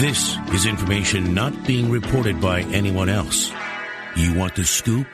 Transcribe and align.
This 0.00 0.38
is 0.54 0.64
information 0.64 1.34
not 1.34 1.66
being 1.66 1.90
reported 1.90 2.40
by 2.40 2.62
anyone 2.62 3.10
else. 3.10 3.52
You 4.16 4.32
want 4.32 4.54
the 4.54 4.64
scoop? 4.64 5.06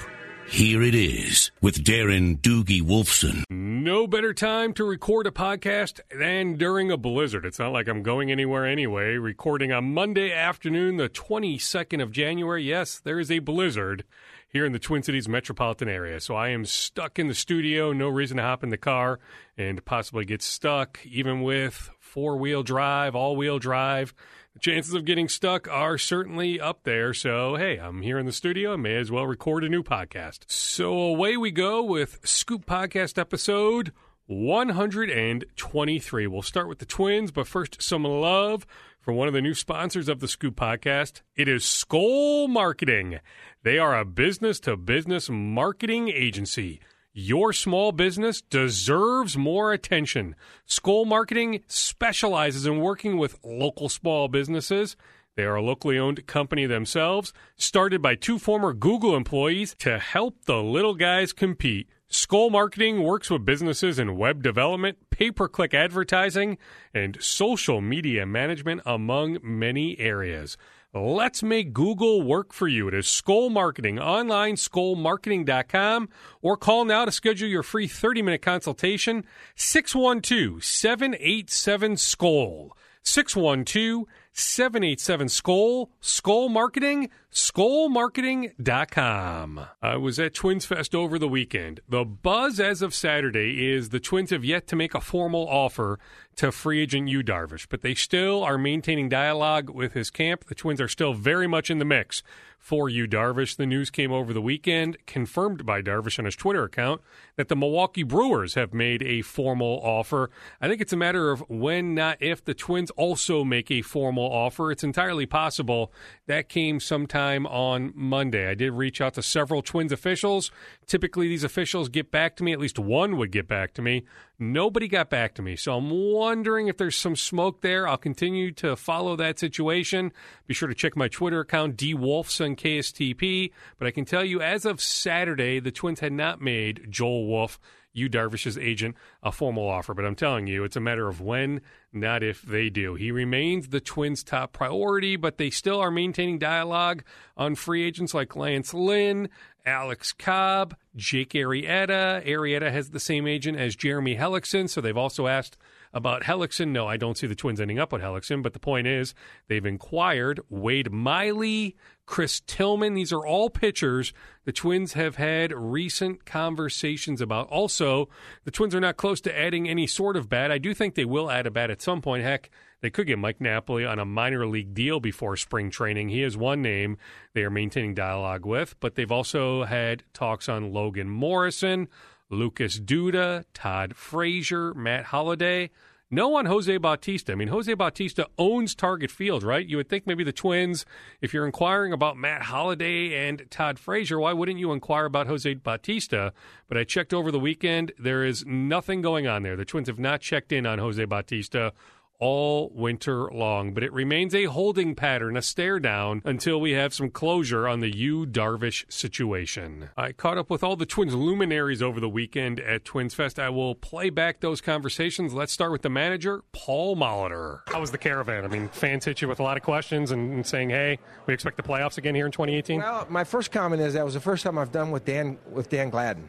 Here 0.46 0.80
it 0.80 0.94
is 0.94 1.50
with 1.60 1.82
Darren 1.82 2.38
Doogie 2.40 2.82
Wolfson. 2.82 3.42
No 3.50 4.06
better 4.06 4.32
time 4.32 4.72
to 4.74 4.84
record 4.84 5.26
a 5.26 5.32
podcast 5.32 5.98
than 6.16 6.54
during 6.54 6.92
a 6.92 6.96
blizzard. 6.96 7.44
It's 7.44 7.58
not 7.58 7.72
like 7.72 7.88
I'm 7.88 8.04
going 8.04 8.30
anywhere 8.30 8.64
anyway. 8.64 9.16
Recording 9.16 9.72
on 9.72 9.92
Monday 9.92 10.32
afternoon, 10.32 10.98
the 10.98 11.08
22nd 11.08 12.00
of 12.00 12.12
January. 12.12 12.62
Yes, 12.62 13.00
there 13.00 13.18
is 13.18 13.32
a 13.32 13.40
blizzard 13.40 14.04
here 14.48 14.64
in 14.64 14.70
the 14.70 14.78
Twin 14.78 15.02
Cities 15.02 15.28
metropolitan 15.28 15.88
area. 15.88 16.20
So 16.20 16.36
I 16.36 16.50
am 16.50 16.64
stuck 16.64 17.18
in 17.18 17.26
the 17.26 17.34
studio, 17.34 17.92
no 17.92 18.08
reason 18.08 18.36
to 18.36 18.44
hop 18.44 18.62
in 18.62 18.70
the 18.70 18.76
car 18.76 19.18
and 19.58 19.84
possibly 19.84 20.24
get 20.24 20.42
stuck, 20.42 21.04
even 21.04 21.42
with 21.42 21.90
four 21.98 22.36
wheel 22.36 22.62
drive, 22.62 23.16
all 23.16 23.34
wheel 23.34 23.58
drive. 23.58 24.14
Chances 24.60 24.94
of 24.94 25.04
getting 25.04 25.28
stuck 25.28 25.68
are 25.68 25.98
certainly 25.98 26.58
up 26.58 26.84
there. 26.84 27.12
So, 27.12 27.56
hey, 27.56 27.76
I'm 27.76 28.00
here 28.00 28.18
in 28.18 28.24
the 28.24 28.32
studio. 28.32 28.72
I 28.72 28.76
may 28.76 28.96
as 28.96 29.10
well 29.10 29.26
record 29.26 29.64
a 29.64 29.68
new 29.68 29.82
podcast. 29.82 30.50
So, 30.50 30.92
away 30.92 31.36
we 31.36 31.50
go 31.50 31.82
with 31.82 32.20
Scoop 32.24 32.64
Podcast 32.64 33.18
episode 33.18 33.92
123. 34.26 36.26
We'll 36.26 36.42
start 36.42 36.68
with 36.68 36.78
the 36.78 36.86
Twins, 36.86 37.30
but 37.30 37.46
first, 37.46 37.82
some 37.82 38.04
love 38.04 38.66
for 38.98 39.12
one 39.12 39.28
of 39.28 39.34
the 39.34 39.42
new 39.42 39.54
sponsors 39.54 40.08
of 40.08 40.20
the 40.20 40.28
Scoop 40.28 40.56
Podcast. 40.56 41.20
It 41.36 41.48
is 41.48 41.62
Skoll 41.62 42.48
Marketing. 42.48 43.20
They 43.62 43.78
are 43.78 43.98
a 43.98 44.06
business 44.06 44.58
to 44.60 44.76
business 44.76 45.28
marketing 45.28 46.08
agency. 46.08 46.80
Your 47.18 47.54
small 47.54 47.92
business 47.92 48.42
deserves 48.42 49.38
more 49.38 49.72
attention. 49.72 50.36
Skoll 50.68 51.06
Marketing 51.06 51.62
specializes 51.66 52.66
in 52.66 52.78
working 52.78 53.16
with 53.16 53.38
local 53.42 53.88
small 53.88 54.28
businesses. 54.28 54.98
They 55.34 55.44
are 55.44 55.54
a 55.54 55.62
locally 55.62 55.98
owned 55.98 56.26
company 56.26 56.66
themselves, 56.66 57.32
started 57.56 58.02
by 58.02 58.16
two 58.16 58.38
former 58.38 58.74
Google 58.74 59.16
employees 59.16 59.74
to 59.78 59.98
help 59.98 60.44
the 60.44 60.62
little 60.62 60.94
guys 60.94 61.32
compete. 61.32 61.88
Skoll 62.10 62.50
Marketing 62.50 63.02
works 63.02 63.30
with 63.30 63.46
businesses 63.46 63.98
in 63.98 64.18
web 64.18 64.42
development, 64.42 64.98
pay 65.08 65.30
per 65.30 65.48
click 65.48 65.72
advertising, 65.72 66.58
and 66.92 67.16
social 67.18 67.80
media 67.80 68.26
management, 68.26 68.82
among 68.84 69.38
many 69.42 69.98
areas. 69.98 70.58
Let's 70.94 71.42
make 71.42 71.74
Google 71.74 72.22
work 72.22 72.52
for 72.52 72.68
you. 72.68 72.88
It 72.88 72.94
is 72.94 73.06
Skoll 73.06 73.50
Marketing, 73.50 73.98
online, 73.98 74.54
skollmarketing.com, 74.54 76.08
or 76.40 76.56
call 76.56 76.84
now 76.84 77.04
to 77.04 77.12
schedule 77.12 77.48
your 77.48 77.62
free 77.62 77.86
30 77.86 78.22
minute 78.22 78.40
consultation, 78.42 79.24
612 79.56 80.64
787 80.64 81.96
Skoll. 81.96 82.70
612 83.02 84.04
787 84.38 85.28
Skoll, 85.28 85.88
Skoll 86.02 86.50
Marketing, 86.50 87.08
skollmarketing.com. 87.32 89.60
I 89.80 89.96
was 89.96 90.18
at 90.18 90.34
Twins 90.34 90.66
Fest 90.66 90.94
over 90.94 91.18
the 91.18 91.26
weekend. 91.26 91.80
The 91.88 92.04
buzz 92.04 92.60
as 92.60 92.82
of 92.82 92.94
Saturday 92.94 93.72
is 93.72 93.88
the 93.88 93.98
Twins 93.98 94.28
have 94.30 94.44
yet 94.44 94.66
to 94.68 94.76
make 94.76 94.94
a 94.94 95.00
formal 95.00 95.48
offer 95.48 95.98
to 96.36 96.52
free 96.52 96.82
agent 96.82 97.08
Yu 97.08 97.22
Darvish, 97.22 97.66
but 97.70 97.80
they 97.80 97.94
still 97.94 98.44
are 98.44 98.58
maintaining 98.58 99.08
dialogue 99.08 99.70
with 99.70 99.94
his 99.94 100.10
camp. 100.10 100.44
The 100.44 100.54
Twins 100.54 100.82
are 100.82 100.88
still 100.88 101.14
very 101.14 101.46
much 101.46 101.70
in 101.70 101.78
the 101.78 101.86
mix 101.86 102.22
for 102.58 102.88
Yu 102.88 103.06
Darvish. 103.06 103.56
The 103.56 103.64
news 103.64 103.90
came 103.90 104.12
over 104.12 104.32
the 104.32 104.42
weekend, 104.42 104.96
confirmed 105.06 105.64
by 105.64 105.82
Darvish 105.82 106.18
on 106.18 106.24
his 106.24 106.36
Twitter 106.36 106.64
account, 106.64 107.00
that 107.36 107.48
the 107.48 107.56
Milwaukee 107.56 108.02
Brewers 108.02 108.54
have 108.54 108.74
made 108.74 109.02
a 109.02 109.22
formal 109.22 109.80
offer. 109.82 110.30
I 110.60 110.68
think 110.68 110.80
it's 110.80 110.92
a 110.92 110.96
matter 110.96 111.30
of 111.30 111.44
when, 111.48 111.94
not 111.94 112.18
if, 112.20 112.44
the 112.44 112.54
Twins 112.54 112.90
also 112.92 113.44
make 113.44 113.70
a 113.70 113.82
formal 113.82 114.25
offer. 114.26 114.70
It's 114.70 114.84
entirely 114.84 115.26
possible 115.26 115.92
that 116.26 116.48
came 116.48 116.80
sometime 116.80 117.46
on 117.46 117.92
Monday. 117.94 118.48
I 118.48 118.54
did 118.54 118.72
reach 118.72 119.00
out 119.00 119.14
to 119.14 119.22
several 119.22 119.62
Twins 119.62 119.92
officials. 119.92 120.50
Typically, 120.86 121.28
these 121.28 121.44
officials 121.44 121.88
get 121.88 122.10
back 122.10 122.36
to 122.36 122.44
me, 122.44 122.52
at 122.52 122.58
least 122.58 122.78
one 122.78 123.16
would 123.16 123.32
get 123.32 123.48
back 123.48 123.74
to 123.74 123.82
me. 123.82 124.04
Nobody 124.38 124.86
got 124.86 125.08
back 125.08 125.34
to 125.36 125.42
me. 125.42 125.56
So 125.56 125.76
I'm 125.76 125.90
wondering 125.90 126.68
if 126.68 126.76
there's 126.76 126.96
some 126.96 127.16
smoke 127.16 127.62
there. 127.62 127.88
I'll 127.88 127.96
continue 127.96 128.52
to 128.52 128.76
follow 128.76 129.16
that 129.16 129.38
situation. 129.38 130.12
Be 130.46 130.54
sure 130.54 130.68
to 130.68 130.74
check 130.74 130.96
my 130.96 131.08
Twitter 131.08 131.40
account, 131.40 131.76
DWolfson 131.76 132.56
KSTP. 132.56 133.52
But 133.78 133.88
I 133.88 133.90
can 133.90 134.04
tell 134.04 134.24
you, 134.24 134.42
as 134.42 134.64
of 134.66 134.80
Saturday, 134.80 135.58
the 135.58 135.70
Twins 135.70 136.00
had 136.00 136.12
not 136.12 136.40
made 136.40 136.86
Joel 136.90 137.26
Wolfe, 137.26 137.58
Yu 137.96 138.10
Darvish's 138.10 138.58
agent, 138.58 138.94
a 139.22 139.32
formal 139.32 139.66
offer. 139.68 139.94
But 139.94 140.04
I'm 140.04 140.14
telling 140.14 140.46
you, 140.46 140.64
it's 140.64 140.76
a 140.76 140.80
matter 140.80 141.08
of 141.08 141.20
when, 141.20 141.62
not 141.92 142.22
if 142.22 142.42
they 142.42 142.68
do. 142.68 142.94
He 142.94 143.10
remains 143.10 143.68
the 143.68 143.80
Twins' 143.80 144.22
top 144.22 144.52
priority, 144.52 145.16
but 145.16 145.38
they 145.38 145.48
still 145.48 145.80
are 145.80 145.90
maintaining 145.90 146.38
dialogue 146.38 147.02
on 147.36 147.54
free 147.54 147.84
agents 147.84 148.12
like 148.12 148.36
Lance 148.36 148.74
Lynn, 148.74 149.30
Alex 149.64 150.12
Cobb, 150.12 150.76
Jake 150.94 151.30
Arrieta. 151.30 152.24
Arrieta 152.26 152.70
has 152.70 152.90
the 152.90 153.00
same 153.00 153.26
agent 153.26 153.58
as 153.58 153.74
Jeremy 153.74 154.16
Hellickson, 154.16 154.68
so 154.68 154.80
they've 154.80 154.96
also 154.96 155.26
asked 155.26 155.56
about 155.96 156.24
Hellickson. 156.24 156.68
No, 156.68 156.86
I 156.86 156.98
don't 156.98 157.16
see 157.16 157.26
the 157.26 157.34
Twins 157.34 157.58
ending 157.58 157.78
up 157.78 157.90
with 157.90 158.02
Hellickson, 158.02 158.42
but 158.42 158.52
the 158.52 158.58
point 158.58 158.86
is 158.86 159.14
they've 159.48 159.64
inquired 159.64 160.40
Wade 160.50 160.92
Miley, 160.92 161.74
Chris 162.04 162.42
Tillman. 162.46 162.92
These 162.92 163.14
are 163.14 163.26
all 163.26 163.48
pitchers 163.48 164.12
the 164.44 164.52
Twins 164.52 164.92
have 164.92 165.16
had 165.16 165.52
recent 165.52 166.26
conversations 166.26 167.22
about. 167.22 167.48
Also, 167.48 168.10
the 168.44 168.50
Twins 168.50 168.74
are 168.74 168.80
not 168.80 168.98
close 168.98 169.22
to 169.22 169.36
adding 169.36 169.68
any 169.68 169.86
sort 169.86 170.16
of 170.16 170.28
bat. 170.28 170.52
I 170.52 170.58
do 170.58 170.74
think 170.74 170.94
they 170.94 171.06
will 171.06 171.30
add 171.30 171.46
a 171.46 171.50
bat 171.50 171.70
at 171.70 171.80
some 171.80 172.02
point. 172.02 172.22
Heck, 172.22 172.50
they 172.82 172.90
could 172.90 173.06
get 173.06 173.18
Mike 173.18 173.40
Napoli 173.40 173.86
on 173.86 173.98
a 173.98 174.04
minor 174.04 174.46
league 174.46 174.74
deal 174.74 175.00
before 175.00 175.38
spring 175.38 175.70
training. 175.70 176.10
He 176.10 176.22
is 176.22 176.36
one 176.36 176.60
name 176.60 176.98
they 177.32 177.42
are 177.42 177.50
maintaining 177.50 177.94
dialogue 177.94 178.44
with, 178.44 178.78
but 178.80 178.96
they've 178.96 179.10
also 179.10 179.64
had 179.64 180.04
talks 180.12 180.48
on 180.48 180.74
Logan 180.74 181.08
Morrison, 181.08 181.88
Lucas 182.30 182.80
Duda, 182.80 183.44
Todd 183.54 183.94
Frazier, 183.96 184.74
Matt 184.74 185.06
Holliday. 185.06 185.70
No 186.08 186.36
on 186.36 186.46
Jose 186.46 186.76
Bautista. 186.76 187.32
I 187.32 187.34
mean, 187.34 187.48
Jose 187.48 187.74
Bautista 187.74 188.28
owns 188.38 188.76
Target 188.76 189.10
Field, 189.10 189.42
right? 189.42 189.66
You 189.66 189.76
would 189.78 189.88
think 189.88 190.06
maybe 190.06 190.22
the 190.22 190.32
Twins, 190.32 190.86
if 191.20 191.34
you're 191.34 191.44
inquiring 191.44 191.92
about 191.92 192.16
Matt 192.16 192.42
Holliday 192.42 193.26
and 193.28 193.44
Todd 193.50 193.76
Frazier, 193.76 194.20
why 194.20 194.32
wouldn't 194.32 194.60
you 194.60 194.70
inquire 194.70 195.06
about 195.06 195.26
Jose 195.26 195.52
Bautista? 195.54 196.32
But 196.68 196.78
I 196.78 196.84
checked 196.84 197.12
over 197.12 197.32
the 197.32 197.40
weekend. 197.40 197.90
There 197.98 198.24
is 198.24 198.46
nothing 198.46 199.02
going 199.02 199.26
on 199.26 199.42
there. 199.42 199.56
The 199.56 199.64
Twins 199.64 199.88
have 199.88 199.98
not 199.98 200.20
checked 200.20 200.52
in 200.52 200.64
on 200.64 200.78
Jose 200.78 201.04
Bautista 201.06 201.72
all 202.18 202.70
winter 202.74 203.30
long. 203.32 203.74
But 203.74 203.82
it 203.82 203.92
remains 203.92 204.34
a 204.34 204.44
holding 204.44 204.94
pattern, 204.94 205.36
a 205.36 205.42
stare 205.42 205.78
down, 205.78 206.22
until 206.24 206.60
we 206.60 206.72
have 206.72 206.94
some 206.94 207.10
closure 207.10 207.68
on 207.68 207.80
the 207.80 207.94
Yu 207.94 208.26
Darvish 208.26 208.90
situation. 208.92 209.90
I 209.96 210.12
caught 210.12 210.38
up 210.38 210.50
with 210.50 210.62
all 210.62 210.76
the 210.76 210.86
Twins 210.86 211.14
luminaries 211.14 211.82
over 211.82 212.00
the 212.00 212.08
weekend 212.08 212.60
at 212.60 212.84
Twins 212.84 213.14
Fest. 213.14 213.38
I 213.38 213.50
will 213.50 213.74
play 213.74 214.10
back 214.10 214.40
those 214.40 214.60
conversations. 214.60 215.34
Let's 215.34 215.52
start 215.52 215.72
with 215.72 215.82
the 215.82 215.90
manager, 215.90 216.42
Paul 216.52 216.96
Molitor. 216.96 217.60
How 217.68 217.80
was 217.80 217.90
the 217.90 217.98
caravan? 217.98 218.44
I 218.44 218.48
mean, 218.48 218.68
fans 218.68 219.04
hit 219.04 219.22
you 219.22 219.28
with 219.28 219.40
a 219.40 219.42
lot 219.42 219.56
of 219.56 219.62
questions 219.62 220.10
and, 220.10 220.32
and 220.32 220.46
saying, 220.46 220.70
hey, 220.70 220.98
we 221.26 221.34
expect 221.34 221.56
the 221.56 221.62
playoffs 221.62 221.98
again 221.98 222.14
here 222.14 222.26
in 222.26 222.32
2018? 222.32 222.80
Well, 222.80 223.06
my 223.08 223.24
first 223.24 223.50
comment 223.52 223.82
is 223.82 223.94
that 223.94 224.04
was 224.04 224.14
the 224.14 224.20
first 224.20 224.44
time 224.44 224.58
I've 224.58 224.72
done 224.72 224.90
with 224.90 225.04
Dan 225.04 225.38
with 225.50 225.68
Dan 225.68 225.90
Gladden. 225.90 226.28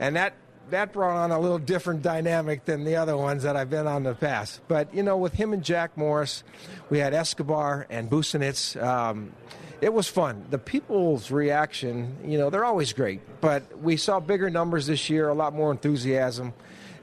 And 0.00 0.16
that 0.16 0.34
that 0.70 0.92
brought 0.92 1.16
on 1.16 1.30
a 1.30 1.38
little 1.38 1.58
different 1.58 2.02
dynamic 2.02 2.64
than 2.64 2.84
the 2.84 2.96
other 2.96 3.16
ones 3.16 3.42
that 3.42 3.56
I've 3.56 3.70
been 3.70 3.86
on 3.86 3.98
in 3.98 4.02
the 4.04 4.14
past. 4.14 4.60
But 4.68 4.94
you 4.94 5.02
know, 5.02 5.16
with 5.16 5.34
him 5.34 5.52
and 5.52 5.62
Jack 5.62 5.96
Morris, 5.96 6.44
we 6.90 6.98
had 6.98 7.14
Escobar 7.14 7.86
and 7.90 8.10
Busenitz. 8.10 8.80
Um, 8.82 9.32
it 9.80 9.92
was 9.92 10.08
fun. 10.08 10.44
The 10.50 10.58
people's 10.58 11.30
reaction, 11.30 12.16
you 12.24 12.36
know, 12.36 12.50
they're 12.50 12.64
always 12.64 12.92
great. 12.92 13.20
But 13.40 13.78
we 13.80 13.96
saw 13.96 14.18
bigger 14.18 14.50
numbers 14.50 14.86
this 14.86 15.08
year, 15.08 15.28
a 15.28 15.34
lot 15.34 15.54
more 15.54 15.70
enthusiasm, 15.70 16.52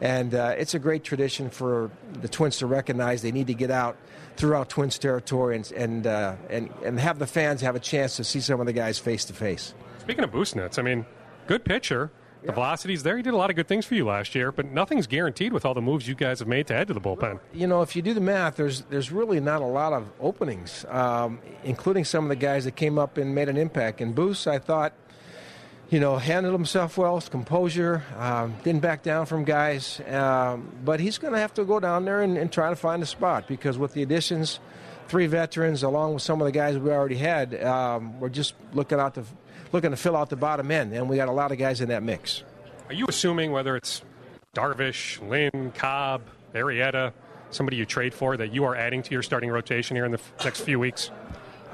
and 0.02 0.36
uh, 0.36 0.56
it's 0.58 0.74
a 0.74 0.80
great 0.80 1.04
tradition 1.04 1.50
for 1.50 1.90
the 2.22 2.28
Twins 2.28 2.58
to 2.58 2.66
recognize 2.66 3.22
they 3.22 3.32
need 3.32 3.48
to 3.48 3.54
get 3.54 3.72
out 3.72 3.98
throughout 4.36 4.68
Twins 4.70 5.00
territory 5.00 5.56
and 5.56 5.72
and 5.72 6.08
uh, 6.08 6.36
and 6.50 6.70
and 6.84 7.00
have 7.00 7.20
the 7.20 7.28
fans 7.28 7.62
have 7.62 7.76
a 7.76 7.80
chance 7.80 8.18
to 8.18 8.24
see 8.24 8.42
some 8.42 8.60
of 8.60 8.66
the 8.66 8.74
guys 8.74 9.00
face 9.00 9.26
to 9.26 9.34
face. 9.34 9.74
Speaking 10.00 10.24
of 10.24 10.32
Busenitz, 10.32 10.78
I 10.78 10.82
mean, 10.82 11.06
good 11.48 11.64
pitcher. 11.64 12.12
The 12.46 12.52
velocity's 12.52 13.02
there. 13.02 13.18
He 13.18 13.24
did 13.24 13.34
a 13.34 13.38
lot 13.38 13.50
of 13.50 13.56
good 13.56 13.68
things 13.68 13.86
for 13.86 13.96
you 13.96 14.06
last 14.06 14.36
year, 14.36 14.52
but 14.52 14.68
nothing's 14.68 15.08
guaranteed 15.08 15.52
with 15.52 15.66
all 15.66 15.74
the 15.74 15.82
moves 15.82 16.08
you 16.08 16.14
guys 16.14 16.40
have 16.40 16.48
made 16.48 16.68
to 16.68 16.76
add 16.76 16.88
to 16.88 16.94
the 16.94 17.02
bullpen. 17.02 17.40
You 17.54 17.66
know, 17.66 17.82
if 17.82 17.96
you 17.96 18.04
do 18.04 18.14
the 18.14 18.22
math, 18.22 18.56
there's 18.56 18.82
there's 18.84 19.12
really 19.12 19.40
not 19.40 19.62
a 19.62 19.66
lot 19.66 19.94
of 19.94 20.08
openings, 20.20 20.86
um, 20.90 21.40
including 21.64 22.06
some 22.06 22.26
of 22.26 22.30
the 22.30 22.36
guys 22.36 22.66
that 22.66 22.76
came 22.76 23.00
up 23.00 23.18
and 23.18 23.34
made 23.34 23.50
an 23.50 23.58
impact. 23.58 24.00
And 24.00 24.14
Boost, 24.14 24.48
I 24.48 24.60
thought, 24.60 24.94
you 25.90 26.00
know, 26.00 26.18
handled 26.18 26.54
himself 26.54 26.98
well, 27.00 27.20
composure, 27.20 28.04
um, 28.18 28.56
didn't 28.64 28.82
back 28.82 29.02
down 29.02 29.26
from 29.26 29.44
guys. 29.44 30.00
Um, 30.08 30.72
but 30.84 31.00
he's 31.00 31.18
going 31.18 31.34
to 31.34 31.40
have 31.40 31.54
to 31.56 31.66
go 31.66 31.80
down 31.80 32.06
there 32.06 32.22
and, 32.22 32.38
and 32.38 32.52
try 32.52 32.70
to 32.70 32.76
find 32.76 33.02
a 33.02 33.08
spot 33.08 33.48
because 33.48 33.80
with 33.80 33.94
the 33.94 34.04
additions, 34.04 34.60
three 35.08 35.26
veterans 35.26 35.82
along 35.82 36.14
with 36.14 36.24
some 36.24 36.42
of 36.42 36.46
the 36.46 36.52
guys 36.52 36.78
we 36.78 36.92
already 36.92 37.16
had, 37.16 37.64
um, 37.64 38.20
we're 38.20 38.30
just 38.30 38.54
looking 38.74 39.00
out 39.00 39.16
to 39.16 39.24
looking 39.76 39.92
to 39.92 39.98
fill 39.98 40.16
out 40.16 40.30
the 40.30 40.38
bottom 40.38 40.72
end, 40.72 40.94
and 40.94 41.10
we 41.10 41.18
got 41.18 41.28
a 41.28 41.34
lot 41.34 41.52
of 41.52 41.58
guys 41.58 41.82
in 41.82 41.90
that 41.90 42.02
mix. 42.02 42.44
Are 42.88 42.94
you 42.94 43.06
assuming 43.10 43.52
whether 43.52 43.76
it's 43.76 44.02
Darvish, 44.56 45.20
Lynn, 45.28 45.74
Cobb, 45.76 46.22
Arrieta, 46.54 47.12
somebody 47.50 47.76
you 47.76 47.86
trade 47.86 48.14
for 48.14 48.38
that 48.38 48.54
you 48.54 48.64
are 48.64 48.74
adding 48.74 49.04
to 49.04 49.12
your 49.12 49.22
starting 49.22 49.50
rotation 49.50 49.98
here 49.98 50.06
in 50.06 50.14
the 50.14 50.22
next 50.46 50.62
few 50.62 50.80
weeks? 50.80 51.12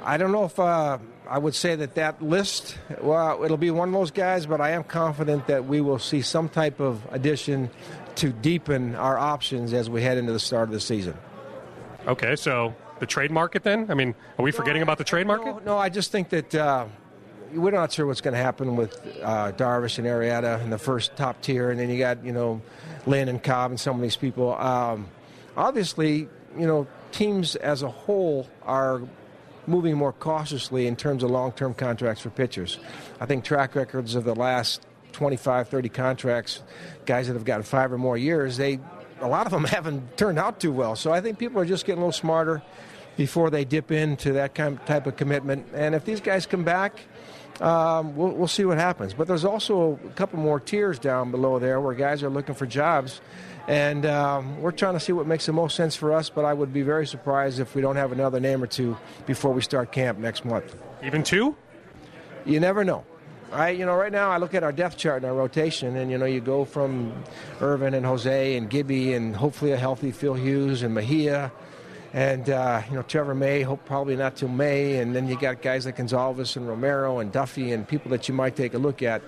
I 0.03 0.17
don't 0.17 0.31
know 0.31 0.45
if 0.45 0.57
uh, 0.59 0.97
I 1.29 1.37
would 1.37 1.53
say 1.53 1.75
that 1.75 1.93
that 1.93 2.23
list, 2.23 2.75
well, 3.01 3.43
it'll 3.43 3.55
be 3.55 3.69
one 3.69 3.89
of 3.89 3.93
those 3.93 4.09
guys, 4.09 4.47
but 4.47 4.59
I 4.59 4.71
am 4.71 4.83
confident 4.83 5.45
that 5.45 5.65
we 5.65 5.79
will 5.79 5.99
see 5.99 6.23
some 6.23 6.49
type 6.49 6.79
of 6.79 7.05
addition 7.11 7.69
to 8.15 8.29
deepen 8.29 8.95
our 8.95 9.19
options 9.19 9.73
as 9.73 9.91
we 9.91 10.01
head 10.01 10.17
into 10.17 10.33
the 10.33 10.39
start 10.39 10.69
of 10.69 10.73
the 10.73 10.79
season. 10.79 11.15
Okay, 12.07 12.35
so 12.35 12.73
the 12.97 13.05
trade 13.05 13.29
market 13.29 13.61
then? 13.61 13.91
I 13.91 13.93
mean, 13.93 14.15
are 14.39 14.43
we 14.43 14.51
forgetting 14.51 14.81
about 14.81 14.97
the 14.97 15.03
trade 15.03 15.27
market? 15.27 15.57
No, 15.57 15.73
no 15.73 15.77
I 15.77 15.89
just 15.89 16.11
think 16.11 16.29
that 16.29 16.55
uh, 16.55 16.87
we're 17.53 17.71
not 17.71 17.91
sure 17.91 18.05
what's 18.05 18.21
going 18.21 18.33
to 18.33 18.41
happen 18.41 18.75
with 18.75 18.99
uh, 19.21 19.51
Darvish 19.53 19.97
and 19.97 20.07
Arrieta 20.07 20.61
in 20.63 20.69
the 20.69 20.77
first 20.77 21.15
top 21.15 21.41
tier, 21.41 21.71
and 21.71 21.79
then 21.79 21.89
you 21.89 21.97
got, 21.97 22.23
you 22.23 22.31
know, 22.31 22.61
Lynn 23.05 23.29
and 23.29 23.41
Cobb 23.41 23.71
and 23.71 23.79
some 23.79 23.95
of 23.95 24.01
these 24.01 24.15
people. 24.15 24.55
Um, 24.55 25.07
obviously, 25.57 26.29
you 26.57 26.67
know, 26.67 26.87
teams 27.11 27.55
as 27.55 27.83
a 27.83 27.89
whole 27.89 28.47
are 28.63 29.01
moving 29.67 29.95
more 29.95 30.13
cautiously 30.13 30.87
in 30.87 30.95
terms 30.95 31.23
of 31.23 31.31
long 31.31 31.51
term 31.51 31.73
contracts 31.73 32.21
for 32.21 32.29
pitchers. 32.29 32.79
I 33.19 33.25
think 33.25 33.43
track 33.43 33.75
records 33.75 34.15
of 34.15 34.23
the 34.23 34.35
last 34.35 34.85
25, 35.13 35.69
30 35.69 35.89
contracts, 35.89 36.63
guys 37.05 37.27
that 37.27 37.33
have 37.33 37.45
gotten 37.45 37.63
five 37.63 37.91
or 37.91 37.97
more 37.97 38.17
years, 38.17 38.57
they 38.57 38.79
a 39.19 39.27
lot 39.27 39.45
of 39.45 39.51
them 39.51 39.63
haven't 39.65 40.17
turned 40.17 40.39
out 40.39 40.59
too 40.59 40.71
well. 40.71 40.95
So 40.95 41.11
I 41.11 41.21
think 41.21 41.37
people 41.37 41.61
are 41.61 41.65
just 41.65 41.85
getting 41.85 42.01
a 42.01 42.05
little 42.05 42.11
smarter 42.11 42.61
before 43.17 43.49
they 43.49 43.65
dip 43.65 43.91
into 43.91 44.33
that 44.33 44.55
kind 44.55 44.77
of 44.77 44.85
type 44.85 45.05
of 45.05 45.15
commitment. 45.15 45.67
And 45.73 45.93
if 45.93 46.05
these 46.05 46.21
guys 46.21 46.45
come 46.45 46.63
back, 46.63 47.01
um, 47.61 48.15
we'll, 48.15 48.31
we'll 48.31 48.47
see 48.47 48.65
what 48.65 48.77
happens. 48.77 49.13
But 49.13 49.27
there's 49.27 49.45
also 49.45 49.99
a 50.05 50.09
couple 50.09 50.39
more 50.39 50.59
tiers 50.59 50.99
down 50.99 51.31
below 51.31 51.59
there 51.59 51.79
where 51.79 51.93
guys 51.93 52.23
are 52.23 52.29
looking 52.29 52.55
for 52.55 52.65
jobs 52.65 53.21
and 53.67 54.05
um, 54.05 54.59
we're 54.61 54.71
trying 54.71 54.93
to 54.93 54.99
see 54.99 55.11
what 55.11 55.27
makes 55.27 55.45
the 55.45 55.53
most 55.53 55.75
sense 55.75 55.95
for 55.95 56.13
us, 56.13 56.29
but 56.29 56.45
I 56.45 56.53
would 56.53 56.73
be 56.73 56.81
very 56.81 57.05
surprised 57.05 57.59
if 57.59 57.75
we 57.75 57.81
don't 57.81 57.95
have 57.95 58.11
another 58.11 58.39
name 58.39 58.63
or 58.63 58.67
two 58.67 58.97
before 59.25 59.53
we 59.53 59.61
start 59.61 59.91
camp 59.91 60.17
next 60.17 60.45
month. 60.45 60.75
Even 61.03 61.23
two? 61.23 61.55
You 62.45 62.59
never 62.59 62.83
know. 62.83 63.05
I, 63.51 63.69
you 63.69 63.85
know, 63.85 63.95
right 63.95 64.11
now 64.11 64.29
I 64.29 64.37
look 64.37 64.53
at 64.53 64.63
our 64.63 64.71
depth 64.71 64.97
chart 64.97 65.17
and 65.17 65.25
our 65.25 65.37
rotation, 65.37 65.95
and 65.95 66.09
you 66.09 66.17
know, 66.17 66.25
you 66.25 66.41
go 66.41 66.65
from 66.65 67.13
Ervin 67.59 67.93
and 67.93 68.05
Jose 68.05 68.55
and 68.55 68.69
Gibby, 68.69 69.13
and 69.13 69.35
hopefully 69.35 69.73
a 69.73 69.77
healthy 69.77 70.11
Phil 70.11 70.33
Hughes 70.33 70.83
and 70.83 70.93
Mejia, 70.93 71.51
and 72.13 72.49
uh, 72.49 72.81
you 72.89 72.95
know 72.95 73.03
Trevor 73.03 73.35
May, 73.35 73.61
hope 73.61 73.85
probably 73.85 74.15
not 74.15 74.35
till 74.35 74.49
May, 74.49 74.97
and 74.97 75.15
then 75.15 75.27
you 75.27 75.37
got 75.37 75.61
guys 75.61 75.85
like 75.85 75.97
Gonsalves 75.97 76.55
and 76.55 76.67
Romero 76.67 77.19
and 77.19 77.31
Duffey 77.31 77.73
and 77.73 77.87
people 77.87 78.11
that 78.11 78.27
you 78.27 78.33
might 78.33 78.55
take 78.55 78.73
a 78.73 78.77
look 78.77 79.01
at. 79.01 79.21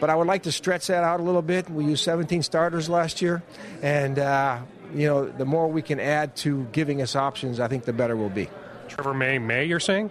But 0.00 0.08
I 0.08 0.14
would 0.14 0.26
like 0.26 0.44
to 0.44 0.52
stretch 0.52 0.86
that 0.86 1.04
out 1.04 1.20
a 1.20 1.22
little 1.22 1.42
bit. 1.42 1.68
We 1.68 1.84
used 1.84 2.02
17 2.04 2.42
starters 2.42 2.88
last 2.88 3.20
year, 3.20 3.42
and 3.82 4.18
uh, 4.18 4.60
you 4.94 5.06
know 5.06 5.28
the 5.28 5.44
more 5.44 5.68
we 5.68 5.82
can 5.82 6.00
add 6.00 6.36
to 6.36 6.64
giving 6.72 7.02
us 7.02 7.14
options, 7.14 7.60
I 7.60 7.68
think 7.68 7.84
the 7.84 7.92
better 7.92 8.16
we'll 8.16 8.30
be. 8.30 8.48
Trevor 8.88 9.14
May, 9.14 9.38
May, 9.38 9.64
you're 9.66 9.80
saying? 9.80 10.10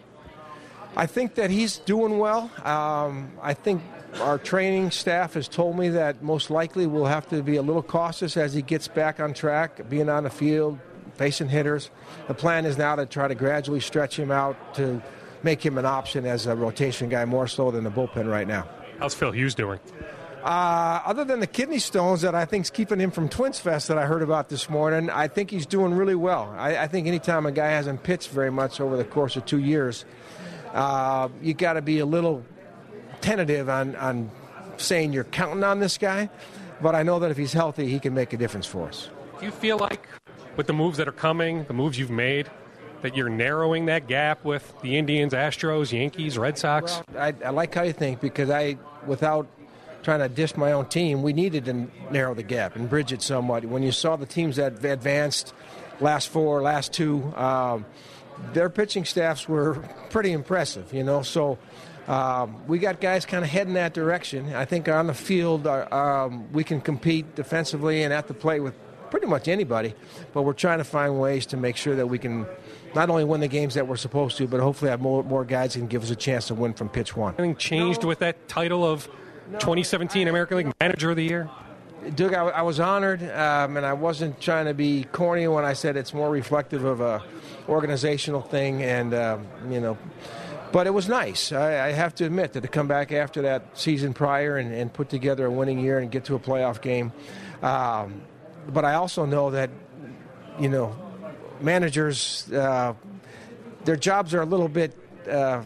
I 0.96 1.06
think 1.06 1.36
that 1.36 1.50
he's 1.50 1.78
doing 1.78 2.18
well. 2.18 2.52
Um, 2.64 3.31
I 3.42 3.54
think 3.54 3.81
our 4.22 4.38
training 4.38 4.92
staff 4.92 5.36
has 5.36 5.48
told 5.48 5.78
me 5.78 5.90
that 5.90 6.24
most 6.24 6.50
likely 6.50 6.88
we'll 6.88 7.06
have 7.06 7.30
to 7.30 7.44
be 7.44 7.58
a 7.58 7.62
little 7.62 7.84
cautious 7.84 8.38
as 8.38 8.54
he 8.54 8.62
gets 8.62 8.88
back 8.88 9.20
on 9.20 9.34
track, 9.34 9.88
being 9.90 10.10
on 10.10 10.24
the 10.24 10.30
field, 10.30 10.80
facing 11.19 11.50
hitters. 11.50 11.92
The 12.30 12.33
plan 12.33 12.66
is 12.66 12.77
now 12.77 12.95
to 12.95 13.06
try 13.06 13.27
to 13.27 13.36
gradually 13.36 13.81
stretch 13.81 14.18
him 14.18 14.31
out 14.31 14.56
to 14.75 15.04
make 15.44 15.63
him 15.63 15.77
an 15.77 15.86
option 15.86 16.25
as 16.25 16.48
a 16.48 16.56
rotation 16.56 17.10
guy 17.10 17.25
more 17.25 17.45
so 17.45 17.71
than 17.71 17.83
the 17.83 17.92
bullpen 17.92 18.31
right 18.31 18.48
now. 18.48 18.68
How's 19.00 19.13
Phil 19.13 19.31
Hughes 19.31 19.54
doing? 19.54 19.80
Uh, 20.42 21.01
other 21.06 21.25
than 21.25 21.42
the 21.42 21.48
kidney 21.48 21.80
stones 21.80 22.21
that 22.21 22.33
I 22.33 22.45
think 22.45 22.63
is 22.63 22.69
keeping 22.69 23.00
him 23.00 23.12
from 23.12 23.27
Twins 23.27 23.60
Fest 23.60 23.89
that 23.89 23.98
I 23.98 24.06
heard 24.06 24.21
about 24.21 24.48
this 24.48 24.69
morning, 24.69 25.10
I 25.10 25.27
think 25.27 25.51
he's 25.51 25.66
doing 25.66 25.94
really 25.94 26.16
well. 26.16 26.56
I, 26.57 26.77
I 26.77 26.88
think 26.88 27.07
anytime 27.07 27.45
a 27.45 27.51
guy 27.51 27.68
hasn't 27.68 28.04
pitched 28.04 28.30
very 28.30 28.50
much 28.50 28.80
over 28.80 28.95
the 28.95 29.04
course 29.04 29.36
of 29.36 29.45
two 29.45 29.60
years, 29.60 30.06
uh, 30.74 31.27
you 31.42 31.54
got 31.54 31.74
to 31.74 31.81
be 31.81 32.00
a 32.00 32.06
little 32.06 32.45
tentative 33.19 33.68
on, 33.68 33.98
on 33.98 34.31
saying 34.77 35.12
you're 35.12 35.25
counting 35.25 35.66
on 35.66 35.81
this 35.81 35.98
guy. 35.98 36.30
But 36.81 36.95
I 36.95 37.04
know 37.04 37.19
that 37.19 37.30
if 37.30 37.36
he's 37.36 37.51
healthy, 37.51 37.88
he 37.89 38.00
can 38.00 38.13
make 38.13 38.31
a 38.31 38.38
difference 38.38 38.66
for 38.66 38.88
us. 38.88 39.10
Do 39.39 39.45
you 39.45 39.51
feel 39.51 39.77
like, 39.77 40.07
with 40.59 40.67
the 40.67 40.73
moves 40.73 40.97
that 40.97 41.07
are 41.07 41.13
coming, 41.13 41.63
the 41.69 41.73
moves 41.73 41.97
you've 41.97 42.09
made, 42.09 42.51
that 43.01 43.15
you're 43.15 43.29
narrowing 43.29 43.85
that 43.85 44.07
gap 44.07 44.44
with 44.44 44.73
the 44.81 44.97
Indians, 44.97 45.31
Astros, 45.31 45.94
Yankees, 45.94 46.38
Red 46.38 46.57
Sox? 46.57 47.01
I, 47.17 47.33
I 47.45 47.51
like 47.51 47.73
how 47.73 47.83
you 47.83 47.94
think 47.94 48.19
because 48.19 48.50
I, 48.50 48.77
without 49.07 49.47
trying 50.03 50.19
to 50.19 50.27
dish 50.27 50.57
my 50.57 50.73
own 50.73 50.85
team, 50.88 51.21
we 51.21 51.31
needed 51.31 51.63
to 51.63 51.88
narrow 52.11 52.33
the 52.33 52.44
gap 52.44 52.75
and 52.75 52.89
bridge 52.89 53.13
it 53.13 53.21
somewhat. 53.21 53.63
When 53.63 53.83
you 53.83 53.94
saw 53.94 54.17
the 54.17 54.25
teams 54.25 54.57
that 54.57 54.83
advanced 54.83 55.53
last 56.01 56.27
four, 56.27 56.61
last 56.61 56.91
two, 56.91 57.33
um, 57.38 57.85
their 58.51 58.69
pitching 58.69 59.06
staffs 59.06 59.47
were 59.47 59.75
pretty 60.09 60.33
impressive, 60.33 60.94
you 60.94 61.06
know. 61.06 61.21
So 61.21 61.57
um, 62.06 62.67
we 62.67 62.79
got 62.79 63.00
guys 63.00 63.25
kind 63.25 63.45
of 63.45 63.50
heading 63.50 63.75
that 63.75 63.94
direction. 63.94 64.53
I 64.53 64.65
think 64.65 64.89
on 64.89 65.07
the 65.07 65.13
field, 65.13 65.67
uh, 65.67 65.88
um, 65.89 66.51
we 66.51 66.65
can 66.65 66.81
compete 66.81 67.33
defensively 67.35 68.03
and 68.03 68.11
at 68.11 68.27
the 68.27 68.33
plate 68.33 68.59
with 68.59 68.75
pretty 69.11 69.27
much 69.27 69.47
anybody, 69.47 69.94
but 70.33 70.44
we're 70.44 70.53
trying 70.53 70.79
to 70.79 70.83
find 70.83 71.19
ways 71.19 71.45
to 71.47 71.57
make 71.57 71.75
sure 71.75 71.95
that 71.95 72.07
we 72.07 72.17
can 72.17 72.45
not 72.95 73.09
only 73.09 73.23
win 73.23 73.41
the 73.41 73.47
games 73.47 73.75
that 73.75 73.88
we're 73.88 73.97
supposed 73.97 74.38
to, 74.38 74.47
but 74.47 74.59
hopefully 74.59 74.91
have 74.91 75.01
more, 75.01 75.23
more 75.23 75.45
guys 75.45 75.73
that 75.73 75.79
can 75.79 75.88
give 75.88 76.03
us 76.03 76.09
a 76.09 76.15
chance 76.15 76.47
to 76.47 76.56
win 76.56 76.73
from 76.73 76.89
pitch 76.89 77.15
one. 77.15 77.35
Anything 77.38 77.56
changed 77.56 78.03
no. 78.03 78.07
with 78.07 78.19
that 78.19 78.47
title 78.47 78.85
of 78.85 79.06
2017 79.53 80.27
American 80.27 80.57
League 80.57 80.73
Manager 80.79 81.11
of 81.11 81.15
the 81.15 81.23
Year? 81.23 81.50
Doug, 82.15 82.33
I, 82.33 82.45
I 82.45 82.61
was 82.61 82.79
honored, 82.79 83.21
um, 83.21 83.75
and 83.77 83.85
I 83.85 83.94
wasn't 83.94 84.39
trying 84.39 84.65
to 84.65 84.73
be 84.73 85.03
corny 85.11 85.47
when 85.47 85.65
I 85.65 85.73
said 85.73 85.97
it's 85.97 86.13
more 86.13 86.29
reflective 86.29 86.85
of 86.85 87.01
a 87.01 87.21
organizational 87.67 88.41
thing, 88.41 88.81
and 88.83 89.13
um, 89.13 89.47
you 89.69 89.81
know. 89.81 89.97
But 90.71 90.88
it 90.88 90.91
was 90.91 91.09
nice. 91.09 91.51
I, 91.51 91.88
I, 91.88 91.91
have 91.91 92.13
to 92.15 92.25
admit 92.25 92.53
that 92.53 92.61
to 92.61 92.67
come 92.67 92.88
back 92.88 93.11
after 93.11 93.41
that 93.41 93.75
season 93.75 94.13
prior 94.13 94.57
and, 94.57 94.71
and 94.71 94.94
put 94.94 95.09
together 95.09 95.47
a 95.47 95.51
winning 95.51 95.79
year 95.79 95.97
and 95.97 96.11
get 96.11 96.25
to 96.25 96.35
a 96.35 96.39
playoff 96.39 96.79
game. 96.79 97.11
Um, 97.63 98.21
but 98.69 98.86
I 98.86 98.95
also 98.95 99.25
know 99.25 99.51
that, 99.51 99.69
you 100.60 100.69
know, 100.69 100.95
managers, 101.62 102.51
uh, 102.51 102.94
their 103.86 103.95
jobs 103.95 104.33
are 104.33 104.42
a 104.42 104.45
little 104.45 104.68
bit, 104.68 104.95
uh, 105.30 105.63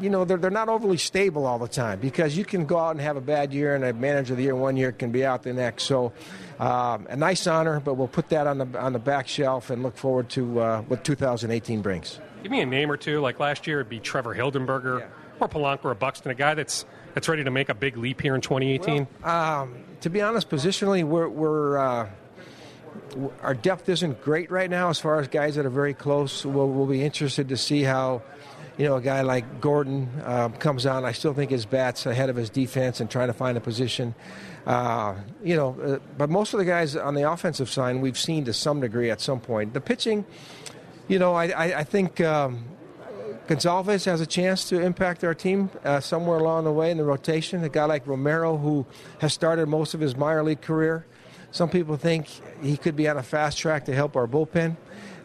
you 0.00 0.10
know, 0.10 0.24
they're, 0.24 0.36
they're 0.36 0.50
not 0.50 0.68
overly 0.68 0.98
stable 0.98 1.46
all 1.46 1.58
the 1.58 1.68
time 1.68 1.98
because 2.00 2.36
you 2.36 2.44
can 2.44 2.66
go 2.66 2.78
out 2.78 2.90
and 2.90 3.00
have 3.00 3.16
a 3.16 3.20
bad 3.20 3.52
year 3.52 3.74
and 3.74 3.84
a 3.84 3.92
manager 3.92 4.34
of 4.34 4.36
the 4.36 4.42
year 4.42 4.54
one 4.54 4.76
year 4.76 4.92
can 4.92 5.10
be 5.10 5.24
out 5.24 5.42
the 5.42 5.52
next. 5.52 5.84
So, 5.84 6.12
um, 6.58 7.06
a 7.08 7.16
nice 7.16 7.46
honor, 7.46 7.80
but 7.80 7.94
we'll 7.94 8.08
put 8.08 8.28
that 8.30 8.46
on 8.46 8.58
the 8.58 8.78
on 8.78 8.92
the 8.92 8.98
back 8.98 9.28
shelf 9.28 9.70
and 9.70 9.82
look 9.82 9.96
forward 9.96 10.28
to 10.30 10.60
uh, 10.60 10.82
what 10.82 11.04
2018 11.04 11.82
brings. 11.82 12.18
Give 12.42 12.50
me 12.52 12.60
a 12.60 12.66
name 12.66 12.90
or 12.90 12.96
two. 12.96 13.20
Like 13.20 13.40
last 13.40 13.66
year, 13.66 13.80
it'd 13.80 13.90
be 13.90 14.00
Trevor 14.00 14.34
Hildenberger 14.34 15.00
yeah. 15.00 15.06
or 15.40 15.48
Polanco 15.48 15.86
or 15.86 15.94
Buxton, 15.94 16.30
a 16.30 16.34
guy 16.34 16.54
that's 16.54 16.84
that's 17.14 17.28
ready 17.28 17.44
to 17.44 17.50
make 17.50 17.70
a 17.70 17.74
big 17.74 17.96
leap 17.96 18.20
here 18.20 18.34
in 18.34 18.42
2018. 18.42 19.06
Well, 19.24 19.34
um, 19.62 19.74
to 20.02 20.10
be 20.10 20.20
honest, 20.20 20.50
positionally, 20.50 21.02
we're, 21.02 21.28
we're 21.28 21.78
uh, 21.78 22.10
our 23.42 23.54
depth 23.54 23.88
isn't 23.88 24.22
great 24.22 24.50
right 24.50 24.70
now 24.70 24.88
as 24.88 24.98
far 24.98 25.20
as 25.20 25.28
guys 25.28 25.56
that 25.56 25.66
are 25.66 25.70
very 25.70 25.94
close. 25.94 26.44
We'll, 26.44 26.68
we'll 26.68 26.86
be 26.86 27.02
interested 27.02 27.48
to 27.50 27.56
see 27.56 27.82
how, 27.82 28.22
you 28.76 28.86
know, 28.86 28.96
a 28.96 29.00
guy 29.00 29.22
like 29.22 29.60
Gordon 29.60 30.08
uh, 30.24 30.48
comes 30.50 30.86
on. 30.86 31.04
I 31.04 31.12
still 31.12 31.34
think 31.34 31.50
his 31.50 31.66
bat's 31.66 32.06
ahead 32.06 32.30
of 32.30 32.36
his 32.36 32.50
defense 32.50 33.00
and 33.00 33.10
trying 33.10 33.28
to 33.28 33.34
find 33.34 33.56
a 33.56 33.60
position. 33.60 34.14
Uh, 34.66 35.14
you 35.42 35.56
know, 35.56 35.78
uh, 35.80 35.98
but 36.18 36.28
most 36.28 36.52
of 36.52 36.58
the 36.58 36.64
guys 36.64 36.96
on 36.96 37.14
the 37.14 37.30
offensive 37.30 37.70
side 37.70 37.96
we've 37.96 38.18
seen 38.18 38.44
to 38.46 38.52
some 38.52 38.80
degree 38.80 39.10
at 39.10 39.20
some 39.20 39.40
point. 39.40 39.72
The 39.74 39.80
pitching, 39.80 40.24
you 41.08 41.18
know, 41.18 41.34
I, 41.34 41.48
I, 41.48 41.78
I 41.78 41.84
think. 41.84 42.20
Um, 42.20 42.64
Gonsalves 43.46 44.06
has 44.06 44.20
a 44.20 44.26
chance 44.26 44.68
to 44.70 44.80
impact 44.80 45.22
our 45.22 45.32
team 45.32 45.70
uh, 45.84 46.00
somewhere 46.00 46.38
along 46.38 46.64
the 46.64 46.72
way 46.72 46.90
in 46.90 46.96
the 46.96 47.04
rotation. 47.04 47.62
A 47.62 47.68
guy 47.68 47.84
like 47.84 48.04
Romero, 48.04 48.56
who 48.56 48.84
has 49.20 49.32
started 49.32 49.68
most 49.68 49.94
of 49.94 50.00
his 50.00 50.16
minor 50.16 50.42
league 50.42 50.62
career, 50.62 51.06
some 51.50 51.68
people 51.68 51.96
think 51.96 52.28
he 52.62 52.76
could 52.76 52.96
be 52.96 53.08
on 53.08 53.16
a 53.16 53.22
fast 53.22 53.58
track 53.58 53.86
to 53.86 53.94
help 53.94 54.16
our 54.16 54.26
bullpen. 54.26 54.76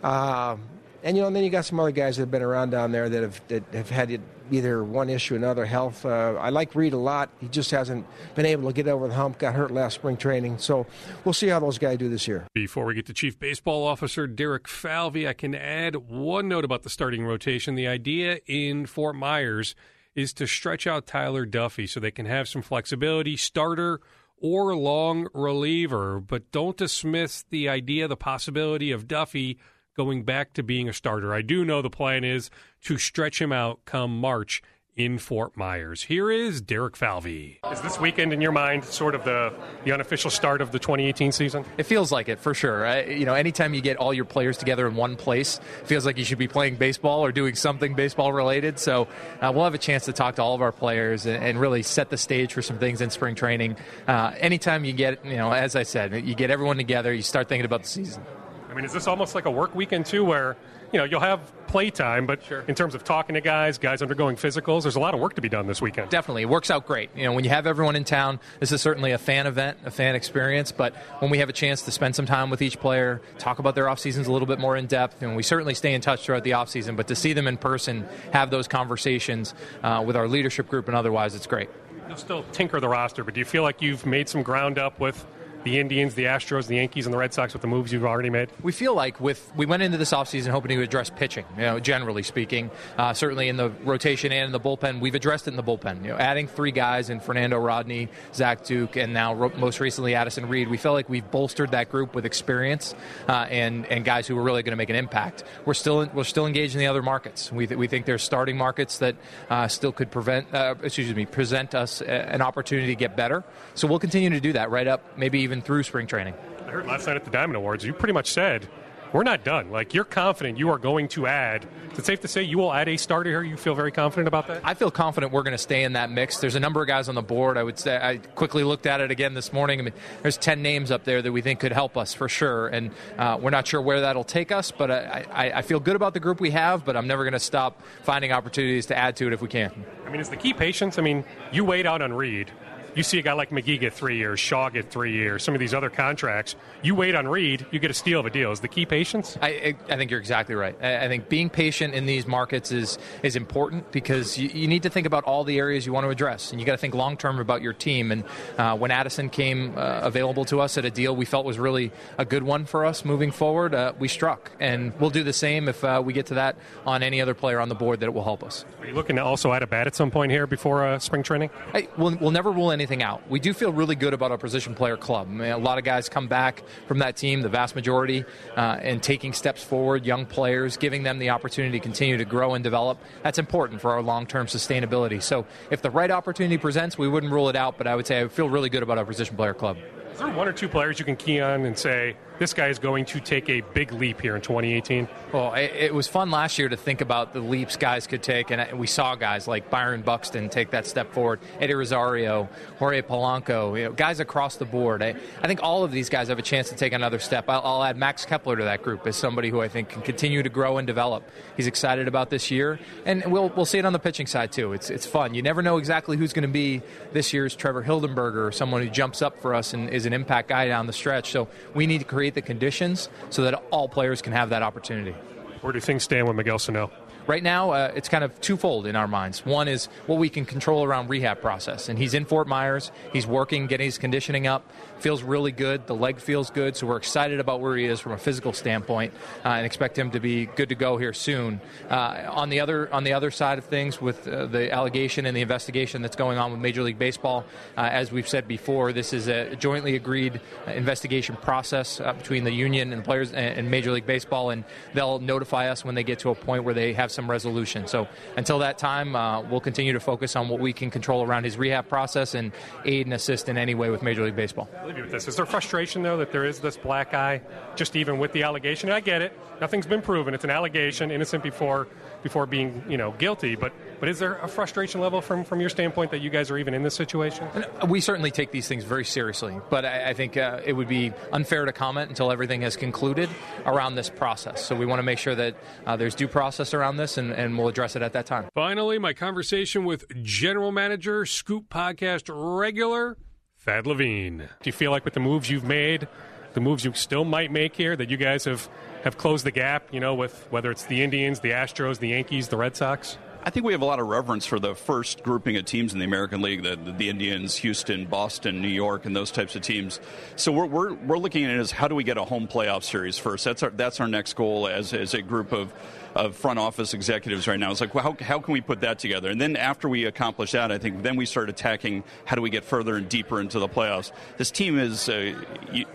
Um, 0.03 0.61
and 1.03 1.17
you 1.17 1.23
know, 1.23 1.27
and 1.27 1.35
then 1.35 1.43
you 1.43 1.49
got 1.49 1.65
some 1.65 1.79
other 1.79 1.91
guys 1.91 2.17
that 2.17 2.23
have 2.23 2.31
been 2.31 2.41
around 2.41 2.69
down 2.69 2.91
there 2.91 3.09
that 3.09 3.21
have 3.21 3.41
that 3.47 3.63
have 3.73 3.89
had 3.89 4.21
either 4.51 4.83
one 4.83 5.09
issue 5.09 5.33
or 5.33 5.37
another 5.37 5.65
health. 5.65 6.05
Uh, 6.05 6.35
I 6.39 6.49
like 6.49 6.75
Reed 6.75 6.93
a 6.93 6.97
lot. 6.97 7.29
He 7.39 7.47
just 7.47 7.71
hasn't 7.71 8.05
been 8.35 8.45
able 8.45 8.69
to 8.69 8.73
get 8.73 8.87
over 8.87 9.07
the 9.07 9.13
hump. 9.13 9.39
Got 9.39 9.55
hurt 9.55 9.71
last 9.71 9.95
spring 9.95 10.17
training, 10.17 10.57
so 10.59 10.85
we'll 11.23 11.33
see 11.33 11.47
how 11.47 11.59
those 11.59 11.77
guys 11.77 11.97
do 11.97 12.09
this 12.09 12.27
year. 12.27 12.45
Before 12.53 12.85
we 12.85 12.93
get 12.93 13.05
to 13.07 13.13
Chief 13.13 13.39
Baseball 13.39 13.85
Officer 13.85 14.27
Derek 14.27 14.67
Falvey, 14.67 15.27
I 15.27 15.33
can 15.33 15.55
add 15.55 15.95
one 15.95 16.47
note 16.47 16.65
about 16.65 16.83
the 16.83 16.89
starting 16.89 17.25
rotation. 17.25 17.75
The 17.75 17.87
idea 17.87 18.39
in 18.45 18.85
Fort 18.85 19.15
Myers 19.15 19.75
is 20.13 20.33
to 20.33 20.45
stretch 20.45 20.85
out 20.85 21.07
Tyler 21.07 21.45
Duffey 21.45 21.89
so 21.89 21.99
they 21.99 22.11
can 22.11 22.25
have 22.25 22.47
some 22.47 22.61
flexibility. 22.61 23.37
Starter 23.37 24.01
or 24.41 24.75
long 24.75 25.27
reliever, 25.33 26.19
but 26.19 26.51
don't 26.51 26.75
dismiss 26.75 27.45
the 27.49 27.69
idea, 27.69 28.07
the 28.07 28.17
possibility 28.17 28.91
of 28.91 29.07
Duffey 29.07 29.57
going 29.95 30.23
back 30.23 30.53
to 30.53 30.63
being 30.63 30.89
a 30.89 30.93
starter. 30.93 31.33
I 31.33 31.41
do 31.41 31.63
know 31.63 31.81
the 31.81 31.89
plan 31.89 32.23
is 32.23 32.49
to 32.83 32.97
stretch 32.97 33.39
him 33.41 33.51
out 33.51 33.85
come 33.85 34.19
March 34.19 34.61
in 34.95 35.17
Fort 35.17 35.55
Myers. 35.55 36.03
Here 36.03 36.29
is 36.29 36.61
Derek 36.61 36.97
Falvey. 36.97 37.59
Is 37.71 37.81
this 37.81 37.99
weekend 37.99 38.33
in 38.33 38.41
your 38.41 38.51
mind 38.51 38.83
sort 38.83 39.15
of 39.15 39.23
the, 39.23 39.53
the 39.85 39.93
unofficial 39.93 40.29
start 40.29 40.61
of 40.61 40.71
the 40.71 40.79
2018 40.79 41.31
season? 41.31 41.65
It 41.77 41.83
feels 41.83 42.11
like 42.11 42.27
it 42.27 42.39
for 42.39 42.53
sure. 42.53 42.85
I, 42.85 43.03
you 43.03 43.25
know, 43.25 43.33
anytime 43.33 43.73
you 43.73 43.81
get 43.81 43.97
all 43.97 44.13
your 44.13 44.25
players 44.25 44.57
together 44.57 44.87
in 44.87 44.95
one 44.95 45.15
place, 45.15 45.59
it 45.81 45.87
feels 45.87 46.05
like 46.05 46.17
you 46.17 46.25
should 46.25 46.37
be 46.37 46.47
playing 46.47 46.75
baseball 46.75 47.23
or 47.23 47.31
doing 47.31 47.55
something 47.55 47.93
baseball 47.93 48.33
related. 48.33 48.79
So 48.79 49.07
uh, 49.39 49.51
we'll 49.53 49.63
have 49.63 49.73
a 49.73 49.79
chance 49.79 50.05
to 50.05 50.13
talk 50.13 50.35
to 50.35 50.43
all 50.43 50.55
of 50.55 50.61
our 50.61 50.73
players 50.73 51.25
and, 51.25 51.41
and 51.41 51.59
really 51.59 51.83
set 51.83 52.09
the 52.09 52.17
stage 52.17 52.53
for 52.53 52.61
some 52.61 52.77
things 52.77 53.01
in 53.01 53.09
spring 53.09 53.35
training. 53.35 53.77
Uh, 54.07 54.33
anytime 54.37 54.83
you 54.83 54.93
get, 54.93 55.23
you 55.25 55.37
know, 55.37 55.51
as 55.51 55.75
I 55.75 55.83
said, 55.83 56.25
you 56.25 56.35
get 56.35 56.51
everyone 56.51 56.77
together, 56.77 57.13
you 57.13 57.21
start 57.21 57.47
thinking 57.47 57.65
about 57.65 57.83
the 57.83 57.89
season. 57.89 58.23
I 58.69 58.73
mean, 58.73 58.85
is 58.85 58.93
this 58.93 59.07
almost 59.07 59.35
like 59.35 59.45
a 59.45 59.51
work 59.51 59.75
weekend 59.75 60.05
too, 60.05 60.23
where 60.23 60.55
you 60.91 60.99
know 60.99 61.05
you'll 61.05 61.19
have 61.19 61.39
play 61.67 61.89
time, 61.89 62.25
but 62.25 62.43
sure. 62.43 62.65
in 62.67 62.75
terms 62.75 62.93
of 62.93 63.03
talking 63.03 63.35
to 63.35 63.41
guys, 63.41 63.77
guys 63.77 64.01
undergoing 64.01 64.35
physicals, 64.35 64.83
there's 64.83 64.97
a 64.97 64.99
lot 64.99 65.13
of 65.13 65.21
work 65.21 65.35
to 65.35 65.41
be 65.41 65.47
done 65.47 65.67
this 65.67 65.81
weekend. 65.81 66.09
Definitely, 66.09 66.41
it 66.41 66.49
works 66.49 66.69
out 66.69 66.85
great. 66.85 67.09
You 67.15 67.23
know, 67.23 67.33
when 67.33 67.45
you 67.45 67.49
have 67.49 67.65
everyone 67.65 67.95
in 67.95 68.03
town, 68.03 68.39
this 68.59 68.73
is 68.73 68.81
certainly 68.81 69.11
a 69.11 69.17
fan 69.17 69.47
event, 69.47 69.77
a 69.85 69.91
fan 69.91 70.15
experience. 70.15 70.71
But 70.71 70.93
when 71.19 71.31
we 71.31 71.37
have 71.37 71.49
a 71.49 71.53
chance 71.53 71.81
to 71.83 71.91
spend 71.91 72.15
some 72.15 72.25
time 72.25 72.49
with 72.49 72.61
each 72.61 72.79
player, 72.79 73.21
talk 73.37 73.59
about 73.59 73.75
their 73.75 73.87
off 73.87 73.99
seasons 73.99 74.27
a 74.27 74.31
little 74.33 74.47
bit 74.47 74.59
more 74.59 74.75
in 74.75 74.85
depth, 74.85 75.21
and 75.21 75.35
we 75.35 75.43
certainly 75.43 75.73
stay 75.73 75.93
in 75.93 76.01
touch 76.01 76.25
throughout 76.25 76.43
the 76.43 76.53
off 76.53 76.69
season. 76.69 76.95
But 76.95 77.07
to 77.07 77.15
see 77.15 77.33
them 77.33 77.47
in 77.47 77.57
person, 77.57 78.05
have 78.33 78.49
those 78.49 78.67
conversations 78.67 79.53
uh, 79.81 80.03
with 80.05 80.17
our 80.17 80.27
leadership 80.27 80.67
group 80.67 80.87
and 80.87 80.97
otherwise, 80.97 81.35
it's 81.35 81.47
great. 81.47 81.69
You'll 82.07 82.17
still 82.17 82.43
tinker 82.51 82.81
the 82.81 82.89
roster, 82.89 83.23
but 83.23 83.33
do 83.33 83.39
you 83.39 83.45
feel 83.45 83.63
like 83.63 83.81
you've 83.81 84.05
made 84.05 84.27
some 84.27 84.43
ground 84.43 84.77
up 84.77 84.99
with? 84.99 85.25
The 85.63 85.79
Indians, 85.79 86.15
the 86.15 86.25
Astros, 86.25 86.67
the 86.67 86.75
Yankees, 86.75 87.05
and 87.05 87.13
the 87.13 87.17
Red 87.17 87.33
Sox 87.33 87.53
with 87.53 87.61
the 87.61 87.67
moves 87.67 87.91
you've 87.91 88.05
already 88.05 88.29
made? 88.29 88.49
We 88.63 88.71
feel 88.71 88.95
like 88.95 89.19
with 89.19 89.51
we 89.55 89.65
went 89.65 89.83
into 89.83 89.97
this 89.97 90.11
offseason 90.11 90.47
hoping 90.49 90.77
to 90.77 90.81
address 90.83 91.09
pitching, 91.09 91.45
you 91.55 91.63
know, 91.63 91.79
generally 91.79 92.23
speaking. 92.23 92.71
Uh, 92.97 93.13
certainly 93.13 93.47
in 93.49 93.57
the 93.57 93.69
rotation 93.83 94.31
and 94.31 94.45
in 94.45 94.51
the 94.51 94.59
bullpen, 94.59 94.99
we've 94.99 95.15
addressed 95.15 95.47
it 95.47 95.51
in 95.51 95.57
the 95.57 95.63
bullpen. 95.63 96.03
You 96.03 96.09
know, 96.11 96.17
adding 96.17 96.47
three 96.47 96.71
guys 96.71 97.09
in 97.09 97.19
Fernando 97.19 97.57
Rodney, 97.59 98.09
Zach 98.33 98.63
Duke, 98.63 98.95
and 98.95 99.13
now 99.13 99.33
ro- 99.33 99.51
most 99.57 99.79
recently 99.79 100.15
Addison 100.15 100.47
Reed. 100.47 100.67
We 100.69 100.77
feel 100.77 100.93
like 100.93 101.09
we've 101.09 101.29
bolstered 101.29 101.71
that 101.71 101.89
group 101.89 102.15
with 102.15 102.25
experience 102.25 102.95
uh, 103.27 103.47
and 103.49 103.85
and 103.87 104.05
guys 104.05 104.27
who 104.27 104.37
are 104.37 104.43
really 104.43 104.63
going 104.63 104.71
to 104.71 104.77
make 104.77 104.89
an 104.89 104.95
impact. 104.95 105.43
We're 105.65 105.73
still 105.73 106.01
in, 106.01 106.11
we're 106.13 106.23
still 106.23 106.47
engaged 106.47 106.75
in 106.75 106.79
the 106.79 106.87
other 106.87 107.01
markets. 107.01 107.51
We, 107.51 107.67
th- 107.67 107.77
we 107.77 107.87
think 107.87 108.05
there's 108.05 108.23
starting 108.23 108.57
markets 108.57 108.99
that 108.99 109.15
uh, 109.49 109.67
still 109.67 109.91
could 109.91 110.11
prevent 110.11 110.53
uh, 110.53 110.75
excuse 110.83 111.13
me 111.13 111.25
present 111.25 111.75
us 111.75 112.01
a- 112.01 112.05
an 112.33 112.41
opportunity 112.41 112.87
to 112.87 112.95
get 112.95 113.15
better. 113.17 113.43
So 113.75 113.87
we'll 113.87 113.99
continue 113.99 114.29
to 114.29 114.39
do 114.39 114.53
that 114.53 114.69
right 114.69 114.87
up, 114.87 115.17
maybe 115.17 115.41
even 115.41 115.50
through 115.59 115.83
spring 115.83 116.07
training. 116.07 116.35
I 116.65 116.71
heard 116.71 116.85
last 116.85 117.07
night 117.07 117.17
at 117.17 117.25
the 117.25 117.31
Diamond 117.31 117.57
Awards, 117.57 117.83
you 117.83 117.91
pretty 117.91 118.13
much 118.13 118.31
said 118.31 118.69
we're 119.13 119.23
not 119.23 119.43
done. 119.43 119.71
Like 119.71 119.93
you're 119.93 120.05
confident 120.05 120.57
you 120.57 120.69
are 120.69 120.77
going 120.77 121.07
to 121.09 121.27
add. 121.27 121.67
Is 121.91 121.99
it 121.99 122.05
safe 122.05 122.21
to 122.21 122.27
say 122.27 122.43
you 122.43 122.57
will 122.57 122.73
add 122.73 122.87
a 122.87 122.97
starter 122.97 123.29
here? 123.29 123.43
You 123.43 123.57
feel 123.57 123.75
very 123.75 123.91
confident 123.91 124.27
about 124.27 124.47
that? 124.47 124.61
I 124.63 124.73
feel 124.73 124.91
confident 124.91 125.33
we're 125.33 125.43
going 125.43 125.51
to 125.53 125.57
stay 125.57 125.83
in 125.83 125.93
that 125.93 126.09
mix. 126.09 126.37
There's 126.37 126.55
a 126.55 126.59
number 126.59 126.81
of 126.81 126.87
guys 126.87 127.09
on 127.09 127.15
the 127.15 127.21
board. 127.21 127.57
I 127.57 127.63
would 127.63 127.77
say 127.77 127.97
I 127.97 128.17
quickly 128.17 128.63
looked 128.63 128.85
at 128.85 129.01
it 129.01 129.11
again 129.11 129.33
this 129.33 129.51
morning. 129.51 129.79
I 129.79 129.83
mean, 129.83 129.93
there's 130.21 130.37
10 130.37 130.61
names 130.61 130.91
up 130.91 131.03
there 131.03 131.21
that 131.21 131.31
we 131.31 131.41
think 131.41 131.59
could 131.59 131.73
help 131.73 131.97
us 131.97 132.13
for 132.13 132.29
sure, 132.29 132.67
and 132.69 132.91
uh, 133.17 133.37
we're 133.41 133.49
not 133.49 133.67
sure 133.67 133.81
where 133.81 134.01
that'll 134.01 134.23
take 134.23 134.51
us. 134.51 134.71
But 134.71 134.91
I, 134.91 135.25
I, 135.31 135.51
I 135.57 135.61
feel 135.61 135.79
good 135.79 135.95
about 135.95 136.13
the 136.13 136.19
group 136.19 136.39
we 136.39 136.51
have. 136.51 136.85
But 136.85 136.95
I'm 136.95 137.07
never 137.07 137.23
going 137.23 137.33
to 137.33 137.39
stop 137.39 137.81
finding 138.03 138.31
opportunities 138.31 138.85
to 138.87 138.97
add 138.97 139.17
to 139.17 139.27
it 139.27 139.33
if 139.33 139.41
we 139.41 139.49
can. 139.49 139.71
I 140.05 140.09
mean, 140.09 140.21
is 140.21 140.29
the 140.29 140.37
key 140.37 140.53
patience? 140.53 140.97
I 140.97 141.01
mean, 141.01 141.25
you 141.51 141.65
wait 141.65 141.85
out 141.85 142.01
on 142.01 142.13
Reed 142.13 142.51
you 142.95 143.03
see 143.03 143.19
a 143.19 143.21
guy 143.21 143.33
like 143.33 143.49
McGee 143.49 143.79
get 143.79 143.93
three 143.93 144.17
years, 144.17 144.39
Shaw 144.39 144.69
get 144.69 144.89
three 144.91 145.13
years, 145.13 145.43
some 145.43 145.53
of 145.53 145.59
these 145.59 145.73
other 145.73 145.89
contracts. 145.89 146.55
You 146.81 146.95
wait 146.95 147.15
on 147.15 147.27
Reed, 147.27 147.65
you 147.71 147.79
get 147.79 147.91
a 147.91 147.93
steal 147.93 148.19
of 148.19 148.25
a 148.25 148.29
deal. 148.29 148.51
Is 148.51 148.59
the 148.59 148.67
key 148.67 148.85
patience? 148.85 149.37
I, 149.41 149.75
I 149.89 149.97
think 149.97 150.11
you're 150.11 150.19
exactly 150.19 150.55
right. 150.55 150.75
I, 150.83 151.07
think 151.07 151.29
being 151.29 151.49
patient 151.49 151.93
in 151.93 152.05
these 152.05 152.27
markets 152.27 152.71
is 152.71 152.97
is 153.23 153.35
important 153.35 153.91
because 153.91 154.37
you, 154.37 154.49
you, 154.49 154.67
need 154.67 154.83
to 154.83 154.89
think 154.89 155.07
about 155.07 155.23
all 155.23 155.43
the 155.43 155.57
areas 155.57 155.85
you 155.85 155.93
want 155.93 156.05
to 156.05 156.09
address, 156.09 156.51
and 156.51 156.59
you 156.59 156.65
got 156.65 156.73
to 156.73 156.77
think 156.77 156.93
long 156.93 157.17
term 157.17 157.39
about 157.39 157.61
your 157.61 157.73
team. 157.73 158.11
And 158.11 158.23
uh, 158.57 158.77
when 158.77 158.91
Addison 158.91 159.29
came 159.29 159.77
uh, 159.77 160.01
available 160.03 160.45
to 160.45 160.59
us 160.61 160.77
at 160.77 160.85
a 160.85 160.91
deal 160.91 161.15
we 161.15 161.25
felt 161.25 161.45
was 161.45 161.59
really 161.59 161.91
a 162.17 162.25
good 162.25 162.43
one 162.43 162.65
for 162.65 162.85
us 162.85 163.05
moving 163.05 163.31
forward, 163.31 163.73
uh, 163.73 163.93
we 163.99 164.07
struck, 164.07 164.51
and 164.59 164.93
we'll 164.99 165.09
do 165.09 165.23
the 165.23 165.33
same 165.33 165.67
if 165.69 165.83
uh, 165.83 166.01
we 166.03 166.13
get 166.13 166.27
to 166.27 166.35
that 166.35 166.55
on 166.85 167.03
any 167.03 167.21
other 167.21 167.33
player 167.33 167.59
on 167.59 167.69
the 167.69 167.75
board 167.75 167.99
that 167.99 168.07
it 168.07 168.13
will 168.13 168.23
help 168.23 168.43
us. 168.43 168.65
Are 168.79 168.87
you 168.87 168.93
looking 168.93 169.15
to 169.17 169.23
also 169.23 169.53
add 169.53 169.63
a 169.63 169.67
bat 169.67 169.87
at 169.87 169.95
some 169.95 170.11
point 170.11 170.31
here 170.31 170.47
before 170.47 170.85
uh, 170.85 170.99
spring 170.99 171.23
training? 171.23 171.49
Hey, 171.73 171.87
we'll, 171.97 172.15
we'll 172.17 172.31
never 172.31 172.51
rule 172.51 172.71
anything 172.71 172.80
out. 173.01 173.21
We 173.29 173.39
do 173.39 173.53
feel 173.53 173.71
really 173.71 173.95
good 173.95 174.13
about 174.13 174.31
our 174.31 174.37
position 174.37 174.73
player 174.73 174.97
club. 174.97 175.27
I 175.29 175.31
mean, 175.31 175.51
a 175.51 175.57
lot 175.57 175.77
of 175.77 175.83
guys 175.83 176.09
come 176.09 176.27
back 176.27 176.63
from 176.87 176.99
that 176.99 177.15
team, 177.15 177.41
the 177.41 177.49
vast 177.49 177.75
majority, 177.75 178.25
uh, 178.57 178.77
and 178.81 179.03
taking 179.03 179.33
steps 179.33 179.63
forward, 179.63 180.05
young 180.05 180.25
players, 180.25 180.77
giving 180.77 181.03
them 181.03 181.19
the 181.19 181.29
opportunity 181.29 181.77
to 181.77 181.83
continue 181.83 182.17
to 182.17 182.25
grow 182.25 182.55
and 182.55 182.63
develop. 182.63 182.97
That's 183.23 183.37
important 183.37 183.81
for 183.81 183.91
our 183.91 184.01
long 184.01 184.25
term 184.25 184.47
sustainability. 184.47 185.21
So 185.21 185.45
if 185.69 185.81
the 185.81 185.91
right 185.91 186.09
opportunity 186.09 186.57
presents, 186.57 186.97
we 186.97 187.07
wouldn't 187.07 187.31
rule 187.31 187.49
it 187.49 187.55
out, 187.55 187.77
but 187.77 187.85
I 187.87 187.95
would 187.95 188.07
say 188.07 188.21
I 188.21 188.27
feel 188.27 188.49
really 188.49 188.69
good 188.69 188.83
about 188.83 188.97
our 188.97 189.05
position 189.05 189.35
player 189.35 189.53
club. 189.53 189.77
Is 190.11 190.19
there 190.19 190.27
one 190.29 190.47
or 190.47 190.53
two 190.53 190.67
players 190.67 190.97
you 190.97 191.05
can 191.05 191.15
key 191.15 191.39
on 191.39 191.65
and 191.65 191.77
say, 191.77 192.15
this 192.41 192.55
guy 192.55 192.69
is 192.69 192.79
going 192.79 193.05
to 193.05 193.19
take 193.19 193.51
a 193.51 193.61
big 193.61 193.93
leap 193.93 194.19
here 194.19 194.35
in 194.35 194.41
2018? 194.41 195.07
Well, 195.31 195.53
it, 195.53 195.71
it, 195.75 195.93
was 195.93 196.07
fun 196.07 196.31
last 196.31 196.57
year 196.57 196.69
to 196.69 196.75
think 196.75 196.99
about 197.01 197.33
the 197.33 197.39
leaps 197.39 197.77
guys 197.77 198.07
could 198.07 198.23
take, 198.23 198.49
and 198.49 198.79
we 198.79 198.87
saw 198.87 199.13
guys 199.13 199.47
like 199.47 199.69
Byron 199.69 200.01
Buxton 200.01 200.49
take 200.49 200.71
that 200.71 200.87
step 200.87 201.13
forward, 201.13 201.39
Eddie 201.59 201.75
Rosario, 201.75 202.49
Jorge 202.79 203.03
Polanco, 203.03 203.77
you 203.77 203.85
know, 203.85 203.91
guys 203.91 204.19
across 204.19 204.55
the 204.55 204.65
board. 204.65 205.03
I, 205.03 205.09
I, 205.43 205.47
think 205.47 205.61
all 205.61 205.83
of 205.83 205.91
these 205.91 206.09
guys 206.09 206.29
have 206.29 206.39
a 206.39 206.41
chance 206.41 206.69
to 206.69 206.75
take 206.75 206.93
another 206.93 207.19
step. 207.19 207.47
I'll, 207.47 207.61
I'll, 207.63 207.83
add 207.83 207.95
Max 207.95 208.25
Kepler 208.25 208.55
to 208.55 208.63
that 208.63 208.81
group 208.81 209.05
as 209.05 209.15
somebody 209.15 209.51
who 209.51 209.61
I 209.61 209.67
think 209.67 209.89
can 209.89 210.01
continue 210.01 210.41
to 210.41 210.49
grow 210.49 210.79
and 210.79 210.87
develop. 210.87 211.29
He's 211.55 211.67
excited 211.67 212.07
about 212.07 212.31
this 212.31 212.49
year, 212.49 212.79
and 213.05 213.23
we'll 213.31 213.49
we'll 213.49 213.67
see 213.67 213.77
it 213.77 213.85
on 213.85 213.93
the 213.93 213.99
pitching 213.99 214.25
side 214.25 214.51
too. 214.51 214.73
It's 214.73 214.89
it's 214.89 215.05
fun. 215.05 215.35
You 215.35 215.43
never 215.43 215.61
know 215.61 215.77
exactly 215.77 216.17
who's 216.17 216.33
going 216.33 216.47
to 216.47 216.47
be 216.47 216.81
this 217.11 217.33
year's 217.33 217.55
Trevor 217.55 217.83
Hildenberger 217.83 218.47
or 218.47 218.51
someone 218.51 218.81
who 218.81 218.89
jumps 218.89 219.21
up 219.21 219.39
for 219.39 219.53
us 219.53 219.75
and 219.75 219.91
is 219.91 220.07
an 220.07 220.13
impact 220.13 220.49
guy 220.49 220.67
down 220.67 220.87
the 220.87 220.93
stretch. 220.93 221.29
So 221.29 221.47
we 221.75 221.85
need 221.85 221.99
to 221.99 222.05
create 222.05 222.30
the 222.33 222.41
conditions 222.41 223.09
so 223.29 223.43
that 223.43 223.61
all 223.71 223.87
players 223.89 224.21
can 224.21 224.33
have 224.33 224.49
that 224.49 224.63
opportunity. 224.63 225.15
Where 225.61 225.71
do 225.71 225.79
things 225.79 226.03
stand 226.03 226.27
with 226.27 226.35
Miguel 226.35 226.57
Sano? 226.57 226.91
Right 227.27 227.43
now, 227.43 227.69
uh, 227.69 227.91
it's 227.95 228.09
kind 228.09 228.23
of 228.23 228.41
twofold 228.41 228.87
in 228.87 228.95
our 228.95 229.07
minds. 229.07 229.45
One 229.45 229.67
is 229.67 229.85
what 230.07 230.17
we 230.17 230.27
can 230.27 230.43
control 230.43 230.83
around 230.83 231.07
rehab 231.07 231.39
process, 231.39 231.87
and 231.87 231.99
he's 231.99 232.15
in 232.15 232.25
Fort 232.25 232.47
Myers. 232.47 232.91
He's 233.13 233.27
working, 233.27 233.67
getting 233.67 233.85
his 233.85 233.99
conditioning 233.99 234.47
up. 234.47 234.65
Feels 234.97 235.21
really 235.21 235.51
good. 235.51 235.85
The 235.85 235.93
leg 235.93 236.19
feels 236.19 236.49
good, 236.49 236.75
so 236.75 236.87
we're 236.87 236.97
excited 236.97 237.39
about 237.39 237.61
where 237.61 237.77
he 237.77 237.85
is 237.85 237.99
from 237.99 238.13
a 238.13 238.17
physical 238.17 238.53
standpoint, 238.53 239.13
uh, 239.45 239.49
and 239.49 239.67
expect 239.67 239.99
him 239.99 240.09
to 240.11 240.19
be 240.19 240.47
good 240.47 240.69
to 240.69 240.75
go 240.75 240.97
here 240.97 241.13
soon. 241.13 241.61
Uh, 241.91 242.27
on 242.27 242.49
the 242.49 242.59
other 242.59 242.91
on 242.91 243.03
the 243.03 243.13
other 243.13 243.29
side 243.29 243.59
of 243.59 243.65
things, 243.65 244.01
with 244.01 244.27
uh, 244.27 244.47
the 244.47 244.71
allegation 244.71 245.27
and 245.27 245.37
the 245.37 245.41
investigation 245.41 246.01
that's 246.01 246.15
going 246.15 246.39
on 246.39 246.51
with 246.51 246.59
Major 246.59 246.81
League 246.81 246.99
Baseball, 246.99 247.45
uh, 247.77 247.81
as 247.81 248.11
we've 248.11 248.27
said 248.27 248.47
before, 248.47 248.93
this 248.93 249.13
is 249.13 249.27
a 249.27 249.55
jointly 249.57 249.95
agreed 249.95 250.41
uh, 250.67 250.71
investigation 250.71 251.35
process 251.35 251.99
between 251.99 252.45
the 252.45 252.51
union 252.51 252.93
and 252.93 253.03
players 253.03 253.31
and 253.31 253.69
Major 253.69 253.91
League 253.91 254.07
Baseball, 254.07 254.49
and 254.49 254.63
they'll 254.95 255.19
notify 255.19 255.50
us 255.53 255.85
when 255.85 255.95
they 255.95 256.03
get 256.03 256.19
to 256.19 256.29
a 256.29 256.35
point 256.35 256.63
where 256.63 256.73
they 256.73 256.93
have 256.93 257.11
some 257.11 257.29
resolution. 257.29 257.87
So 257.87 258.07
until 258.37 258.59
that 258.59 258.77
time, 258.77 259.15
uh, 259.15 259.41
we'll 259.41 259.59
continue 259.59 259.93
to 259.93 259.99
focus 259.99 260.35
on 260.35 260.49
what 260.49 260.59
we 260.59 260.73
can 260.73 260.89
control 260.89 261.23
around 261.23 261.43
his 261.43 261.57
rehab 261.57 261.87
process 261.87 262.33
and 262.33 262.51
aid 262.85 263.05
and 263.05 263.13
assist 263.13 263.49
in 263.49 263.57
any 263.57 263.75
way 263.75 263.89
with 263.89 264.01
Major 264.01 264.23
League 264.23 264.35
Baseball. 264.35 264.69
With 264.85 265.11
this. 265.11 265.27
Is 265.27 265.35
there 265.35 265.45
frustration, 265.45 266.03
though, 266.03 266.17
that 266.17 266.31
there 266.31 266.45
is 266.45 266.59
this 266.59 266.77
black 266.77 267.13
eye, 267.13 267.41
just 267.75 267.95
even 267.95 268.17
with 268.17 268.31
the 268.33 268.43
allegation? 268.43 268.91
I 268.91 268.99
get 268.99 269.21
it. 269.21 269.37
Nothing's 269.59 269.85
been 269.87 270.01
proven. 270.01 270.33
It's 270.33 270.43
an 270.43 270.49
allegation, 270.49 271.11
innocent 271.11 271.43
before 271.43 271.87
before 272.23 272.45
being 272.45 272.83
you 272.89 272.97
know 272.97 273.11
guilty. 273.11 273.55
But 273.55 273.73
but 273.99 274.09
is 274.09 274.19
there 274.19 274.35
a 274.37 274.47
frustration 274.47 275.01
level 275.01 275.21
from 275.21 275.43
from 275.43 275.59
your 275.59 275.69
standpoint 275.69 276.11
that 276.11 276.19
you 276.19 276.29
guys 276.29 276.51
are 276.51 276.57
even 276.57 276.73
in 276.73 276.83
this 276.83 276.95
situation? 276.95 277.47
We 277.87 278.01
certainly 278.01 278.31
take 278.31 278.51
these 278.51 278.67
things 278.67 278.83
very 278.83 279.05
seriously, 279.05 279.59
but 279.69 279.85
I, 279.85 280.09
I 280.09 280.13
think 280.13 280.37
uh, 280.37 280.61
it 280.65 280.73
would 280.73 280.87
be 280.87 281.13
unfair 281.31 281.65
to 281.65 281.73
comment 281.73 282.09
until 282.09 282.31
everything 282.31 282.61
has 282.61 282.75
concluded 282.75 283.29
around 283.65 283.95
this 283.95 284.09
process. 284.09 284.65
So 284.65 284.75
we 284.75 284.85
want 284.85 284.99
to 284.99 285.03
make 285.03 285.19
sure 285.19 285.35
that 285.35 285.55
uh, 285.85 285.95
there's 285.97 286.15
due 286.15 286.27
process 286.27 286.73
around 286.73 286.97
this, 286.97 287.17
and, 287.17 287.31
and 287.31 287.57
we'll 287.57 287.67
address 287.67 287.95
it 287.95 288.01
at 288.01 288.13
that 288.13 288.25
time. 288.25 288.49
Finally, 288.53 288.99
my 288.99 289.13
conversation 289.13 289.85
with 289.85 290.05
General 290.23 290.71
Manager, 290.71 291.25
Scoop 291.25 291.69
Podcast 291.69 292.29
regular. 292.31 293.17
Thad 293.59 293.85
Levine. 293.85 294.37
Do 294.37 294.47
you 294.63 294.71
feel 294.71 294.91
like 294.91 295.05
with 295.05 295.13
the 295.13 295.19
moves 295.19 295.49
you've 295.49 295.63
made, 295.63 296.07
the 296.53 296.61
moves 296.61 296.83
you 296.83 296.93
still 296.93 297.23
might 297.23 297.51
make 297.51 297.75
here, 297.75 297.95
that 297.95 298.09
you 298.09 298.17
guys 298.17 298.45
have 298.45 298.67
have 299.03 299.17
closed 299.17 299.45
the 299.45 299.51
gap, 299.51 299.83
you 299.91 299.99
know, 299.99 300.13
with 300.13 300.45
whether 300.49 300.71
it's 300.71 300.85
the 300.85 301.01
Indians, 301.03 301.39
the 301.39 301.51
Astros, 301.51 301.99
the 301.99 302.09
Yankees, 302.09 302.47
the 302.47 302.57
Red 302.57 302.75
Sox? 302.75 303.17
I 303.43 303.49
think 303.49 303.65
we 303.65 303.73
have 303.73 303.81
a 303.81 303.85
lot 303.85 303.99
of 303.99 304.07
reverence 304.07 304.45
for 304.45 304.59
the 304.59 304.75
first 304.75 305.23
grouping 305.23 305.57
of 305.57 305.65
teams 305.65 305.93
in 305.93 305.99
the 305.99 306.05
American 306.05 306.43
League, 306.43 306.61
the, 306.61 306.75
the 306.75 307.09
Indians, 307.09 307.55
Houston, 307.57 308.05
Boston, 308.05 308.61
New 308.61 308.67
York, 308.67 309.05
and 309.05 309.15
those 309.15 309.31
types 309.31 309.55
of 309.55 309.63
teams. 309.63 309.99
So 310.35 310.51
we're, 310.51 310.67
we're, 310.67 310.93
we're 310.93 311.17
looking 311.17 311.45
at 311.45 311.51
it 311.51 311.57
as 311.59 311.71
how 311.71 311.87
do 311.87 311.95
we 311.95 312.03
get 312.03 312.17
a 312.17 312.23
home 312.23 312.47
playoff 312.47 312.83
series 312.83 313.17
first? 313.17 313.43
That's 313.43 313.63
our, 313.63 313.71
that's 313.71 313.99
our 313.99 314.07
next 314.07 314.35
goal 314.35 314.67
as, 314.67 314.93
as 314.93 315.15
a 315.15 315.23
group 315.23 315.53
of 315.53 315.73
of 316.15 316.35
front 316.35 316.59
office 316.59 316.93
executives 316.93 317.47
right 317.47 317.59
now. 317.59 317.71
It's 317.71 317.81
like, 317.81 317.95
well, 317.95 318.03
how, 318.03 318.17
how 318.23 318.39
can 318.39 318.53
we 318.53 318.61
put 318.61 318.81
that 318.81 318.99
together? 318.99 319.29
And 319.29 319.39
then 319.39 319.55
after 319.55 319.87
we 319.87 320.05
accomplish 320.05 320.51
that, 320.51 320.71
I 320.71 320.77
think 320.77 321.03
then 321.03 321.15
we 321.15 321.25
start 321.25 321.49
attacking 321.49 322.03
how 322.25 322.35
do 322.35 322.41
we 322.41 322.49
get 322.49 322.65
further 322.65 322.95
and 322.95 323.07
deeper 323.07 323.39
into 323.39 323.59
the 323.59 323.69
playoffs. 323.69 324.11
This 324.37 324.51
team 324.51 324.77
is 324.77 325.07
uh, 325.07 325.33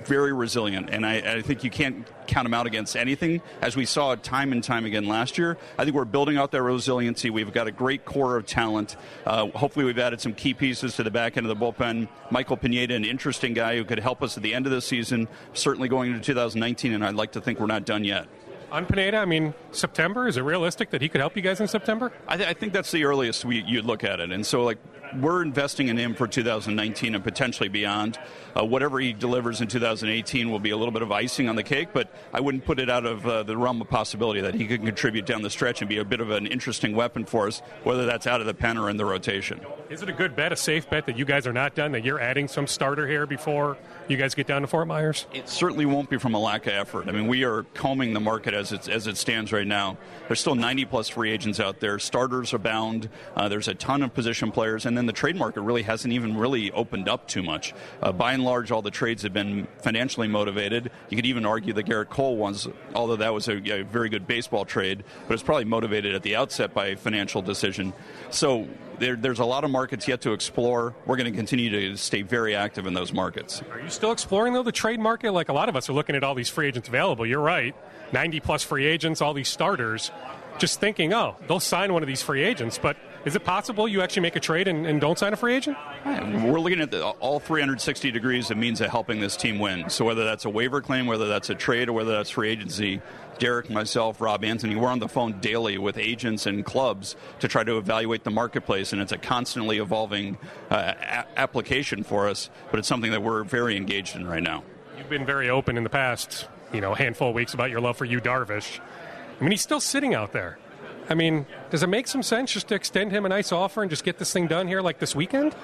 very 0.05 0.33
resilient, 0.33 0.91
and 0.91 1.05
I, 1.05 1.17
I 1.17 1.43
think 1.43 1.65
you 1.65 1.71
can't 1.71 2.07
count 2.27 2.45
them 2.45 2.55
out 2.55 2.67
against 2.67 2.97
anything. 2.97 3.41
As 3.61 3.77
we 3.77 3.85
saw 3.85 4.15
time 4.17 4.53
and 4.53 4.63
time 4.63 4.85
again 4.85 5.07
last 5.07 5.39
year, 5.39 5.59
I 5.79 5.85
think 5.85 5.95
we're 5.95 6.05
building 6.05 6.37
out 6.37 6.51
their 6.51 6.63
resiliency. 6.63 7.31
We've 7.45 7.53
got 7.53 7.67
a 7.67 7.73
great 7.73 8.05
core 8.05 8.37
of 8.37 8.47
talent. 8.47 8.97
Uh, 9.25 9.49
hopefully, 9.49 9.85
we've 9.85 9.99
added 9.99 10.21
some 10.21 10.35
key 10.35 10.55
pieces 10.55 10.97
to 10.97 11.03
the 11.03 11.11
back 11.11 11.37
end 11.37 11.47
of 11.47 11.59
the 11.59 11.65
bullpen. 11.65 12.09
Michael 12.31 12.57
Pineda, 12.57 12.95
an 12.95 13.05
interesting 13.05 13.55
guy 13.55 13.77
who 13.77 13.85
could 13.85 13.99
help 13.99 14.23
us 14.23 14.37
at 14.37 14.43
the 14.43 14.55
end 14.55 14.67
of 14.67 14.73
the 14.73 14.81
season, 14.81 15.29
certainly 15.53 15.89
going 15.89 16.13
into 16.13 16.25
2019, 16.25 16.93
and 16.93 17.05
I'd 17.05 17.15
like 17.15 17.33
to 17.33 17.41
think 17.41 17.61
we're 17.61 17.67
not 17.67 17.85
done 17.85 18.05
yet. 18.05 18.27
On 18.73 18.85
Pineda, 18.85 19.19
I 19.19 19.27
mean, 19.27 19.55
September, 19.71 20.27
is 20.27 20.37
it 20.37 20.43
realistic 20.43 20.91
that 20.91 21.01
he 21.01 21.09
could 21.09 21.21
help 21.21 21.37
you 21.37 21.43
guys 21.43 21.61
in 21.61 21.69
September? 21.69 22.13
I, 22.27 22.37
th- 22.37 22.49
I 22.49 22.53
think 22.53 22.73
that's 22.73 22.91
the 22.91 23.05
earliest 23.05 23.45
we, 23.45 23.63
you'd 23.63 23.85
look 23.85 24.03
at 24.03 24.19
it. 24.19 24.33
And 24.33 24.45
so, 24.45 24.65
like, 24.65 24.79
we're 25.15 25.43
investing 25.43 25.89
in 25.89 25.97
him 25.97 26.15
for 26.15 26.27
2019 26.27 27.15
and 27.15 27.25
potentially 27.25 27.69
beyond. 27.69 28.19
Uh, 28.59 28.65
whatever 28.65 28.99
he 28.99 29.13
delivers 29.13 29.61
in 29.61 29.69
2018 29.69 30.51
will 30.51 30.59
be 30.59 30.71
a 30.71 30.77
little 30.77 30.93
bit 30.93 31.03
of 31.03 31.13
icing 31.13 31.49
on 31.49 31.57
the 31.57 31.63
cake, 31.63 31.89
but 31.93 32.13
I 32.33 32.41
wouldn't 32.41 32.65
put 32.65 32.79
it 32.79 32.91
out 32.91 33.07
of 33.07 33.27
uh, 33.27 33.43
the 33.43 33.57
realm 33.57 33.81
of 33.81 33.89
possibility 33.89 34.41
that 34.41 34.55
he 34.55 34.67
could 34.67 34.83
contribute 34.83 35.27
down 35.27 35.43
the 35.43 35.51
stretch 35.51 35.83
and 35.83 35.89
be 35.89 35.99
a 35.99 36.05
bit 36.05 36.21
of 36.21 36.31
an 36.31 36.47
interesting 36.47 36.95
weapon 36.95 37.25
for 37.25 37.47
us, 37.47 37.61
whether 37.85 38.07
that's 38.07 38.27
out 38.27 38.41
of 38.41 38.47
the 38.47 38.55
pen 38.55 38.79
or 38.79 38.91
in 38.91 38.97
the 38.97 39.05
rotation. 39.05 39.61
Is 39.91 40.03
it 40.03 40.09
a 40.09 40.13
good 40.13 40.35
bet, 40.35 40.53
a 40.53 40.57
safe 40.57 40.89
bet 40.89 41.07
that 41.07 41.19
you 41.19 41.25
guys 41.25 41.47
are 41.47 41.53
not 41.53 41.75
done, 41.75 41.93
that 41.93 42.05
you're 42.05 42.21
adding 42.21 42.49
some 42.49 42.67
starter 42.67 43.07
here 43.07 43.27
before 43.27 43.77
you 44.09 44.17
guys 44.17 44.35
get 44.35 44.47
down 44.47 44.63
to 44.63 44.67
Fort 44.67 44.87
Myers? 44.87 45.27
It 45.33 45.49
certainly 45.49 45.87
won't 45.87 46.09
be 46.09 46.19
from 46.19 46.35
a 46.35 46.39
lack 46.39 46.67
of 46.67 46.75
effort. 46.75 47.09
I 47.09 47.13
mean, 47.13 47.27
we 47.27 47.45
are 47.45 47.65
combing 47.75 48.13
the 48.13 48.21
market 48.21 48.55
as 48.55 48.73
it, 48.73 48.89
as 48.89 49.07
it 49.07 49.17
stands 49.17 49.53
right 49.53 49.67
now. 49.67 49.97
There's 50.29 50.41
still 50.41 50.55
90 50.55 50.85
plus 50.87 51.09
free 51.09 51.31
agents 51.31 51.59
out 51.59 51.81
there. 51.81 51.99
Starters 51.99 52.55
are 52.55 52.59
bound. 52.59 53.09
Uh, 53.35 53.49
there's 53.49 53.69
a 53.69 53.75
ton 53.75 54.03
of 54.03 54.15
position 54.15 54.53
players, 54.53 54.87
and 54.87 54.97
then 54.97 55.07
the 55.07 55.13
trade 55.13 55.37
market 55.37 55.63
really 55.63 55.83
hasn't 55.83 56.13
even 56.13 56.37
really 56.37 56.71
opened 56.73 57.09
up 57.09 57.27
too 57.27 57.43
much. 57.43 57.75
Uh, 58.03 58.13
by 58.13 58.33
and 58.33 58.45
large, 58.45 58.71
all 58.71 58.83
the 58.83 58.91
trades 58.91 59.23
have 59.23 59.33
been 59.33 59.67
financially 59.79 60.29
motivated. 60.29 60.91
You 61.09 61.17
could 61.17 61.27
even 61.27 61.45
argue 61.45 61.73
the 61.73 61.85
Gerrit 61.85 62.09
Cole 62.09 62.37
ones, 62.37 62.69
although 62.95 63.17
that 63.17 63.35
was 63.35 63.49
a, 63.49 63.57
a 63.73 63.83
very 63.83 64.09
good 64.09 64.27
baseball 64.27 64.65
trade, 64.65 65.05
but 65.27 65.35
it's 65.35 65.43
probably 65.43 65.65
motivated 65.65 66.15
at 66.15 66.23
the 66.23 66.37
outset 66.37 66.73
by 66.73 66.89
a 66.89 66.97
financial 66.97 67.43
decision. 67.43 67.93
So 68.31 68.69
there, 68.99 69.17
there's 69.17 69.39
a 69.39 69.45
lot 69.45 69.65
of 69.65 69.71
markets 69.71 70.09
yet 70.09 70.21
to 70.23 70.33
explore. 70.33 70.95
We're 71.07 71.17
going 71.17 71.31
to 71.31 71.37
continue 71.37 71.71
to 71.71 71.97
stay 71.97 72.23
very 72.23 72.55
active 72.55 72.87
in 72.87 72.95
those 72.95 73.13
markets. 73.13 73.63
Are 73.71 73.81
you 73.81 73.91
still 73.91 74.13
exploring 74.13 74.55
though 74.55 74.63
the 74.63 74.73
trade 74.73 75.01
market? 75.01 75.33
Like 75.33 75.49
a 75.49 75.53
lot 75.53 75.69
of 75.69 75.77
us 75.77 75.89
are 75.89 75.93
looking 75.93 76.17
at 76.17 76.25
all 76.25 76.35
these 76.35 76.49
free 76.49 76.69
agents 76.69 76.89
available. 76.89 77.27
You're 77.27 77.41
right, 77.41 77.75
90 78.13 78.41
plus 78.41 78.63
free 78.63 78.87
agents, 78.87 79.21
all 79.21 79.35
these 79.35 79.49
starters. 79.49 80.11
Just 80.59 80.81
thinking, 80.81 81.13
oh, 81.13 81.37
they'll 81.49 81.61
sign 81.61 81.93
one 81.93 82.03
of 82.03 82.07
these 82.07 82.23
free 82.23 82.43
agents, 82.43 82.79
but 82.79 82.97
is 83.27 83.35
it 83.35 83.45
possible 83.45 83.87
you 83.87 84.01
actually 84.01 84.23
make 84.23 84.37
a 84.37 84.41
trade 84.41 84.69
and, 84.69 84.87
and 84.87 85.01
don't 85.01 85.19
sign 85.19 85.33
a 85.33 85.37
free 85.37 85.55
agent? 85.55 85.77
We're 86.05 86.61
looking 86.61 86.81
at 86.81 86.93
the, 86.93 87.05
all 87.05 87.41
360 87.41 88.11
degrees 88.11 88.51
of 88.51 88.57
means 88.57 88.81
of 88.81 88.89
helping 88.89 89.21
this 89.21 89.37
team 89.37 89.59
win. 89.59 89.91
So 89.91 90.05
whether 90.05 90.25
that's 90.25 90.45
a 90.45 90.51
waiver 90.51 90.81
claim, 90.81 91.07
whether 91.07 91.27
that's 91.27 91.51
a 91.51 91.55
trade, 91.55 91.89
or 91.89 91.93
whether 91.93 92.13
that's 92.13 92.31
free 92.31 92.49
agency, 92.49 93.03
Derek, 93.39 93.69
myself, 93.69 94.21
Rob 94.21 94.45
Antony, 94.45 94.77
we're 94.77 94.89
on 94.89 94.99
the 94.99 95.09
phone 95.09 95.41
daily 95.41 95.79
with 95.79 95.99
agents 95.99 96.47
and 96.47 96.65
clubs 96.65 97.17
to 97.41 97.49
try 97.49 97.65
to 97.65 97.77
evaluate 97.77 98.25
the 98.25 98.31
marketplace, 98.31 98.93
and 98.93 99.03
it's 99.03 99.13
a 99.13 99.19
constantly 99.19 99.79
evolving 99.79 100.39
uh, 100.71 100.95
a- 100.99 101.39
application 101.39 102.03
for 102.03 102.29
us, 102.29 102.49
but 102.71 102.79
it's 102.79 102.89
something 102.89 103.11
that 103.11 103.23
we're 103.23 103.45
very 103.45 103.77
engaged 103.77 104.17
in 104.17 104.27
right 104.27 104.43
now. 104.43 104.63
You've 104.97 105.11
been 105.11 105.27
very 105.27 105.51
open 105.51 105.77
in 105.77 105.85
the 105.85 105.91
past, 105.91 106.49
you 106.73 106.81
know, 106.81 106.95
handful 106.95 107.29
of 107.29 107.35
weeks 107.35 107.53
about 107.53 107.71
your 107.71 107.81
love 107.81 107.97
for 107.97 108.05
Yu 108.07 108.21
Darvish. 108.21 108.81
I 109.39 109.43
mean, 109.43 109.51
he's 109.51 109.61
still 109.61 109.81
sitting 109.81 110.15
out 110.15 110.33
there. 110.33 110.59
I 111.09 111.15
mean, 111.15 111.47
does 111.71 111.83
it 111.83 111.89
make 111.89 112.09
some 112.09 112.23
sense 112.23 112.53
just 112.53 112.69
to 112.69 112.75
extend 112.75 113.13
him 113.13 113.25
a 113.27 113.29
nice 113.29 113.53
offer 113.53 113.83
and 113.83 113.91
just 113.91 114.03
get 114.03 114.19
this 114.19 114.33
thing 114.33 114.47
done 114.49 114.67
here 114.67 114.81
like 114.81 114.99
this 114.99 115.15
weekend? 115.15 115.55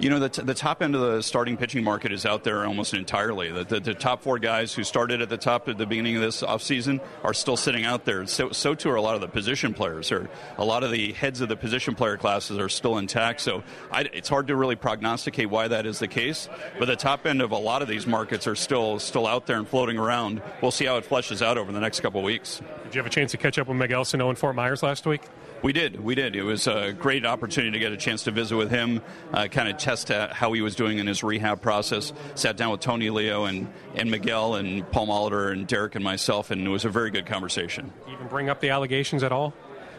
You 0.00 0.08
know, 0.08 0.18
the, 0.18 0.30
t- 0.30 0.40
the 0.40 0.54
top 0.54 0.80
end 0.82 0.94
of 0.94 1.02
the 1.02 1.22
starting 1.22 1.58
pitching 1.58 1.84
market 1.84 2.10
is 2.10 2.24
out 2.24 2.42
there 2.42 2.64
almost 2.64 2.94
entirely. 2.94 3.52
The, 3.52 3.64
the, 3.64 3.80
the, 3.80 3.94
top 3.94 4.22
four 4.22 4.38
guys 4.38 4.72
who 4.72 4.82
started 4.82 5.20
at 5.20 5.28
the 5.28 5.36
top 5.36 5.68
at 5.68 5.76
the 5.76 5.84
beginning 5.84 6.16
of 6.16 6.22
this 6.22 6.40
offseason 6.40 7.00
are 7.22 7.34
still 7.34 7.58
sitting 7.58 7.84
out 7.84 8.06
there. 8.06 8.26
So, 8.26 8.50
so 8.50 8.74
too 8.74 8.88
are 8.88 8.94
a 8.94 9.02
lot 9.02 9.14
of 9.14 9.20
the 9.20 9.28
position 9.28 9.74
players. 9.74 10.10
Or 10.10 10.30
a 10.56 10.64
lot 10.64 10.84
of 10.84 10.90
the 10.90 11.12
heads 11.12 11.42
of 11.42 11.50
the 11.50 11.56
position 11.56 11.94
player 11.94 12.16
classes 12.16 12.56
are 12.56 12.70
still 12.70 12.96
intact. 12.96 13.42
So 13.42 13.62
I, 13.92 14.08
it's 14.10 14.30
hard 14.30 14.46
to 14.46 14.56
really 14.56 14.74
prognosticate 14.74 15.50
why 15.50 15.68
that 15.68 15.84
is 15.84 15.98
the 15.98 16.08
case. 16.08 16.48
But 16.78 16.86
the 16.86 16.96
top 16.96 17.26
end 17.26 17.42
of 17.42 17.50
a 17.50 17.58
lot 17.58 17.82
of 17.82 17.88
these 17.88 18.06
markets 18.06 18.46
are 18.46 18.56
still 18.56 18.98
still 19.00 19.26
out 19.26 19.46
there 19.46 19.58
and 19.58 19.68
floating 19.68 19.98
around. 19.98 20.40
We'll 20.62 20.70
see 20.70 20.86
how 20.86 20.96
it 20.96 21.06
fleshes 21.06 21.42
out 21.42 21.58
over 21.58 21.72
the 21.72 21.80
next 21.80 22.00
couple 22.00 22.20
of 22.20 22.24
weeks. 22.24 22.62
Did 22.84 22.94
you 22.94 22.98
have 23.00 23.06
a 23.06 23.14
chance 23.14 23.32
to 23.32 23.36
catch 23.36 23.58
up 23.58 23.68
with 23.68 23.76
Miguel 23.76 24.06
Sano 24.06 24.30
in 24.30 24.36
Fort 24.36 24.56
Myers 24.56 24.82
last 24.82 25.06
week? 25.06 25.20
We 25.62 25.74
did. 25.74 26.02
We 26.02 26.14
did. 26.14 26.36
It 26.36 26.42
was 26.42 26.66
a 26.66 26.92
great 26.92 27.26
opportunity 27.26 27.72
to 27.72 27.78
get 27.78 27.92
a 27.92 27.96
chance 27.96 28.22
to 28.24 28.30
visit 28.30 28.56
with 28.56 28.70
him, 28.70 29.02
uh, 29.32 29.46
kind 29.48 29.68
of 29.68 29.76
test 29.90 30.08
how 30.08 30.52
he 30.52 30.60
was 30.62 30.76
doing 30.76 30.98
in 30.98 31.06
his 31.06 31.22
rehab 31.22 31.60
process. 31.60 32.12
Sat 32.34 32.56
down 32.56 32.70
with 32.70 32.80
Tony 32.80 33.10
Leo 33.10 33.44
and, 33.44 33.68
and 33.94 34.10
Miguel 34.10 34.54
and 34.54 34.88
Paul 34.90 35.08
Molitor 35.08 35.52
and 35.52 35.66
Derek 35.66 35.94
and 35.96 36.04
myself, 36.04 36.50
and 36.50 36.64
it 36.64 36.70
was 36.70 36.84
a 36.84 36.88
very 36.88 37.10
good 37.10 37.26
conversation. 37.26 37.92
Even 38.08 38.28
bring 38.28 38.48
up 38.48 38.60
the 38.60 38.70
allegations 38.70 39.22
at 39.22 39.32
all? 39.32 39.52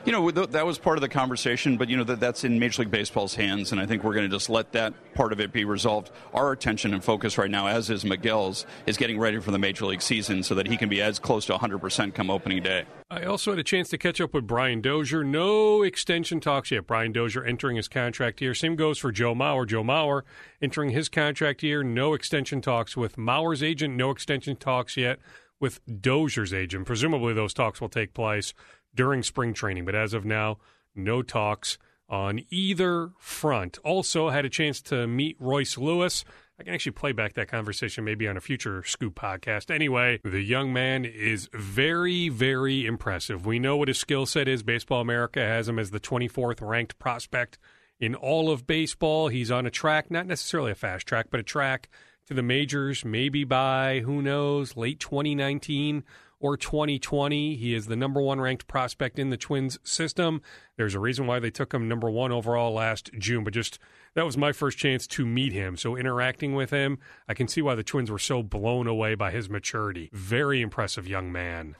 You 0.06 0.12
know 0.12 0.32
that 0.32 0.66
was 0.66 0.78
part 0.78 0.98
of 0.98 1.02
the 1.02 1.10
conversation, 1.10 1.78
but 1.78 1.90
you 1.90 1.98
know 1.98 2.04
that 2.04 2.20
that's 2.20 2.44
in 2.44 2.60
Major 2.60 2.82
League 2.82 2.92
Baseball's 2.92 3.36
hands, 3.36 3.72
and 3.72 3.80
I 3.80 3.86
think 3.86 4.04
we're 4.04 4.14
going 4.14 4.30
to 4.30 4.36
just 4.36 4.50
let 4.50 4.72
that 4.74 4.94
part 5.14 5.34
of 5.34 5.40
it 5.40 5.52
be 5.52 5.66
resolved. 5.66 6.12
Our 6.34 6.52
attention 6.52 6.94
and 6.94 7.04
focus 7.04 7.38
right 7.38 7.52
now, 7.52 7.68
as 7.68 7.90
is 7.90 8.04
Miguel's, 8.04 8.66
is 8.86 8.98
getting 8.98 9.20
ready 9.20 9.40
for 9.40 9.52
the 9.52 9.60
Major 9.60 9.86
League 9.86 10.02
season 10.02 10.44
so 10.44 10.56
that 10.56 10.68
he 10.68 10.78
can 10.78 10.90
be 10.90 11.02
as 11.02 11.20
close 11.20 11.46
to 11.48 11.54
100% 11.54 12.14
come 12.14 12.30
opening 12.30 12.64
day. 12.64 12.86
I 13.10 13.24
also 13.24 13.52
had 13.52 13.60
a 13.60 13.64
chance 13.64 13.90
to 13.90 13.98
catch 13.98 14.22
up 14.22 14.34
with 14.34 14.48
Brian 14.48 14.82
Dozier. 14.82 15.24
No 15.24 15.84
extension 15.84 16.40
talks 16.40 16.72
yet. 16.72 16.88
Brian 16.88 17.12
Dozier 17.12 17.44
entering 17.44 17.76
his 17.76 17.88
contract 17.88 18.42
year. 18.42 18.54
Same 18.54 18.76
goes 18.76 18.98
for 18.98 19.12
Joe 19.12 19.36
Mauer. 19.36 19.68
Joe 19.68 19.84
Mauer 19.84 20.22
entering 20.62 20.92
his 20.92 21.10
contract 21.10 21.62
year. 21.62 21.84
No 21.84 22.14
extension 22.14 22.62
talks 22.62 22.96
with 22.96 23.18
Mauer's 23.18 23.62
agent. 23.62 23.96
No 23.96 24.12
extension 24.12 24.56
talks 24.56 24.96
yet 24.96 25.20
with 25.60 25.80
Dozier's 25.86 26.54
agent. 26.54 26.86
Presumably, 26.86 27.34
those 27.34 27.54
talks 27.54 27.80
will 27.80 27.90
take 27.90 28.14
place 28.14 28.54
during 28.94 29.24
spring 29.24 29.54
training. 29.54 29.86
But 29.86 29.96
as 29.96 30.14
of 30.14 30.26
now, 30.26 30.58
no 30.96 31.22
talks 31.22 31.78
on 32.10 32.42
either 32.50 33.12
front. 33.18 33.80
Also, 33.84 34.30
had 34.30 34.46
a 34.46 34.50
chance 34.50 34.82
to 34.82 35.08
meet 35.08 35.38
Royce 35.40 35.78
Lewis. 35.78 36.26
I 36.60 36.64
can 36.64 36.74
actually 36.74 36.92
play 36.92 37.12
back 37.12 37.34
that 37.34 37.48
conversation 37.48 38.04
maybe 38.04 38.28
on 38.28 38.38
a 38.38 38.42
future 38.42 38.84
Scoop 38.84 39.16
podcast. 39.16 39.74
Anyway, 39.74 40.20
the 40.24 40.42
young 40.42 40.72
man 40.72 41.06
is 41.06 41.50
very, 41.54 42.30
very 42.30 42.86
impressive. 42.86 43.46
We 43.48 43.58
know 43.58 43.78
what 43.78 43.88
his 43.88 43.98
skill 43.98 44.26
set 44.28 44.48
is. 44.48 44.62
Baseball 44.62 45.02
America 45.02 45.40
has 45.40 45.68
him 45.68 45.80
as 45.80 45.90
the 45.90 46.00
24th 46.00 46.62
ranked 46.62 47.00
prospect 47.00 47.58
in 48.00 48.14
all 48.14 48.52
of 48.52 48.68
baseball. 48.68 49.30
He's 49.30 49.50
on 49.50 49.66
a 49.66 49.72
track, 49.72 50.12
not 50.12 50.28
necessarily 50.28 50.72
a 50.72 50.76
fast 50.76 51.08
track, 51.08 51.28
but 51.32 51.40
a 51.40 51.44
track 51.44 51.90
to 52.28 52.34
the 52.34 52.44
majors, 52.44 53.04
maybe 53.04 53.44
by, 53.44 54.02
who 54.06 54.22
knows, 54.22 54.78
late 54.78 55.00
2019 55.00 56.04
or 56.42 56.58
2020. 56.58 57.56
He 57.56 57.74
is 57.74 57.86
the 57.86 57.96
number 57.96 58.22
one 58.22 58.42
ranked 58.42 58.68
prospect 58.68 59.18
in 59.18 59.30
the 59.30 59.38
Twins 59.38 59.80
system. 59.84 60.42
There's 60.76 60.96
a 60.96 61.00
reason 61.00 61.28
why 61.28 61.40
they 61.40 61.52
took 61.52 61.74
him 61.74 61.88
number 61.88 62.10
one 62.10 62.32
overall 62.32 62.74
last 62.74 63.12
June, 63.18 63.44
but 63.44 63.54
just 63.54 63.80
that 64.16 64.26
was 64.26 64.36
my 64.36 64.52
first 64.52 64.78
chance 64.78 65.08
to 65.08 65.26
meet 65.26 65.54
him. 65.54 65.78
So 65.78 65.96
interacting 65.96 66.56
with 66.56 66.72
him, 66.72 66.98
I 67.28 67.34
can 67.34 67.48
see 67.48 67.62
why 67.62 67.76
the 67.76 67.84
Twins 67.84 68.12
were 68.12 68.20
so 68.20 68.44
blown 68.44 68.88
away 68.88 69.16
by 69.16 69.32
his 69.32 69.50
maturity. 69.50 70.10
Very 70.12 70.62
impressive 70.62 71.08
young 71.08 71.32
man. 71.32 71.76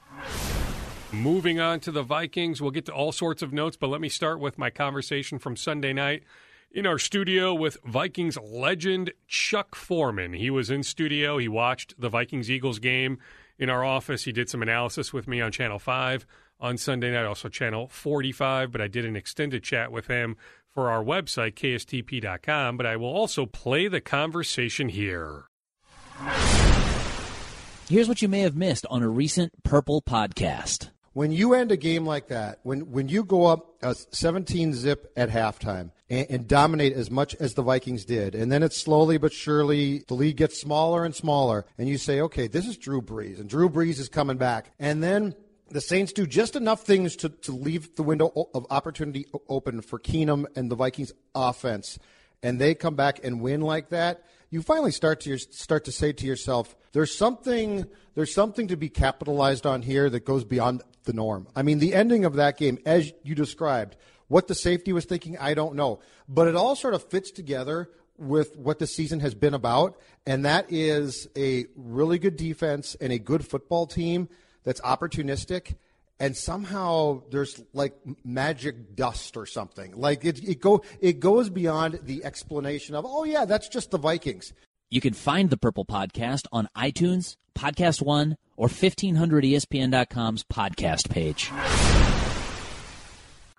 Moving 1.12 1.60
on 1.60 1.80
to 1.80 1.92
the 1.92 2.02
Vikings, 2.02 2.62
we'll 2.62 2.70
get 2.70 2.86
to 2.86 2.92
all 2.92 3.12
sorts 3.12 3.42
of 3.42 3.52
notes, 3.52 3.76
but 3.76 3.88
let 3.88 4.00
me 4.00 4.08
start 4.08 4.40
with 4.40 4.56
my 4.56 4.70
conversation 4.70 5.38
from 5.38 5.56
Sunday 5.56 5.92
night 5.92 6.22
in 6.74 6.86
our 6.86 6.98
studio 6.98 7.52
with 7.52 7.76
Vikings 7.84 8.38
legend 8.38 9.12
Chuck 9.26 9.74
Foreman. 9.74 10.32
He 10.32 10.48
was 10.48 10.70
in 10.70 10.82
studio. 10.82 11.36
He 11.36 11.48
watched 11.48 12.00
the 12.00 12.08
Vikings 12.08 12.50
Eagles 12.50 12.78
game 12.78 13.18
in 13.58 13.70
our 13.70 13.84
office. 13.84 14.24
He 14.24 14.32
did 14.32 14.48
some 14.48 14.62
analysis 14.62 15.12
with 15.12 15.28
me 15.28 15.40
on 15.40 15.52
Channel 15.52 15.78
5 15.78 16.26
on 16.60 16.78
Sunday 16.78 17.10
night, 17.10 17.24
also 17.24 17.48
Channel 17.48 17.88
45, 17.88 18.70
but 18.70 18.80
I 18.80 18.88
did 18.88 19.04
an 19.04 19.16
extended 19.16 19.62
chat 19.62 19.90
with 19.90 20.06
him 20.06 20.36
for 20.68 20.90
our 20.90 21.02
website, 21.02 21.54
kstp.com. 21.54 22.76
But 22.76 22.86
I 22.86 22.96
will 22.96 23.12
also 23.12 23.46
play 23.46 23.88
the 23.88 24.00
conversation 24.00 24.88
here. 24.88 25.44
Here's 27.88 28.08
what 28.08 28.22
you 28.22 28.28
may 28.28 28.40
have 28.40 28.56
missed 28.56 28.86
on 28.88 29.02
a 29.02 29.08
recent 29.08 29.52
Purple 29.64 30.00
podcast. 30.02 30.90
When 31.12 31.30
you 31.30 31.52
end 31.52 31.70
a 31.72 31.76
game 31.76 32.06
like 32.06 32.28
that, 32.28 32.60
when, 32.62 32.90
when 32.90 33.08
you 33.08 33.22
go 33.22 33.44
up 33.44 33.74
a 33.82 33.94
17 33.94 34.72
zip 34.72 35.12
at 35.14 35.28
halftime, 35.28 35.90
and, 36.12 36.26
and, 36.30 36.48
dominate 36.48 36.92
as 36.92 37.10
much 37.10 37.34
as 37.36 37.54
the 37.54 37.62
Vikings 37.62 38.04
did. 38.04 38.34
And 38.34 38.52
then 38.52 38.62
it's 38.62 38.76
slowly 38.76 39.16
but 39.16 39.32
surely 39.32 40.04
the 40.06 40.14
league 40.14 40.36
gets 40.36 40.60
smaller 40.60 41.04
and 41.04 41.14
smaller. 41.14 41.64
And 41.78 41.88
you 41.88 41.96
say, 41.96 42.20
okay, 42.20 42.46
this 42.46 42.66
is 42.66 42.76
Drew 42.76 43.00
Brees, 43.00 43.40
and 43.40 43.48
Drew 43.48 43.68
Brees 43.68 43.98
is 43.98 44.08
coming 44.08 44.36
back. 44.36 44.70
And 44.78 45.02
then 45.02 45.34
the 45.70 45.80
Saints 45.80 46.12
do 46.12 46.26
just 46.26 46.54
enough 46.54 46.82
things 46.82 47.16
to, 47.16 47.30
to 47.30 47.52
leave 47.52 47.96
the 47.96 48.02
window 48.02 48.48
of 48.54 48.66
opportunity 48.68 49.26
open 49.48 49.80
for 49.80 49.98
Keenum 49.98 50.44
and 50.54 50.70
the 50.70 50.76
Vikings 50.76 51.12
offense. 51.34 51.98
And 52.42 52.60
they 52.60 52.74
come 52.74 52.94
back 52.94 53.20
and 53.24 53.40
win 53.40 53.62
like 53.62 53.88
that. 53.88 54.24
You 54.50 54.60
finally 54.60 54.92
start 54.92 55.20
to 55.20 55.30
your, 55.30 55.38
start 55.38 55.84
to 55.86 55.92
say 55.92 56.12
to 56.12 56.26
yourself, 56.26 56.76
there's 56.92 57.16
something 57.16 57.86
there's 58.14 58.34
something 58.34 58.68
to 58.68 58.76
be 58.76 58.90
capitalized 58.90 59.64
on 59.64 59.80
here 59.80 60.10
that 60.10 60.26
goes 60.26 60.44
beyond 60.44 60.82
the 61.04 61.14
norm. 61.14 61.46
I 61.56 61.62
mean, 61.62 61.78
the 61.78 61.94
ending 61.94 62.26
of 62.26 62.34
that 62.34 62.58
game, 62.58 62.78
as 62.84 63.10
you 63.22 63.34
described, 63.34 63.96
what 64.32 64.48
the 64.48 64.54
safety 64.54 64.94
was 64.94 65.04
thinking, 65.04 65.36
I 65.38 65.52
don't 65.52 65.74
know. 65.74 66.00
But 66.26 66.48
it 66.48 66.56
all 66.56 66.74
sort 66.74 66.94
of 66.94 67.04
fits 67.04 67.30
together 67.30 67.90
with 68.16 68.56
what 68.56 68.78
the 68.78 68.86
season 68.86 69.20
has 69.20 69.34
been 69.34 69.52
about, 69.52 70.00
and 70.26 70.44
that 70.46 70.72
is 70.72 71.28
a 71.36 71.66
really 71.76 72.18
good 72.18 72.36
defense 72.36 72.96
and 72.98 73.12
a 73.12 73.18
good 73.18 73.46
football 73.46 73.86
team 73.86 74.28
that's 74.64 74.80
opportunistic 74.80 75.74
and 76.20 76.36
somehow 76.36 77.20
there's 77.30 77.60
like 77.72 77.94
magic 78.24 78.94
dust 78.94 79.36
or 79.36 79.44
something. 79.44 79.92
Like 79.96 80.24
it, 80.24 80.42
it 80.48 80.60
go 80.60 80.82
it 81.00 81.18
goes 81.18 81.50
beyond 81.50 81.98
the 82.04 82.24
explanation 82.24 82.94
of 82.94 83.04
oh 83.04 83.24
yeah, 83.24 83.44
that's 83.44 83.68
just 83.68 83.90
the 83.90 83.98
Vikings. 83.98 84.52
You 84.88 85.00
can 85.00 85.14
find 85.14 85.50
the 85.50 85.56
Purple 85.56 85.84
Podcast 85.84 86.46
on 86.52 86.68
iTunes, 86.76 87.36
Podcast 87.56 88.02
One, 88.02 88.36
or 88.56 88.68
1500ESPN.com's 88.68 90.44
podcast 90.44 91.10
page. 91.10 91.50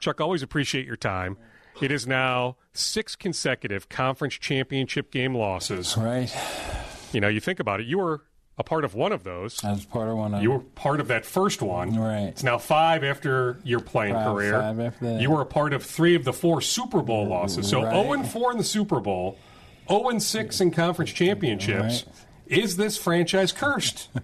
Chuck, 0.03 0.19
always 0.19 0.43
appreciate 0.43 0.85
your 0.85 0.97
time. 0.97 1.37
It 1.81 1.89
is 1.89 2.05
now 2.05 2.57
six 2.73 3.15
consecutive 3.15 3.87
conference 3.87 4.33
championship 4.35 5.11
game 5.11 5.33
losses. 5.33 5.95
Right. 5.97 6.29
You 7.13 7.21
know, 7.21 7.29
you 7.29 7.39
think 7.39 7.61
about 7.61 7.79
it, 7.79 7.87
you 7.87 7.99
were 7.99 8.21
a 8.57 8.63
part 8.65 8.83
of 8.83 8.93
one 8.95 9.13
of 9.13 9.23
those. 9.23 9.63
I 9.63 9.71
was 9.71 9.85
part 9.85 10.09
of 10.09 10.17
one 10.17 10.33
of 10.33 10.43
You 10.43 10.51
were 10.51 10.59
part 10.59 10.99
of 10.99 11.07
that 11.07 11.25
first 11.25 11.61
one. 11.61 11.95
Right. 11.97 12.23
It's 12.27 12.43
now 12.43 12.57
five 12.57 13.03
after 13.05 13.57
your 13.63 13.79
playing 13.79 14.13
Five- 14.15 14.25
career. 14.35 14.59
five 14.59 14.79
after 14.81 15.05
that. 15.05 15.21
You 15.21 15.31
were 15.31 15.41
a 15.41 15.45
part 15.45 15.73
of 15.73 15.83
three 15.83 16.15
of 16.15 16.25
the 16.25 16.33
four 16.33 16.59
Super 16.59 17.01
Bowl 17.01 17.25
losses. 17.27 17.69
So 17.69 17.81
Right. 17.83 17.93
0 17.93 18.11
and 18.13 18.27
4 18.27 18.51
in 18.51 18.57
the 18.57 18.63
Super 18.65 18.99
Bowl, 18.99 19.37
0 19.87 20.09
and 20.09 20.21
6 20.21 20.59
in 20.59 20.69
conference 20.71 21.11
championships. 21.13 22.03
Is 22.45 22.75
this 22.75 22.97
franchise 22.97 23.53
cursed? 23.53 24.09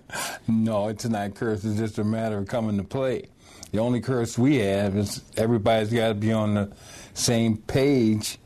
No, 0.47 0.87
it's 0.89 1.05
not 1.05 1.35
cursed. 1.35 1.63
It's 1.63 1.77
just 1.79 1.97
a 1.99 2.03
matter 2.03 2.37
of 2.37 2.47
coming 2.47 2.75
to 2.77 2.83
play. 2.83 3.23
The 3.71 3.79
only 3.79 4.01
curse 4.01 4.37
we 4.37 4.57
have 4.57 4.97
is 4.97 5.21
everybody's 5.37 5.93
got 5.93 6.09
to 6.09 6.13
be 6.15 6.31
on 6.31 6.55
the 6.55 6.71
same 7.13 7.57
page 7.57 8.37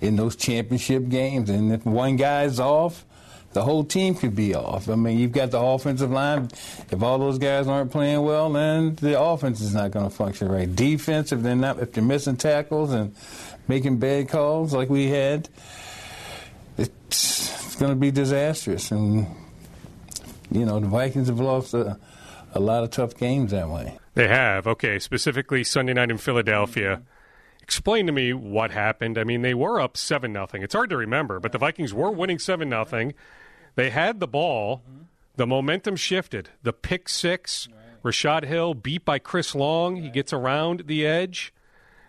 in 0.00 0.16
those 0.16 0.36
championship 0.36 1.08
games. 1.08 1.50
And 1.50 1.72
if 1.72 1.84
one 1.84 2.16
guy's 2.16 2.58
off, 2.58 3.04
the 3.52 3.62
whole 3.62 3.84
team 3.84 4.14
could 4.14 4.34
be 4.34 4.54
off. 4.54 4.88
I 4.88 4.96
mean, 4.96 5.18
you've 5.18 5.32
got 5.32 5.50
the 5.50 5.60
offensive 5.60 6.10
line. 6.10 6.48
If 6.90 7.02
all 7.02 7.18
those 7.18 7.38
guys 7.38 7.68
aren't 7.68 7.92
playing 7.92 8.22
well, 8.22 8.50
then 8.52 8.96
the 8.96 9.20
offense 9.20 9.60
is 9.60 9.74
not 9.74 9.92
going 9.92 10.08
to 10.08 10.14
function 10.14 10.48
right. 10.48 10.74
Defense, 10.74 11.30
if 11.30 11.40
they're 11.40 11.54
not, 11.54 11.78
if 11.78 11.92
they're 11.92 12.02
missing 12.02 12.36
tackles 12.36 12.92
and 12.92 13.14
making 13.68 13.98
bad 13.98 14.28
calls 14.28 14.74
like 14.74 14.88
we 14.88 15.08
had, 15.08 15.48
it's, 16.76 17.66
it's 17.66 17.76
going 17.76 17.92
to 17.92 17.96
be 17.96 18.10
disastrous. 18.10 18.90
And 18.90 19.26
you 20.50 20.64
know, 20.64 20.80
the 20.80 20.88
Vikings 20.88 21.28
have 21.28 21.40
lost 21.40 21.74
a, 21.74 21.98
a 22.54 22.60
lot 22.60 22.82
of 22.82 22.90
tough 22.90 23.16
games 23.16 23.52
that 23.52 23.68
way. 23.68 23.98
They 24.14 24.28
have. 24.28 24.66
Okay, 24.66 24.98
specifically 24.98 25.64
Sunday 25.64 25.92
night 25.92 26.10
in 26.10 26.18
Philadelphia. 26.18 27.02
Explain 27.60 28.06
to 28.06 28.12
me 28.12 28.32
what 28.32 28.70
happened. 28.70 29.18
I 29.18 29.24
mean, 29.24 29.42
they 29.42 29.54
were 29.54 29.80
up 29.80 29.96
7 29.96 30.32
nothing. 30.32 30.62
It's 30.62 30.74
hard 30.74 30.90
to 30.90 30.96
remember, 30.96 31.40
but 31.40 31.52
the 31.52 31.58
Vikings 31.58 31.94
were 31.94 32.10
winning 32.10 32.38
7 32.38 32.68
nothing. 32.68 33.14
They 33.74 33.90
had 33.90 34.20
the 34.20 34.28
ball. 34.28 34.82
The 35.36 35.46
momentum 35.46 35.96
shifted. 35.96 36.50
The 36.62 36.72
pick 36.72 37.08
6, 37.08 37.68
Rashod 38.04 38.44
Hill 38.44 38.74
beat 38.74 39.04
by 39.04 39.18
Chris 39.18 39.54
Long. 39.54 39.96
He 39.96 40.10
gets 40.10 40.32
around 40.32 40.84
the 40.86 41.04
edge. 41.04 41.52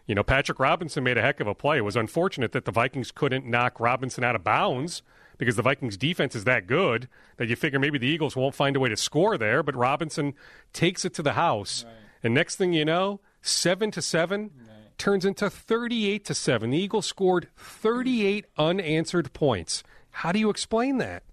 You 0.06 0.14
know, 0.14 0.22
Patrick 0.22 0.60
Robinson 0.60 1.04
made 1.04 1.18
a 1.18 1.22
heck 1.22 1.40
of 1.40 1.48
a 1.48 1.56
play. 1.56 1.78
It 1.78 1.86
was 1.86 1.96
unfortunate 1.96 2.52
that 2.52 2.66
the 2.66 2.72
Vikings 2.72 3.12
couldn't 3.12 3.48
knock 3.48 3.80
Robinson 3.80 4.24
out 4.24 4.36
of 4.36 4.44
bounds 4.44 5.02
because 5.38 5.56
the 5.56 5.62
Vikings 5.62 5.98
defense 5.98 6.36
is 6.36 6.44
that 6.46 6.68
good 6.68 7.08
that 7.38 7.48
you 7.48 7.56
figure 7.56 7.80
maybe 7.80 7.98
the 7.98 8.08
Eagles 8.08 8.36
won't 8.36 8.56
find 8.56 8.76
a 8.76 8.80
way 8.80 8.90
to 8.90 8.98
score 8.98 9.38
there, 9.38 9.64
but 9.64 9.76
Robinson 9.76 10.34
takes 10.74 11.06
it 11.06 11.14
to 11.16 11.24
the 11.24 11.34
house. 11.34 11.86
And 12.24 12.34
next 12.34 12.56
thing 12.56 12.74
you 12.74 12.86
know, 12.86 13.20
7 13.42 13.92
to 13.92 14.02
7 14.02 14.52
turns 14.98 15.26
into 15.26 15.50
38 15.50 16.26
to 16.26 16.34
7. 16.34 16.70
The 16.70 16.78
Eagles 16.78 17.06
scored 17.06 17.50
38 17.58 18.46
unanswered 18.58 19.34
points. 19.34 19.84
How 20.12 20.32
do 20.32 20.40
you 20.40 20.50
explain 20.50 20.98
that? 21.00 21.24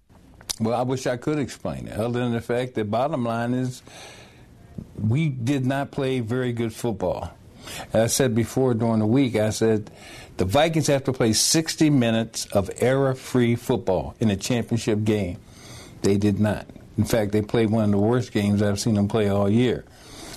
Well, 0.61 0.79
I 0.79 0.83
wish 0.83 1.07
I 1.07 1.17
could 1.17 1.38
explain 1.38 1.87
it, 1.87 1.99
other 1.99 2.21
than 2.21 2.33
the 2.33 2.41
fact 2.41 2.75
that 2.75 2.91
bottom 2.91 3.25
line 3.25 3.55
is 3.55 3.83
we 4.99 5.29
did 5.29 5.65
not 5.65 5.91
play 5.91 6.21
very 6.21 6.53
good 6.53 6.75
football. 6.75 7.33
As 7.92 8.03
I 8.03 8.07
said 8.07 8.35
before 8.35 8.75
during 8.75 9.01
the 9.01 9.07
week, 9.07 9.37
I 9.37 9.51
said 9.51 9.90
the 10.37 10.44
Vikings 10.44 10.87
have 10.87 11.05
to 11.05 11.12
play 11.12 11.33
60 11.33 11.90
minutes 11.90 12.46
of 12.46 12.70
error 12.79 13.14
free 13.14 13.57
football 13.57 14.14
in 14.20 14.31
a 14.31 14.37
championship 14.37 15.05
game. 15.05 15.38
They 16.03 16.16
did 16.16 16.40
not. 16.40 16.66
In 16.98 17.05
fact, 17.05 17.33
they 17.33 17.42
played 17.42 17.70
one 17.70 17.85
of 17.85 17.90
the 17.90 17.98
worst 17.98 18.33
games 18.33 18.62
I've 18.62 18.81
seen 18.81 18.94
them 18.94 19.09
play 19.09 19.29
all 19.29 19.48
year. 19.48 19.85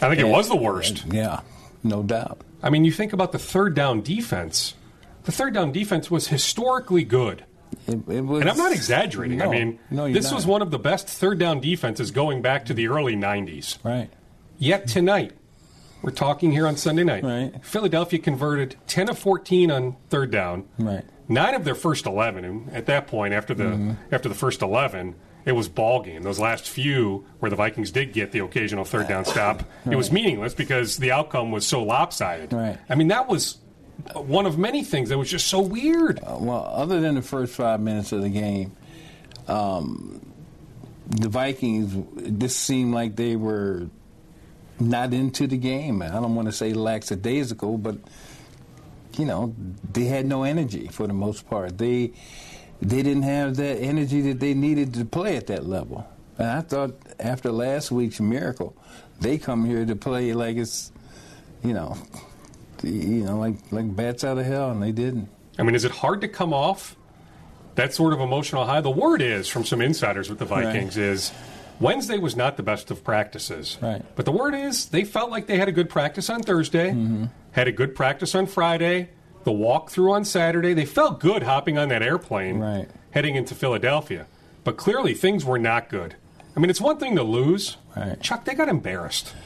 I 0.02 0.10
think 0.10 0.20
it 0.20 0.28
was 0.28 0.48
the 0.48 0.56
worst. 0.56 1.06
Yeah, 1.12 1.42
no 1.84 2.04
doubt. 2.04 2.42
I 2.62 2.70
mean, 2.70 2.86
you 2.86 2.92
think 2.92 3.14
about 3.14 3.32
the 3.32 3.40
third 3.40 3.76
down 3.76 4.02
defense. 4.02 4.76
The 5.24 5.32
third 5.32 5.54
down 5.54 5.72
defense 5.72 6.10
was 6.12 6.28
historically 6.28 7.04
good. 7.04 7.46
It, 7.88 8.08
it 8.10 8.22
was, 8.22 8.42
And 8.42 8.50
I'm 8.50 8.58
not 8.58 8.72
exaggerating. 8.72 9.42
I 9.42 9.48
mean, 9.48 9.80
no, 9.90 10.12
this 10.12 10.26
not. 10.26 10.36
was 10.36 10.46
one 10.46 10.62
of 10.62 10.72
the 10.72 10.80
best 10.80 11.08
third 11.08 11.40
down 11.40 11.60
defenses 11.60 12.12
going 12.12 12.42
back 12.42 12.66
to 12.66 12.74
the 12.74 12.88
early 12.88 13.16
90s. 13.16 13.84
Right. 13.84 14.10
Yet 14.58 14.88
tonight, 14.88 15.34
we're 16.06 16.12
talking 16.12 16.52
here 16.52 16.68
on 16.68 16.78
Sunday 16.78 17.04
night. 17.04 17.24
Right. 17.24 17.52
Philadelphia 17.66 18.20
converted 18.20 18.76
10 18.86 19.10
of 19.10 19.18
14 19.18 19.72
on 19.72 19.96
third 20.10 20.30
down. 20.30 20.68
Right. 20.78 21.04
Nine 21.28 21.56
of 21.56 21.64
their 21.66 21.74
first 21.74 22.06
11. 22.06 22.46
And 22.46 22.70
at 22.72 22.86
that 22.86 23.08
point, 23.08 23.34
after 23.34 23.56
the 23.56 23.64
Mm-hmm. 23.64 23.92
after 24.14 24.30
the 24.30 24.36
first 24.36 24.62
11, 24.62 25.16
it 25.46 25.54
was 25.54 25.68
ball 25.68 26.04
game. 26.04 26.22
Those 26.22 26.40
last 26.40 26.70
few, 26.70 27.26
where 27.40 27.50
the 27.50 27.56
Vikings 27.56 27.90
did 27.90 28.14
get 28.14 28.32
the 28.32 28.40
occasional 28.40 28.86
third 28.86 29.08
down 29.08 29.26
stop, 29.26 29.64
it 29.90 29.96
was 29.96 30.12
meaningless 30.12 30.54
because 30.54 30.98
the 30.98 31.12
outcome 31.12 31.52
was 31.52 31.66
so 31.66 31.82
lopsided. 31.84 32.54
Right. 32.54 32.78
I 32.88 32.94
mean, 32.94 33.08
that 33.08 33.28
was 33.28 33.58
one 34.14 34.46
of 34.46 34.60
many 34.60 34.84
things 34.84 35.10
that 35.10 35.18
was 35.18 35.30
just 35.32 35.48
so 35.48 35.60
weird. 35.60 36.20
Uh, 36.20 36.38
well, 36.40 36.66
other 36.72 37.02
than 37.02 37.16
the 37.16 37.22
first 37.24 37.56
five 37.56 37.80
minutes 37.80 38.12
of 38.12 38.22
the 38.22 38.30
game, 38.30 38.74
um, 39.48 40.22
the 41.08 41.30
Vikings 41.30 41.96
this 42.16 42.56
seemed 42.56 42.94
like 42.94 43.16
they 43.16 43.36
were 43.36 43.88
not 44.80 45.14
into 45.14 45.48
the 45.48 45.58
game. 45.58 46.02
I 46.02 46.10
don't 46.10 46.36
want 46.36 46.48
to 46.48 46.52
say 46.52 46.74
lackadaisical, 46.74 47.78
but 47.78 47.98
you 49.18 49.26
know 49.26 49.56
they 49.94 50.06
had 50.06 50.26
no 50.26 50.44
energy 50.44 50.88
for 50.88 51.08
the 51.08 51.14
most 51.14 51.50
part. 51.50 51.78
They 51.78 52.12
they 52.82 53.02
didn't 53.04 53.24
have 53.24 53.56
that 53.58 53.78
energy 53.78 54.22
that 54.22 54.40
they 54.40 54.54
needed 54.54 54.94
to 54.96 55.06
play 55.06 55.38
at 55.38 55.48
that 55.48 55.66
level. 55.66 56.08
And 56.38 56.48
I 56.48 56.62
thought 56.62 56.96
after 57.20 57.52
last 57.52 57.92
week's 57.92 58.20
miracle, 58.20 58.76
they 59.22 59.38
come 59.38 59.66
here 59.66 59.86
to 59.86 59.96
play 59.96 60.34
like 60.34 60.58
it's 60.58 60.92
you 61.64 61.74
know 61.74 61.98
you 62.84 63.24
know 63.24 63.40
like 63.40 63.56
like 63.72 63.96
bats 63.96 64.24
out 64.24 64.38
of 64.38 64.46
hell, 64.46 64.72
and 64.72 64.82
they 64.82 64.92
didn't. 64.92 65.30
I 65.58 65.64
mean, 65.64 65.76
is 65.76 65.86
it 65.86 65.92
hard 65.92 66.22
to 66.22 66.28
come 66.28 66.54
off 66.54 66.98
that 67.76 67.94
sort 67.94 68.14
of 68.14 68.20
emotional 68.20 68.66
high? 68.66 68.82
The 68.82 68.90
word 68.90 69.22
is 69.22 69.48
from 69.48 69.64
some 69.64 69.82
insiders 69.82 70.30
with 70.30 70.40
the 70.40 70.46
Vikings 70.46 70.98
is 70.98 71.32
Wednesday 71.80 72.18
was 72.18 72.36
not 72.36 72.58
the 72.58 72.64
best 72.64 72.92
of 72.92 73.04
practices. 73.04 73.78
Right. 73.82 74.04
But 74.16 74.26
the 74.26 74.32
word 74.32 74.56
is 74.56 74.88
they 74.88 75.04
felt 75.04 75.30
like 75.30 75.48
they 75.48 75.58
had 75.58 75.68
a 75.68 75.72
good 75.72 75.90
practice 75.90 76.30
on 76.30 76.42
Thursday, 76.42 76.92
mm-hmm. 76.92 77.26
had 77.52 77.68
a 77.68 77.72
good 77.72 77.96
practice 77.96 78.34
on 78.36 78.48
Friday, 78.48 79.10
the 79.44 79.52
walkthrough 79.52 80.12
on 80.12 80.26
Saturday. 80.26 80.74
They 80.74 80.86
felt 80.86 81.20
good 81.20 81.44
hopping 81.44 81.78
on 81.78 81.90
that 81.90 82.02
airplane 82.02 82.60
Right. 82.60 82.88
heading 83.12 83.36
into 83.36 83.56
Philadelphia. 83.56 84.28
But 84.64 84.78
clearly 84.78 85.14
things 85.14 85.46
were 85.46 85.60
not 85.60 85.90
good. 85.90 86.16
I 86.56 86.60
mean, 86.60 86.70
it's 86.70 86.82
one 86.82 86.98
thing 86.98 87.16
to 87.18 87.24
lose. 87.24 87.78
Right. 87.96 88.20
Chuck, 88.22 88.46
they 88.46 88.54
got 88.56 88.70
embarrassed. 88.70 89.34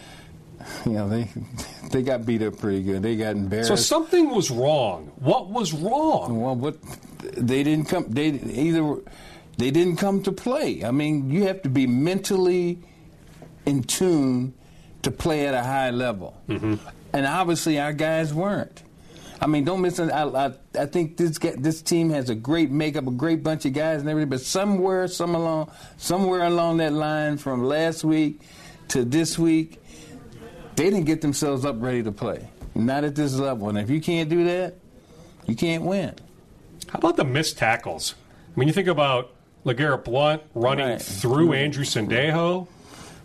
Know, 0.85 1.07
they 1.07 1.29
they 1.91 2.03
got 2.03 2.25
beat 2.25 2.41
up 2.41 2.57
pretty 2.57 2.83
good. 2.83 3.01
They 3.01 3.15
got 3.15 3.35
embarrassed. 3.35 3.69
So 3.69 3.75
something 3.75 4.29
was 4.29 4.51
wrong. 4.51 5.11
What 5.15 5.49
was 5.49 5.73
wrong? 5.73 6.41
well, 6.41 6.55
what 6.55 6.77
they 7.37 7.63
didn't 7.63 7.85
come. 7.85 8.05
They 8.09 8.27
either 8.27 8.97
they 9.59 9.71
didn't 9.71 9.97
come 9.97 10.23
to 10.23 10.31
play. 10.31 10.83
I 10.85 10.91
mean, 10.91 11.29
you 11.29 11.43
have 11.43 11.61
to 11.63 11.69
be 11.69 11.85
mentally 11.85 12.79
in 13.65 13.83
tune 13.83 14.53
to 15.03 15.11
play 15.11 15.45
at 15.47 15.53
a 15.53 15.63
high 15.63 15.91
level, 15.91 16.41
Mm-hmm. 16.47 16.75
and 17.13 17.25
obviously 17.25 17.79
our 17.79 17.93
guys 17.93 18.33
weren't. 18.33 18.83
I 19.41 19.47
mean, 19.47 19.63
don't 19.63 19.79
miss. 19.81 19.99
I, 19.99 20.07
I, 20.25 20.53
I 20.77 20.85
think 20.85 21.15
this 21.15 21.37
this 21.39 21.81
team 21.81 22.09
has 22.09 22.29
a 22.29 22.35
great 22.35 22.71
makeup, 22.71 23.07
a 23.07 23.11
great 23.11 23.41
bunch 23.41 23.65
of 23.65 23.71
guys 23.71 24.01
and 24.01 24.09
everything. 24.09 24.29
But 24.29 24.41
somewhere, 24.41 25.07
some 25.07 25.33
along, 25.35 25.71
somewhere 25.97 26.43
along 26.43 26.77
that 26.77 26.91
line, 26.91 27.37
from 27.37 27.63
last 27.63 28.03
week 28.03 28.41
to 28.89 29.05
this 29.05 29.39
week, 29.39 29.81
they 30.75 30.89
didn't 30.89 31.05
get 31.05 31.21
themselves 31.21 31.63
up 31.63 31.77
ready 31.81 32.03
to 32.03 32.11
play. 32.11 32.49
Not 32.75 33.05
at 33.05 33.15
this 33.15 33.33
level. 33.35 33.69
And 33.69 33.77
if 33.77 33.89
you 33.89 34.01
can't 34.01 34.29
do 34.29 34.43
that, 34.45 34.75
you 35.47 35.55
can't 35.55 35.83
win. 35.85 36.15
How 36.89 36.99
about 36.99 37.15
the 37.15 37.23
missed 37.23 37.57
tackles? 37.57 38.15
I 38.55 38.59
mean, 38.59 38.67
you 38.67 38.73
think 38.73 38.87
about 38.89 39.31
LeGarrette 39.65 40.03
Blount 40.03 40.41
running 40.53 40.87
Right. 40.87 41.01
through 41.01 41.53
Andrew 41.53 41.83
Sendejo. 41.83 42.67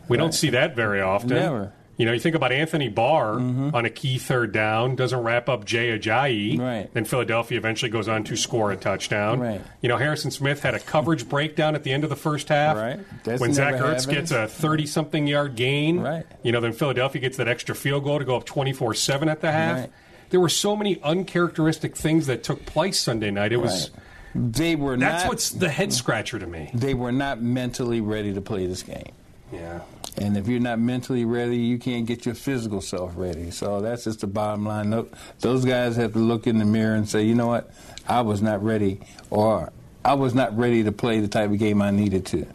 We 0.08 0.16
don't 0.16 0.34
see 0.34 0.50
that 0.50 0.76
very 0.76 1.00
often. 1.00 1.30
Never. 1.30 1.72
You 1.96 2.06
know, 2.06 2.12
you 2.12 2.18
think 2.18 2.34
about 2.34 2.50
Anthony 2.50 2.88
Barr 2.88 3.34
mm-hmm. 3.36 3.70
on 3.72 3.84
a 3.84 3.90
key 3.90 4.18
third 4.18 4.50
down, 4.52 4.96
doesn't 4.96 5.20
wrap 5.20 5.48
up 5.48 5.64
Jay 5.64 5.96
Ajayi. 5.96 6.58
Right. 6.58 6.92
Then 6.92 7.04
Philadelphia 7.04 7.56
eventually 7.56 7.88
goes 7.88 8.08
on 8.08 8.24
to 8.24 8.36
score 8.36 8.72
a 8.72 8.76
touchdown. 8.76 9.38
Right. 9.38 9.60
You 9.80 9.88
know, 9.88 9.96
Harrison 9.96 10.32
Smith 10.32 10.60
had 10.60 10.74
a 10.74 10.80
coverage 10.80 11.28
breakdown 11.28 11.76
at 11.76 11.84
the 11.84 11.92
end 11.92 12.02
of 12.02 12.10
the 12.10 12.16
first 12.16 12.48
half. 12.48 12.76
Right. 12.76 12.98
That's 13.22 13.40
when 13.40 13.54
Zach 13.54 13.74
Ertz 13.74 13.80
happens. 13.80 14.06
gets 14.06 14.30
a 14.32 14.48
30 14.48 14.86
something 14.86 15.26
yard 15.28 15.54
gain. 15.54 16.00
Right. 16.00 16.26
You 16.42 16.50
know, 16.50 16.60
then 16.60 16.72
Philadelphia 16.72 17.20
gets 17.20 17.36
that 17.36 17.46
extra 17.46 17.76
field 17.76 18.02
goal 18.02 18.18
to 18.18 18.24
go 18.24 18.36
up 18.36 18.44
24 18.44 18.94
7 18.94 19.28
at 19.28 19.40
the 19.40 19.52
half. 19.52 19.78
Right. 19.78 19.92
There 20.30 20.40
were 20.40 20.48
so 20.48 20.74
many 20.74 21.00
uncharacteristic 21.00 21.96
things 21.96 22.26
that 22.26 22.42
took 22.42 22.66
place 22.66 22.98
Sunday 22.98 23.30
night. 23.30 23.52
It 23.52 23.58
was. 23.58 23.90
They 24.34 24.74
were 24.76 24.96
not 24.96 25.12
That's 25.12 25.24
not. 25.24 25.28
what's 25.28 25.50
the 25.50 25.68
head 25.68 25.92
scratcher 25.92 26.38
to 26.38 26.46
me. 26.46 26.70
They 26.74 26.94
were 26.94 27.12
not 27.12 27.40
mentally 27.40 28.00
ready 28.00 28.34
to 28.34 28.40
play 28.40 28.66
this 28.66 28.82
game. 28.82 29.12
Yeah. 29.52 29.80
And 30.16 30.36
if 30.36 30.46
you're 30.48 30.60
not 30.60 30.78
mentally 30.78 31.24
ready, 31.24 31.56
you 31.56 31.78
can't 31.78 32.06
get 32.06 32.24
your 32.24 32.34
physical 32.34 32.80
self 32.80 33.12
ready. 33.16 33.50
So 33.50 33.80
that's 33.80 34.04
just 34.04 34.20
the 34.20 34.26
bottom 34.26 34.64
line. 34.66 35.06
Those 35.40 35.64
guys 35.64 35.96
have 35.96 36.12
to 36.12 36.18
look 36.18 36.46
in 36.46 36.58
the 36.58 36.64
mirror 36.64 36.94
and 36.94 37.08
say, 37.08 37.22
you 37.22 37.34
know 37.34 37.46
what, 37.48 37.70
I 38.08 38.20
was 38.20 38.40
not 38.42 38.62
ready, 38.62 39.00
or 39.30 39.72
I 40.04 40.14
was 40.14 40.34
not 40.34 40.56
ready 40.56 40.84
to 40.84 40.92
play 40.92 41.20
the 41.20 41.28
type 41.28 41.50
of 41.50 41.58
game 41.58 41.82
I 41.82 41.90
needed 41.90 42.26
to. 42.26 42.46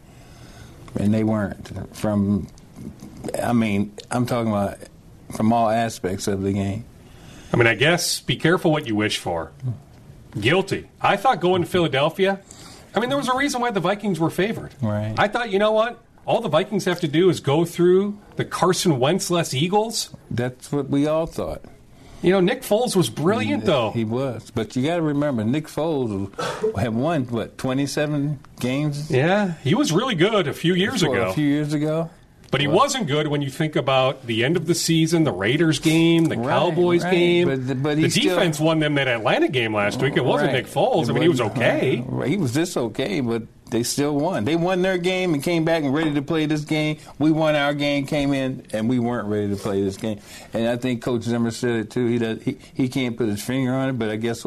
And 0.95 1.13
they 1.13 1.23
weren't. 1.23 1.95
From, 1.95 2.47
I 3.41 3.53
mean, 3.53 3.93
I'm 4.09 4.25
talking 4.25 4.51
about 4.51 4.77
from 5.35 5.51
all 5.53 5.69
aspects 5.69 6.27
of 6.27 6.41
the 6.41 6.53
game. 6.53 6.85
I 7.53 7.57
mean, 7.57 7.67
I 7.67 7.75
guess 7.75 8.21
be 8.21 8.35
careful 8.35 8.71
what 8.71 8.87
you 8.87 8.95
wish 8.95 9.17
for. 9.17 9.51
Guilty. 10.39 10.89
I 11.01 11.15
thought 11.15 11.39
going 11.39 11.61
to 11.61 11.67
Philadelphia, 11.67 12.39
I 12.93 12.99
mean, 12.99 13.09
there 13.09 13.17
was 13.17 13.29
a 13.29 13.37
reason 13.37 13.61
why 13.61 13.71
the 13.71 13.79
Vikings 13.79 14.19
were 14.19 14.29
favored. 14.29 14.73
Right. 14.81 15.13
I 15.17 15.27
thought, 15.27 15.51
you 15.51 15.59
know 15.59 15.71
what? 15.71 16.03
All 16.25 16.41
the 16.41 16.49
Vikings 16.49 16.85
have 16.85 16.99
to 17.01 17.07
do 17.07 17.29
is 17.29 17.39
go 17.39 17.65
through 17.65 18.17
the 18.35 18.45
Carson 18.45 18.99
Wentz-less 18.99 19.53
Eagles. 19.53 20.15
That's 20.29 20.71
what 20.71 20.89
we 20.89 21.07
all 21.07 21.25
thought. 21.25 21.63
You 22.21 22.31
know, 22.31 22.41
Nick 22.41 22.63
Foles 22.63 22.95
was 22.95 23.09
brilliant, 23.09 23.65
though. 23.65 23.91
He 23.91 24.03
was. 24.03 24.51
But 24.51 24.75
you 24.75 24.85
got 24.85 24.97
to 24.97 25.01
remember, 25.01 25.43
Nick 25.45 25.67
Foles 25.67 26.77
had 26.77 26.93
won, 26.93 27.25
what, 27.27 27.57
27 27.57 28.39
games? 28.59 29.09
Yeah, 29.09 29.53
he 29.63 29.73
was 29.73 29.93
really 29.93 30.15
good 30.15 30.47
a 30.47 30.53
few 30.53 30.73
years 30.73 31.01
ago. 31.01 31.29
A 31.29 31.33
few 31.33 31.47
years 31.47 31.73
ago. 31.73 32.09
But 32.51 32.61
he 32.61 32.67
well, 32.67 32.77
wasn't 32.77 33.07
good 33.07 33.27
when 33.27 33.41
you 33.41 33.49
think 33.49 33.75
about 33.75 34.25
the 34.25 34.43
end 34.43 34.57
of 34.57 34.65
the 34.65 34.73
season, 34.73 35.23
the 35.23 35.31
Raiders 35.31 35.79
game, 35.79 36.25
the 36.25 36.37
right, 36.37 36.47
Cowboys 36.47 37.03
right. 37.03 37.11
game. 37.11 37.47
But, 37.47 37.83
but 37.83 37.95
the 37.97 38.07
defense 38.07 38.57
still, 38.57 38.67
won 38.67 38.79
them 38.79 38.95
that 38.95 39.07
Atlanta 39.07 39.47
game 39.49 39.73
last 39.73 40.01
week. 40.01 40.17
It 40.17 40.25
wasn't 40.25 40.53
right. 40.53 40.63
Nick 40.63 40.71
Foles. 40.71 41.09
I 41.09 41.13
mean, 41.13 41.23
he 41.23 41.29
was 41.29 41.41
okay. 41.41 42.03
He 42.25 42.37
was 42.37 42.53
just 42.53 42.75
okay, 42.75 43.21
but 43.21 43.43
they 43.69 43.83
still 43.83 44.15
won. 44.15 44.45
They 44.45 44.55
won 44.55 44.81
their 44.81 44.97
game 44.97 45.33
and 45.33 45.43
came 45.43 45.63
back 45.63 45.83
and 45.83 45.93
ready 45.93 46.13
to 46.15 46.21
play 46.23 46.47
this 46.47 46.65
game. 46.65 46.97
We 47.19 47.31
won 47.31 47.55
our 47.55 47.73
game, 47.73 48.07
came 48.07 48.33
in, 48.33 48.65
and 48.73 48.89
we 48.89 48.97
weren't 48.97 49.27
ready 49.27 49.49
to 49.49 49.55
play 49.55 49.83
this 49.83 49.97
game. 49.97 50.19
And 50.53 50.67
I 50.67 50.77
think 50.77 51.03
Coach 51.03 51.23
Zimmer 51.23 51.51
said 51.51 51.71
it 51.71 51.91
too. 51.91 52.07
He 52.07 52.17
does. 52.17 52.41
He, 52.41 52.57
he 52.73 52.89
can't 52.89 53.15
put 53.15 53.27
his 53.27 53.43
finger 53.43 53.73
on 53.73 53.89
it, 53.89 53.99
but 53.99 54.09
I 54.09 54.15
guess 54.15 54.45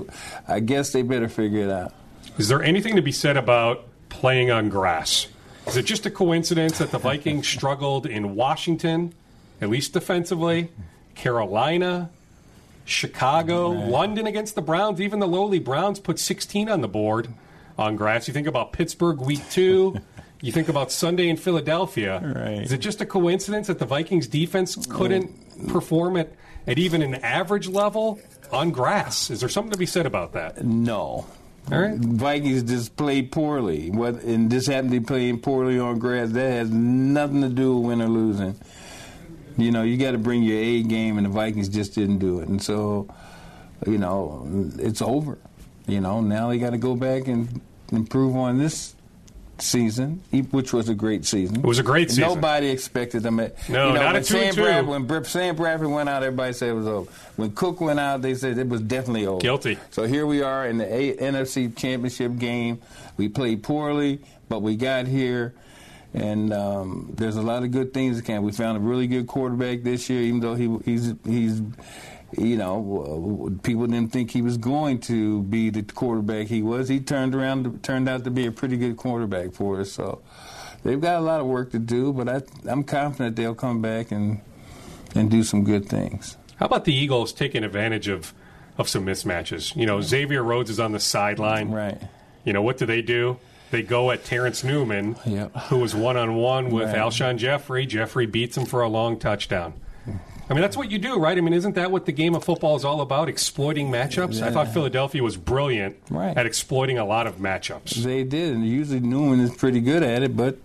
I 0.48 0.60
guess 0.60 0.90
they 0.90 1.02
better 1.02 1.28
figure 1.28 1.60
it 1.60 1.70
out. 1.70 1.94
Is 2.38 2.48
there 2.48 2.62
anything 2.62 2.96
to 2.96 3.02
be 3.02 3.12
said 3.12 3.36
about 3.36 3.86
playing 4.08 4.50
on 4.50 4.68
grass? 4.70 5.28
Is 5.66 5.76
it 5.76 5.84
just 5.84 6.06
a 6.06 6.10
coincidence 6.10 6.78
that 6.78 6.90
the 6.90 6.98
Vikings 6.98 7.46
struggled 7.46 8.06
in 8.06 8.34
Washington, 8.34 9.14
at 9.60 9.68
least 9.68 9.92
defensively, 9.92 10.70
Carolina, 11.14 12.10
Chicago, 12.84 13.72
right. 13.72 13.88
London 13.88 14.26
against 14.26 14.54
the 14.54 14.62
Browns? 14.62 15.00
Even 15.00 15.20
the 15.20 15.28
lowly 15.28 15.58
Browns 15.58 16.00
put 16.00 16.18
16 16.18 16.68
on 16.68 16.80
the 16.80 16.88
board 16.88 17.28
on 17.78 17.96
grass. 17.96 18.28
You 18.28 18.34
think 18.34 18.46
about 18.46 18.72
Pittsburgh 18.72 19.20
week 19.20 19.48
two. 19.50 19.98
You 20.44 20.50
think 20.50 20.68
about 20.68 20.90
Sunday 20.90 21.28
in 21.28 21.36
Philadelphia. 21.36 22.20
Right. 22.20 22.64
Is 22.64 22.72
it 22.72 22.78
just 22.78 23.00
a 23.00 23.06
coincidence 23.06 23.68
that 23.68 23.78
the 23.78 23.86
Vikings 23.86 24.26
defense 24.26 24.74
couldn't 24.86 25.68
perform 25.68 26.16
at, 26.16 26.32
at 26.66 26.80
even 26.80 27.00
an 27.00 27.14
average 27.14 27.68
level 27.68 28.18
on 28.50 28.72
grass? 28.72 29.30
Is 29.30 29.38
there 29.38 29.48
something 29.48 29.70
to 29.70 29.78
be 29.78 29.86
said 29.86 30.04
about 30.04 30.32
that? 30.32 30.64
No. 30.64 31.26
Right. 31.68 31.96
Vikings 31.96 32.64
just 32.64 32.96
played 32.96 33.32
poorly. 33.32 33.90
What 33.90 34.22
and 34.22 34.50
this 34.50 34.66
happened 34.66 34.92
to 34.92 35.00
be 35.00 35.06
playing 35.06 35.40
poorly 35.40 35.78
on 35.78 35.98
grass. 35.98 36.30
That 36.30 36.50
has 36.50 36.70
nothing 36.70 37.40
to 37.42 37.48
do 37.48 37.76
with 37.76 37.86
winning 37.86 38.08
or 38.08 38.10
losing. 38.10 38.54
You 39.56 39.70
know, 39.70 39.82
you 39.82 39.96
got 39.96 40.12
to 40.12 40.18
bring 40.18 40.42
your 40.42 40.58
A 40.58 40.82
game, 40.82 41.18
and 41.18 41.26
the 41.26 41.30
Vikings 41.30 41.68
just 41.68 41.94
didn't 41.94 42.18
do 42.18 42.40
it. 42.40 42.48
And 42.48 42.62
so, 42.62 43.06
you 43.86 43.98
know, 43.98 44.46
it's 44.78 45.02
over. 45.02 45.38
You 45.86 46.00
know, 46.00 46.20
now 46.20 46.48
they 46.48 46.58
got 46.58 46.70
to 46.70 46.78
go 46.78 46.94
back 46.96 47.28
and 47.28 47.60
improve 47.90 48.34
on 48.36 48.58
this 48.58 48.94
season, 49.62 50.22
which 50.50 50.72
was 50.72 50.88
a 50.88 50.94
great 50.94 51.24
season. 51.24 51.56
It 51.56 51.64
was 51.64 51.78
a 51.78 51.82
great 51.82 52.10
season. 52.10 52.24
Nobody 52.24 52.68
expected 52.68 53.22
them. 53.22 53.40
At, 53.40 53.68
no, 53.68 53.88
you 53.88 53.94
know, 53.94 54.00
not 54.00 54.12
when 54.14 54.22
a 54.22 54.24
two 54.24 54.34
Sam 54.38 54.54
two. 54.54 54.62
Bradford, 54.62 55.08
when 55.08 55.24
Sam 55.24 55.56
Bradford 55.56 55.88
went 55.88 56.08
out, 56.08 56.22
everybody 56.22 56.52
said 56.52 56.70
it 56.70 56.74
was 56.74 56.86
over. 56.86 57.10
When 57.36 57.52
Cook 57.52 57.80
went 57.80 58.00
out, 58.00 58.22
they 58.22 58.34
said 58.34 58.58
it 58.58 58.68
was 58.68 58.80
definitely 58.80 59.26
over. 59.26 59.40
Guilty. 59.40 59.78
So 59.90 60.04
here 60.04 60.26
we 60.26 60.42
are 60.42 60.66
in 60.66 60.78
the 60.78 60.92
a- 60.92 61.16
NFC 61.16 61.74
Championship 61.76 62.36
game. 62.38 62.80
We 63.16 63.28
played 63.28 63.62
poorly, 63.62 64.20
but 64.48 64.60
we 64.62 64.76
got 64.76 65.06
here. 65.06 65.54
And 66.14 66.52
um, 66.52 67.12
there's 67.14 67.36
a 67.36 67.42
lot 67.42 67.62
of 67.62 67.70
good 67.70 67.94
things 67.94 68.18
that 68.18 68.26
can. 68.26 68.42
We 68.42 68.52
found 68.52 68.76
a 68.76 68.80
really 68.80 69.06
good 69.06 69.26
quarterback 69.26 69.82
this 69.82 70.10
year, 70.10 70.20
even 70.20 70.40
though 70.40 70.54
he 70.54 70.76
he's 70.84 71.14
he's 71.24 71.62
you 72.38 72.56
know, 72.56 73.50
people 73.62 73.86
didn't 73.86 74.12
think 74.12 74.30
he 74.30 74.42
was 74.42 74.56
going 74.56 75.00
to 75.00 75.42
be 75.42 75.70
the 75.70 75.82
quarterback 75.82 76.46
he 76.46 76.62
was. 76.62 76.88
He 76.88 77.00
turned 77.00 77.34
around, 77.34 77.82
turned 77.82 78.08
out 78.08 78.24
to 78.24 78.30
be 78.30 78.46
a 78.46 78.52
pretty 78.52 78.76
good 78.76 78.96
quarterback 78.96 79.52
for 79.52 79.80
us. 79.80 79.92
So 79.92 80.22
they've 80.82 81.00
got 81.00 81.16
a 81.16 81.20
lot 81.20 81.40
of 81.40 81.46
work 81.46 81.72
to 81.72 81.78
do, 81.78 82.12
but 82.12 82.28
I, 82.28 82.42
I'm 82.68 82.84
confident 82.84 83.36
they'll 83.36 83.54
come 83.54 83.82
back 83.82 84.10
and 84.10 84.40
and 85.14 85.30
do 85.30 85.42
some 85.42 85.62
good 85.62 85.86
things. 85.86 86.38
How 86.56 86.66
about 86.66 86.86
the 86.86 86.94
Eagles 86.94 87.32
taking 87.32 87.64
advantage 87.64 88.08
of 88.08 88.32
of 88.78 88.88
some 88.88 89.04
mismatches? 89.04 89.76
You 89.76 89.84
know, 89.84 90.00
Xavier 90.00 90.42
Rhodes 90.42 90.70
is 90.70 90.80
on 90.80 90.92
the 90.92 91.00
sideline. 91.00 91.70
Right. 91.70 92.00
You 92.44 92.52
know, 92.52 92.62
what 92.62 92.78
do 92.78 92.86
they 92.86 93.02
do? 93.02 93.38
They 93.70 93.82
go 93.82 94.10
at 94.10 94.24
Terrence 94.24 94.64
Newman, 94.64 95.16
yep. 95.24 95.54
who 95.68 95.78
was 95.78 95.94
one 95.94 96.16
on 96.16 96.34
one 96.34 96.70
with 96.70 96.88
right. 96.88 96.96
Alshon 96.96 97.38
Jeffery. 97.38 97.86
Jeffery 97.86 98.26
beats 98.26 98.56
him 98.56 98.66
for 98.66 98.82
a 98.82 98.88
long 98.88 99.18
touchdown. 99.18 99.74
I 100.52 100.54
mean, 100.54 100.60
that's 100.60 100.76
what 100.76 100.90
you 100.90 100.98
do, 100.98 101.18
right? 101.18 101.38
I 101.38 101.40
mean, 101.40 101.54
isn't 101.54 101.76
that 101.76 101.90
what 101.90 102.04
the 102.04 102.12
game 102.12 102.34
of 102.34 102.44
football 102.44 102.76
is 102.76 102.84
all 102.84 103.00
about? 103.00 103.30
Exploiting 103.30 103.90
matchups? 103.90 104.38
Yeah. 104.38 104.48
I 104.48 104.50
thought 104.50 104.68
Philadelphia 104.68 105.22
was 105.22 105.38
brilliant 105.38 105.96
right. 106.10 106.36
at 106.36 106.44
exploiting 106.44 106.98
a 106.98 107.06
lot 107.06 107.26
of 107.26 107.36
matchups. 107.36 107.94
They 107.94 108.22
did, 108.22 108.52
and 108.52 108.66
usually 108.66 109.00
Newman 109.00 109.40
is 109.40 109.54
pretty 109.56 109.80
good 109.80 110.02
at 110.02 110.22
it, 110.22 110.36
but 110.36 110.58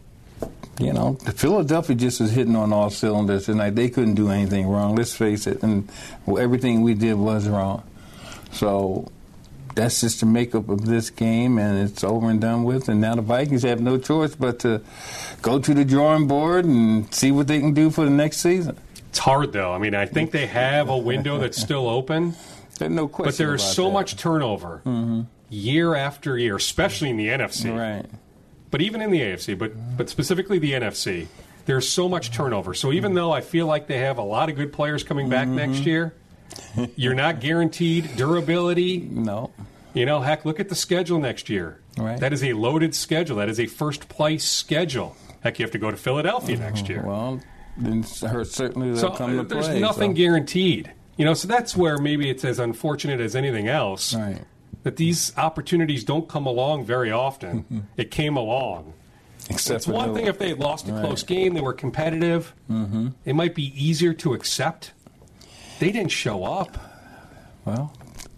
you 0.78 0.91
know, 0.91 1.13
the 1.23 1.32
Philadelphia 1.32 1.95
just 1.95 2.19
was 2.19 2.32
hitting 2.32 2.58
on 2.58 2.73
all 2.73 2.89
cylinders 2.89 3.45
tonight. 3.45 3.76
They 3.76 3.88
couldn't 3.89 4.15
do 4.15 4.30
anything 4.30 4.67
wrong. 4.67 4.97
Let's 4.97 5.15
face 5.15 5.47
it, 5.47 5.63
and 5.63 5.89
well, 6.26 6.43
everything 6.43 6.82
we 6.82 6.93
did 6.93 7.13
was 7.13 7.47
wrong. 7.47 7.84
So 8.52 9.10
that's 9.73 10.02
just 10.02 10.19
the 10.19 10.26
makeup 10.26 10.67
of 10.67 10.86
this 10.86 11.10
game, 11.10 11.58
and 11.58 11.88
it's 11.88 12.04
over 12.04 12.30
and 12.30 12.41
done 12.41 12.65
with. 12.65 12.89
And 12.89 13.00
now 13.00 13.15
the 13.15 13.21
Vikings 13.21 13.63
have 13.63 13.80
no 13.80 13.97
choice 13.97 14.36
but 14.36 14.60
to 14.60 14.82
go 15.41 15.60
to 15.60 15.73
the 15.73 15.86
drawing 15.86 16.28
board 16.28 16.65
and 16.65 17.13
see 17.13 17.32
what 17.32 17.47
they 17.47 17.62
can 17.62 17.73
do 17.73 17.89
for 17.89 18.04
the 18.04 18.12
next 18.12 18.39
season. 18.39 18.78
It's 19.10 19.20
hard, 19.20 19.54
though. 19.54 19.74
I 19.74 19.78
mean, 19.78 19.96
I 19.96 20.06
think 20.06 20.32
they 20.32 20.48
have 20.48 20.89
a 20.89 20.98
window 20.98 21.38
that's 21.38 21.60
still 21.60 21.88
open. 21.88 22.36
There's 22.78 22.91
no 22.91 23.08
question. 23.08 23.32
But 23.32 23.38
there's 23.38 23.63
so 23.63 23.86
that. 23.86 23.93
much 23.93 24.17
turnover 24.17 24.82
mm-hmm. 24.86 25.22
year 25.50 25.96
after 25.96 26.38
year, 26.38 26.56
especially 26.56 27.10
in 27.10 27.17
the 27.17 27.28
NFC. 27.28 27.76
Right. 27.76 28.06
But 28.70 28.82
even 28.82 29.02
in 29.02 29.10
the 29.10 29.20
AFC, 29.20 29.58
but 29.58 29.72
but 29.98 30.10
specifically 30.10 30.60
the 30.60 30.74
NFC, 30.74 31.28
there's 31.65 31.89
so 31.89 32.08
much 32.08 32.32
turnover. 32.32 32.74
So 32.74 32.91
even 32.91 33.13
though 33.13 33.32
I 33.32 33.41
feel 33.41 33.65
like 33.65 33.88
they 33.88 34.00
have 34.00 34.17
a 34.17 34.24
lot 34.24 34.50
of 34.50 34.56
good 34.56 34.74
players 34.74 35.04
coming 35.04 35.28
back 35.30 35.48
mm-hmm. 35.48 35.56
next 35.56 35.86
year, 35.86 36.13
you're 36.96 37.15
not 37.15 37.39
guaranteed 37.39 38.15
durability. 38.15 39.00
No. 39.00 39.52
You 39.93 40.06
know, 40.06 40.22
heck, 40.22 40.46
look 40.46 40.60
at 40.60 40.70
the 40.70 40.76
schedule 40.76 41.20
next 41.20 41.50
year. 41.50 41.80
Right. 41.98 42.20
That 42.20 42.32
is 42.34 42.43
a 42.43 42.54
loaded 42.54 42.93
schedule. 42.93 43.38
That 43.38 43.50
is 43.50 43.60
a 43.60 43.65
first 43.65 44.10
place 44.10 44.46
schedule. 44.46 45.15
Heck, 45.41 45.60
you 45.60 45.63
have 45.63 45.72
to 45.72 45.80
go 45.80 45.89
to 45.89 45.98
Philadelphia 45.98 46.58
next 46.58 46.88
year. 46.89 47.04
Well, 47.06 47.41
then 47.78 48.04
certainly 48.04 48.92
they'll 48.92 48.98
so, 48.98 49.10
come 49.12 49.38
to 49.38 49.44
there's 49.44 49.68
play. 49.68 49.80
nothing 49.80 50.12
so. 50.12 50.18
guaranteed. 50.18 50.92
You 51.18 51.26
know, 51.26 51.34
so 51.34 51.48
that's 51.48 51.76
where 51.76 51.98
maybe 51.98 52.30
it's 52.30 52.46
as 52.46 52.60
unfortunate 52.60 53.20
as 53.20 53.36
anything 53.36 53.68
else. 53.68 54.13
Right. 54.13 54.42
That 54.84 54.98
these 54.98 55.36
opportunities 55.38 56.04
don't 56.04 56.30
come 56.30 56.46
along 56.46 56.86
very 56.86 57.12
often. 57.12 57.88
it 57.98 58.12
came 58.12 58.38
along. 58.38 58.94
Except 59.50 59.78
it's 59.78 59.88
one 59.88 60.13
thing 60.13 60.28
if 60.28 60.38
they 60.38 60.54
lost 60.54 60.88
a 60.90 60.94
right. 60.94 61.06
close 61.06 61.24
game, 61.24 61.54
they 61.54 61.62
were 61.62 61.74
competitive. 61.74 62.54
Mm-hmm. 62.70 63.10
It 63.26 63.34
might 63.34 63.56
be 63.56 63.72
easier 63.82 64.13
to 64.16 64.34
accept. 64.34 64.92
They 65.80 65.92
didn't 65.92 66.12
show 66.12 66.44
up. 66.44 66.78
Well, 67.63 67.94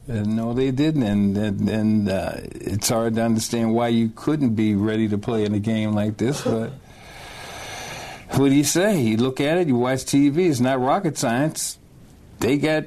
uh, 0.10 0.22
no, 0.22 0.54
they 0.54 0.72
didn't, 0.72 1.04
and 1.04 1.38
and, 1.38 1.70
and 1.70 2.10
uh, 2.10 2.34
it's 2.44 2.90
hard 2.90 3.16
to 3.16 3.24
understand 3.24 3.74
why 3.74 3.88
you 3.90 4.10
couldn't 4.16 4.56
be 4.56 4.76
ready 4.76 5.08
to 5.08 5.18
play 5.18 5.46
in 5.46 5.54
a 5.54 5.60
game 5.60 5.94
like 5.94 6.18
this. 6.18 6.42
But 6.44 6.74
what 8.32 8.50
do 8.50 8.56
you 8.56 8.64
say? 8.64 9.02
You 9.02 9.18
look 9.18 9.42
at 9.42 9.58
it, 9.58 9.68
you 9.68 9.76
watch 9.76 10.00
TV. 10.00 10.50
It's 10.50 10.60
not 10.60 10.80
rocket 10.80 11.18
science. 11.18 11.78
They 12.40 12.58
got 12.58 12.86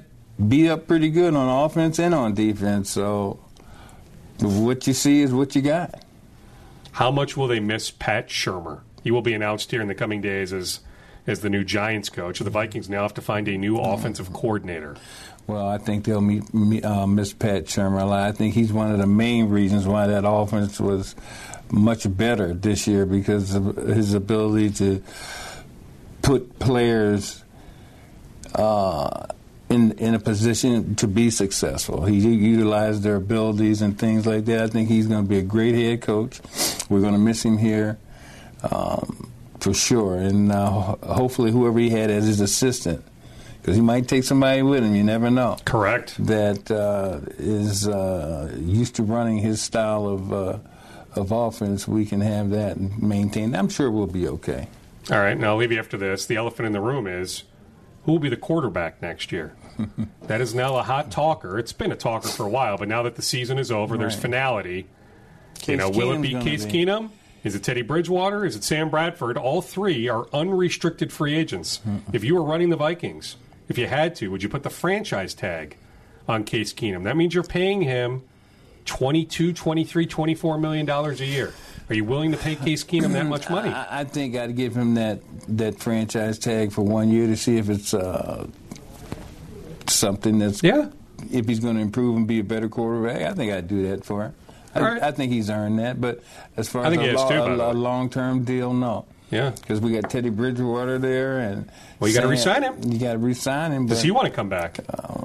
beat 0.49 0.69
up 0.69 0.87
pretty 0.87 1.11
good 1.11 1.35
on 1.35 1.65
offense 1.65 1.99
and 1.99 2.15
on 2.15 2.35
defense. 2.35 2.91
So 2.91 3.39
what 4.41 4.87
you 4.87 4.93
see 4.93 5.23
is 5.23 5.33
what 5.33 5.55
you 5.55 5.63
got. 5.63 6.03
How 6.93 7.11
much 7.11 7.37
will 7.37 7.49
they 7.49 7.61
miss 7.61 7.91
Pat 7.91 8.29
Shurmur? 8.29 8.81
He 9.03 9.11
will 9.11 9.23
be 9.23 9.35
announced 9.35 9.71
here 9.71 9.81
in 9.81 9.89
the 9.89 9.95
coming 9.95 10.21
days 10.21 10.53
as 10.53 10.81
as 11.27 11.41
the 11.41 11.49
new 11.49 11.63
Giants 11.65 12.09
coach. 12.09 12.41
The 12.41 12.51
Vikings 12.51 12.89
now 12.89 13.03
have 13.03 13.15
to 13.15 13.21
find 13.21 13.47
a 13.49 13.57
new 13.57 13.79
offensive 13.79 14.33
coordinator. 14.33 14.97
Well, 15.47 15.67
I 15.69 15.79
think 15.79 16.05
they'll 16.05 16.21
meet, 16.21 16.85
uh, 16.85 17.07
miss 17.07 17.33
Pat 17.33 17.67
Shurmur 17.67 18.03
a 18.03 18.05
lot. 18.05 18.29
I 18.29 18.33
think 18.33 18.55
he's 18.55 18.73
one 18.73 18.91
of 18.91 18.99
the 18.99 19.07
main 19.07 19.49
reasons 19.49 19.87
why 19.87 20.09
that 20.09 20.25
offense 20.27 20.81
was 20.81 21.15
much 21.73 22.07
better 22.17 22.55
this 22.55 22.87
year 22.87 23.07
because 23.07 23.55
of 23.55 23.77
his 23.77 24.15
ability 24.15 24.71
to 24.71 25.03
put 26.21 26.59
players 26.59 27.43
uh, 28.55 29.27
in 29.69 29.93
in 29.93 30.15
a 30.15 30.21
position 30.21 30.95
to 30.97 31.09
be 31.09 31.31
successful. 31.31 32.05
He 32.05 32.19
utilized 32.19 33.03
their 33.03 33.17
abilities 33.17 33.83
and 33.83 33.99
things 33.99 34.27
like 34.27 34.45
that. 34.45 34.63
I 34.63 34.67
think 34.69 34.89
he's 34.89 35.07
going 35.07 35.25
to 35.25 35.29
be 35.29 35.39
a 35.39 35.43
great 35.43 35.75
head 35.75 36.03
coach. 36.03 36.41
We're 36.89 37.01
going 37.01 37.15
to 37.15 37.19
miss 37.19 37.45
him 37.45 37.57
here. 37.59 37.99
Um, 38.63 39.33
for 39.63 39.73
sure. 39.73 40.17
And 40.17 40.53
uh, 40.53 40.71
hopefully, 40.71 41.53
whoever 41.53 41.79
he 41.79 41.91
had 41.91 42.11
as 42.11 42.27
his 42.27 42.41
assistant, 42.41 43.05
because 43.61 43.77
he 43.77 43.83
might 43.83 44.09
take 44.09 44.25
somebody 44.25 44.63
with 44.63 44.83
him. 44.83 44.95
You 44.95 45.05
never 45.05 45.31
know. 45.31 45.57
Correct. 45.65 46.15
That 46.27 46.71
uh, 46.71 47.21
is 47.39 47.89
uh, 47.89 48.55
used 48.59 48.97
to 48.97 49.05
running 49.05 49.39
his 49.39 49.63
style 49.63 50.07
of 50.09 50.33
uh, 50.33 50.59
of 51.15 51.33
offense. 51.33 51.87
We 51.87 52.05
can 52.07 52.21
have 52.21 52.51
that 52.51 52.77
and 52.77 53.03
maintain. 53.03 53.55
I'm 53.55 53.69
sure 53.69 53.91
we'll 53.91 54.07
be 54.07 54.27
okay. 54.29 54.69
All 55.11 55.19
right. 55.19 55.39
Now 55.39 55.51
I'll 55.51 55.57
leave 55.57 55.73
you 55.73 55.79
after 55.79 55.97
this. 55.97 56.27
The 56.27 56.37
elephant 56.37 56.67
in 56.67 56.73
the 56.73 56.81
room 56.81 57.07
is 57.07 57.45
who 58.05 58.13
will 58.13 58.19
be 58.19 58.29
the 58.29 58.37
quarterback 58.37 59.03
next 59.03 59.33
year. 59.33 59.55
that 60.23 60.41
is 60.41 60.55
now 60.55 60.77
a 60.77 60.83
hot 60.83 61.11
talker. 61.11 61.59
It's 61.59 61.73
been 61.73 61.93
a 61.93 61.97
talker 61.97 62.29
for 62.29 62.47
a 62.47 62.49
while, 62.49 62.77
but 62.77 62.89
now 62.89 63.03
that 63.03 63.17
the 63.17 63.23
season 63.23 63.59
is 63.59 63.73
over, 63.73 63.97
there's 63.97 64.17
finality. 64.17 64.87
Case 65.55 65.69
you 65.69 65.77
know, 65.77 65.91
will 65.91 66.13
it 66.13 66.23
be 66.23 66.35
Case 66.41 66.65
be- 66.65 66.73
Keenum? 66.73 67.11
Is 67.45 67.57
it 67.57 67.65
Teddy 67.65 67.83
Bridgewater? 67.83 68.45
Is 68.45 68.55
it 68.55 68.63
Sam 68.63 68.89
Bradford? 68.89 69.37
All 69.37 69.63
three 69.63 70.09
are 70.09 70.29
unrestricted 70.33 71.13
free 71.13 71.35
agents. 71.35 71.81
If 72.13 72.23
you 72.23 72.35
were 72.37 72.43
running 72.43 72.71
the 72.71 72.77
Vikings, 72.77 73.37
if 73.69 73.79
you 73.79 73.89
had 73.89 74.15
to, 74.17 74.31
would 74.31 74.45
you 74.45 74.49
put 74.49 74.63
the 74.63 74.71
franchise 74.71 75.35
tag 75.35 75.77
on 76.29 76.45
Case 76.45 76.73
Keenum? 76.73 77.03
That 77.05 77.17
means 77.17 77.35
you're 77.35 77.43
paying 77.43 77.83
him 77.83 78.23
22, 78.85 79.53
23, 79.53 80.07
24 80.07 80.59
million 80.59 80.87
dollars 80.87 81.21
a 81.21 81.27
year. 81.27 81.53
Are 81.89 81.95
you 81.95 82.05
willing 82.05 82.33
to 82.33 82.39
pay 82.39 82.55
Case 82.55 82.85
Keenum 82.85 83.13
that 83.13 83.27
much 83.27 83.51
money? 83.51 83.69
I, 83.75 84.01
I 84.01 84.05
think 84.05 84.37
I'd 84.37 84.57
give 84.57 84.75
him 84.75 84.95
that 84.95 85.21
that 85.49 85.79
franchise 85.79 86.39
tag 86.39 86.73
for 86.73 86.83
one 86.83 87.11
year 87.11 87.27
to 87.27 87.37
see 87.37 87.59
if 87.59 87.69
it's 87.69 87.93
uh, 87.93 88.47
something 89.87 90.39
that's 90.39 90.63
Yeah. 90.63 90.91
If 91.31 91.47
he's 91.47 91.61
going 91.61 91.77
to 91.77 91.83
improve 91.83 92.17
and 92.17 92.27
be 92.27 92.41
a 92.41 92.45
better 92.45 92.69
quarterback, 92.69 93.23
I 93.23 93.33
think 93.35 93.53
I'd 93.53 93.69
do 93.69 93.89
that 93.89 94.05
for 94.05 94.25
him. 94.25 94.35
I, 94.75 94.81
right. 94.81 95.03
I 95.03 95.13
think 95.13 95.33
he's 95.33 95.51
earned 95.51 95.79
that. 95.79 96.01
But 96.01 96.23
as 96.57 96.69
far 96.69 96.85
I 96.85 96.89
as 96.89 96.97
a, 96.97 97.01
he 97.01 97.09
has 97.09 97.23
too, 97.23 97.39
by 97.39 97.55
the 97.55 97.73
long 97.75 98.11
term 98.11 98.45
deal, 98.45 98.73
no. 98.73 99.07
Yeah. 99.33 99.51
Because 99.51 99.81
we 99.81 99.93
got 99.93 100.11
Teddy 100.11 100.29
Bridgewater 100.29 100.99
there, 100.99 101.39
and 101.39 101.69
Well, 101.99 102.09
you 102.09 102.15
gotta 102.15 102.29
resign 102.29 102.63
him. 102.63 102.77
You 102.85 102.99
got 102.99 103.13
to 103.13 103.19
resign 103.19 103.73
him. 103.73 103.87
Does 103.87 103.99
but- 103.99 104.05
he 104.05 104.11
want 104.11 104.27
to 104.27 104.33
come 104.33 104.49
back? 104.49 104.79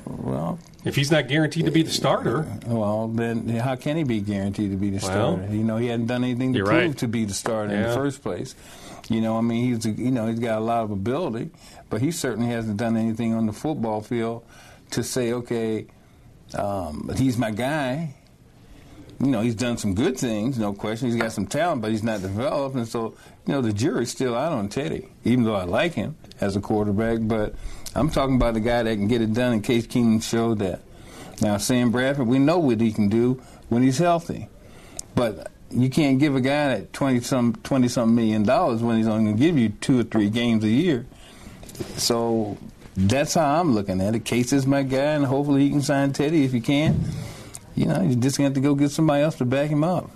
Well, 0.06 0.58
If 0.86 0.96
he's 0.96 1.12
not 1.12 1.28
guaranteed 1.28 1.66
to 1.66 1.72
be 1.72 1.84
the 1.84 1.92
starter, 1.92 2.46
well, 2.66 3.10
then 3.10 3.48
how 3.50 3.76
can 3.76 3.98
he 3.98 4.04
be 4.04 4.22
guaranteed 4.22 4.72
to 4.72 4.78
be 4.78 4.90
the 4.90 5.06
Well, 5.06 5.36
starter? 5.36 5.54
You 5.54 5.64
know, 5.64 5.76
he 5.78 5.88
hadn't 5.88 6.08
done 6.08 6.24
anything 6.24 6.54
to 6.54 6.60
prove 6.64 6.70
right. 6.70 6.98
to 6.98 7.08
be 7.08 7.26
the 7.26 7.34
starter 7.34 7.74
in 7.74 7.84
the 7.84 7.94
first 7.94 8.24
place. 8.24 8.56
You 9.10 9.22
know, 9.22 9.38
I 9.38 9.42
mean, 9.42 9.64
he's 9.66 9.86
a, 9.86 9.92
you 9.92 10.12
know 10.12 10.28
he's 10.28 10.40
got 10.40 10.58
a 10.58 10.64
lot 10.64 10.84
of 10.84 10.92
ability, 10.92 11.50
but 11.90 12.02
he 12.02 12.12
certainly 12.12 12.50
hasn't 12.52 12.78
done 12.78 12.96
anything 12.98 13.34
on 13.34 13.46
the 13.46 13.54
football 13.54 14.02
field 14.02 14.44
to 14.92 15.04
say, 15.04 15.32
okay, 15.34 15.86
um, 16.56 17.10
he's 17.18 17.38
my 17.38 17.52
guy. 17.52 18.16
You 19.20 19.28
know, 19.28 19.42
he's 19.42 19.56
done 19.56 19.78
some 19.78 19.96
good 19.96 20.18
things, 20.18 20.60
no 20.60 20.74
question. 20.74 21.08
He's 21.08 21.20
got 21.20 21.32
some 21.32 21.48
talent, 21.48 21.82
but 21.82 21.90
he's 21.90 22.04
not 22.04 22.22
developed, 22.22 22.76
and 22.76 22.88
so 22.88 23.16
you 23.48 23.54
know 23.54 23.62
the 23.62 23.74
jury's 23.74 24.12
still 24.12 24.36
out 24.36 24.52
on 24.52 24.70
Teddy. 24.70 25.10
Even 25.24 25.44
though 25.44 25.56
I 25.56 25.64
like 25.64 25.94
him 25.94 26.16
as 26.40 26.56
a 26.56 26.62
quarterback, 26.62 27.20
but 27.22 27.56
I'm 27.96 28.12
talking 28.12 28.36
about 28.36 28.54
the 28.54 28.60
guy 28.60 28.84
that 28.84 28.96
can 28.96 29.08
get 29.08 29.22
it 29.22 29.34
done. 29.34 29.54
In 29.54 29.62
case 29.62 29.88
Keenum 29.88 30.22
showed 30.22 30.60
that. 30.60 30.82
Now, 31.42 31.58
Sam 31.58 31.92
Bradford, 31.92 32.28
we 32.28 32.38
know 32.38 32.60
what 32.60 32.80
he 32.80 32.92
can 32.92 33.10
do 33.10 33.42
when 33.70 33.82
he's 33.82 33.98
healthy, 33.98 34.50
but 35.16 35.52
you 35.72 35.90
can't 35.90 36.20
give 36.20 36.36
a 36.36 36.42
guy 36.42 36.76
that 36.76 36.94
twenty 36.94 37.20
some 37.22 37.56
twenty 37.64 37.88
some 37.88 38.14
million 38.14 38.44
dollars 38.44 38.84
when 38.84 38.98
he's 38.98 39.08
only 39.08 39.26
going 39.26 39.38
to 39.38 39.44
give 39.44 39.58
you 39.58 39.70
two 39.70 40.00
or 40.00 40.04
three 40.04 40.30
games 40.30 40.64
a 40.64 40.70
year. 40.70 41.08
So 41.96 42.58
that's 42.96 43.34
how 43.34 43.60
I'm 43.60 43.74
looking 43.74 44.00
at 44.00 44.14
it. 44.14 44.26
Case 44.26 44.54
is 44.54 44.68
my 44.68 44.84
guy, 44.84 45.14
and 45.16 45.26
hopefully 45.26 45.64
he 45.64 45.72
can 45.72 45.82
sign 45.82 46.14
Teddy 46.14 46.44
if 46.44 46.52
he 46.52 46.62
can 46.62 47.04
you 47.78 47.86
know, 47.86 48.02
you 48.02 48.16
just 48.16 48.38
have 48.38 48.54
to 48.54 48.60
go 48.60 48.74
get 48.74 48.90
somebody 48.90 49.22
else 49.24 49.36
to 49.36 49.46
back 49.46 49.70
him 49.70 49.84
up. 49.84 50.10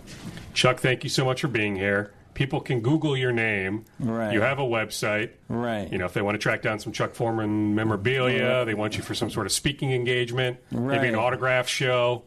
Chuck, 0.53 0.79
thank 0.79 1.03
you 1.03 1.09
so 1.09 1.23
much 1.23 1.41
for 1.41 1.47
being 1.47 1.75
here. 1.75 2.11
People 2.33 2.59
can 2.59 2.81
Google 2.81 3.15
your 3.15 3.31
name. 3.31 3.85
Right. 3.99 4.33
You 4.33 4.41
have 4.41 4.57
a 4.57 4.63
website. 4.63 5.29
Right. 5.47 5.91
You 5.91 5.99
know, 5.99 6.05
if 6.05 6.13
they 6.13 6.23
want 6.23 6.33
to 6.35 6.39
track 6.39 6.63
down 6.63 6.79
some 6.79 6.91
Chuck 6.91 7.13
Foreman 7.13 7.75
memorabilia, 7.75 8.57
right. 8.57 8.63
they 8.63 8.73
want 8.73 8.97
you 8.97 9.03
for 9.03 9.13
some 9.13 9.29
sort 9.29 9.45
of 9.45 9.51
speaking 9.51 9.93
engagement, 9.93 10.57
right. 10.71 10.97
maybe 10.97 11.07
an 11.07 11.15
autograph 11.15 11.67
show, 11.67 12.23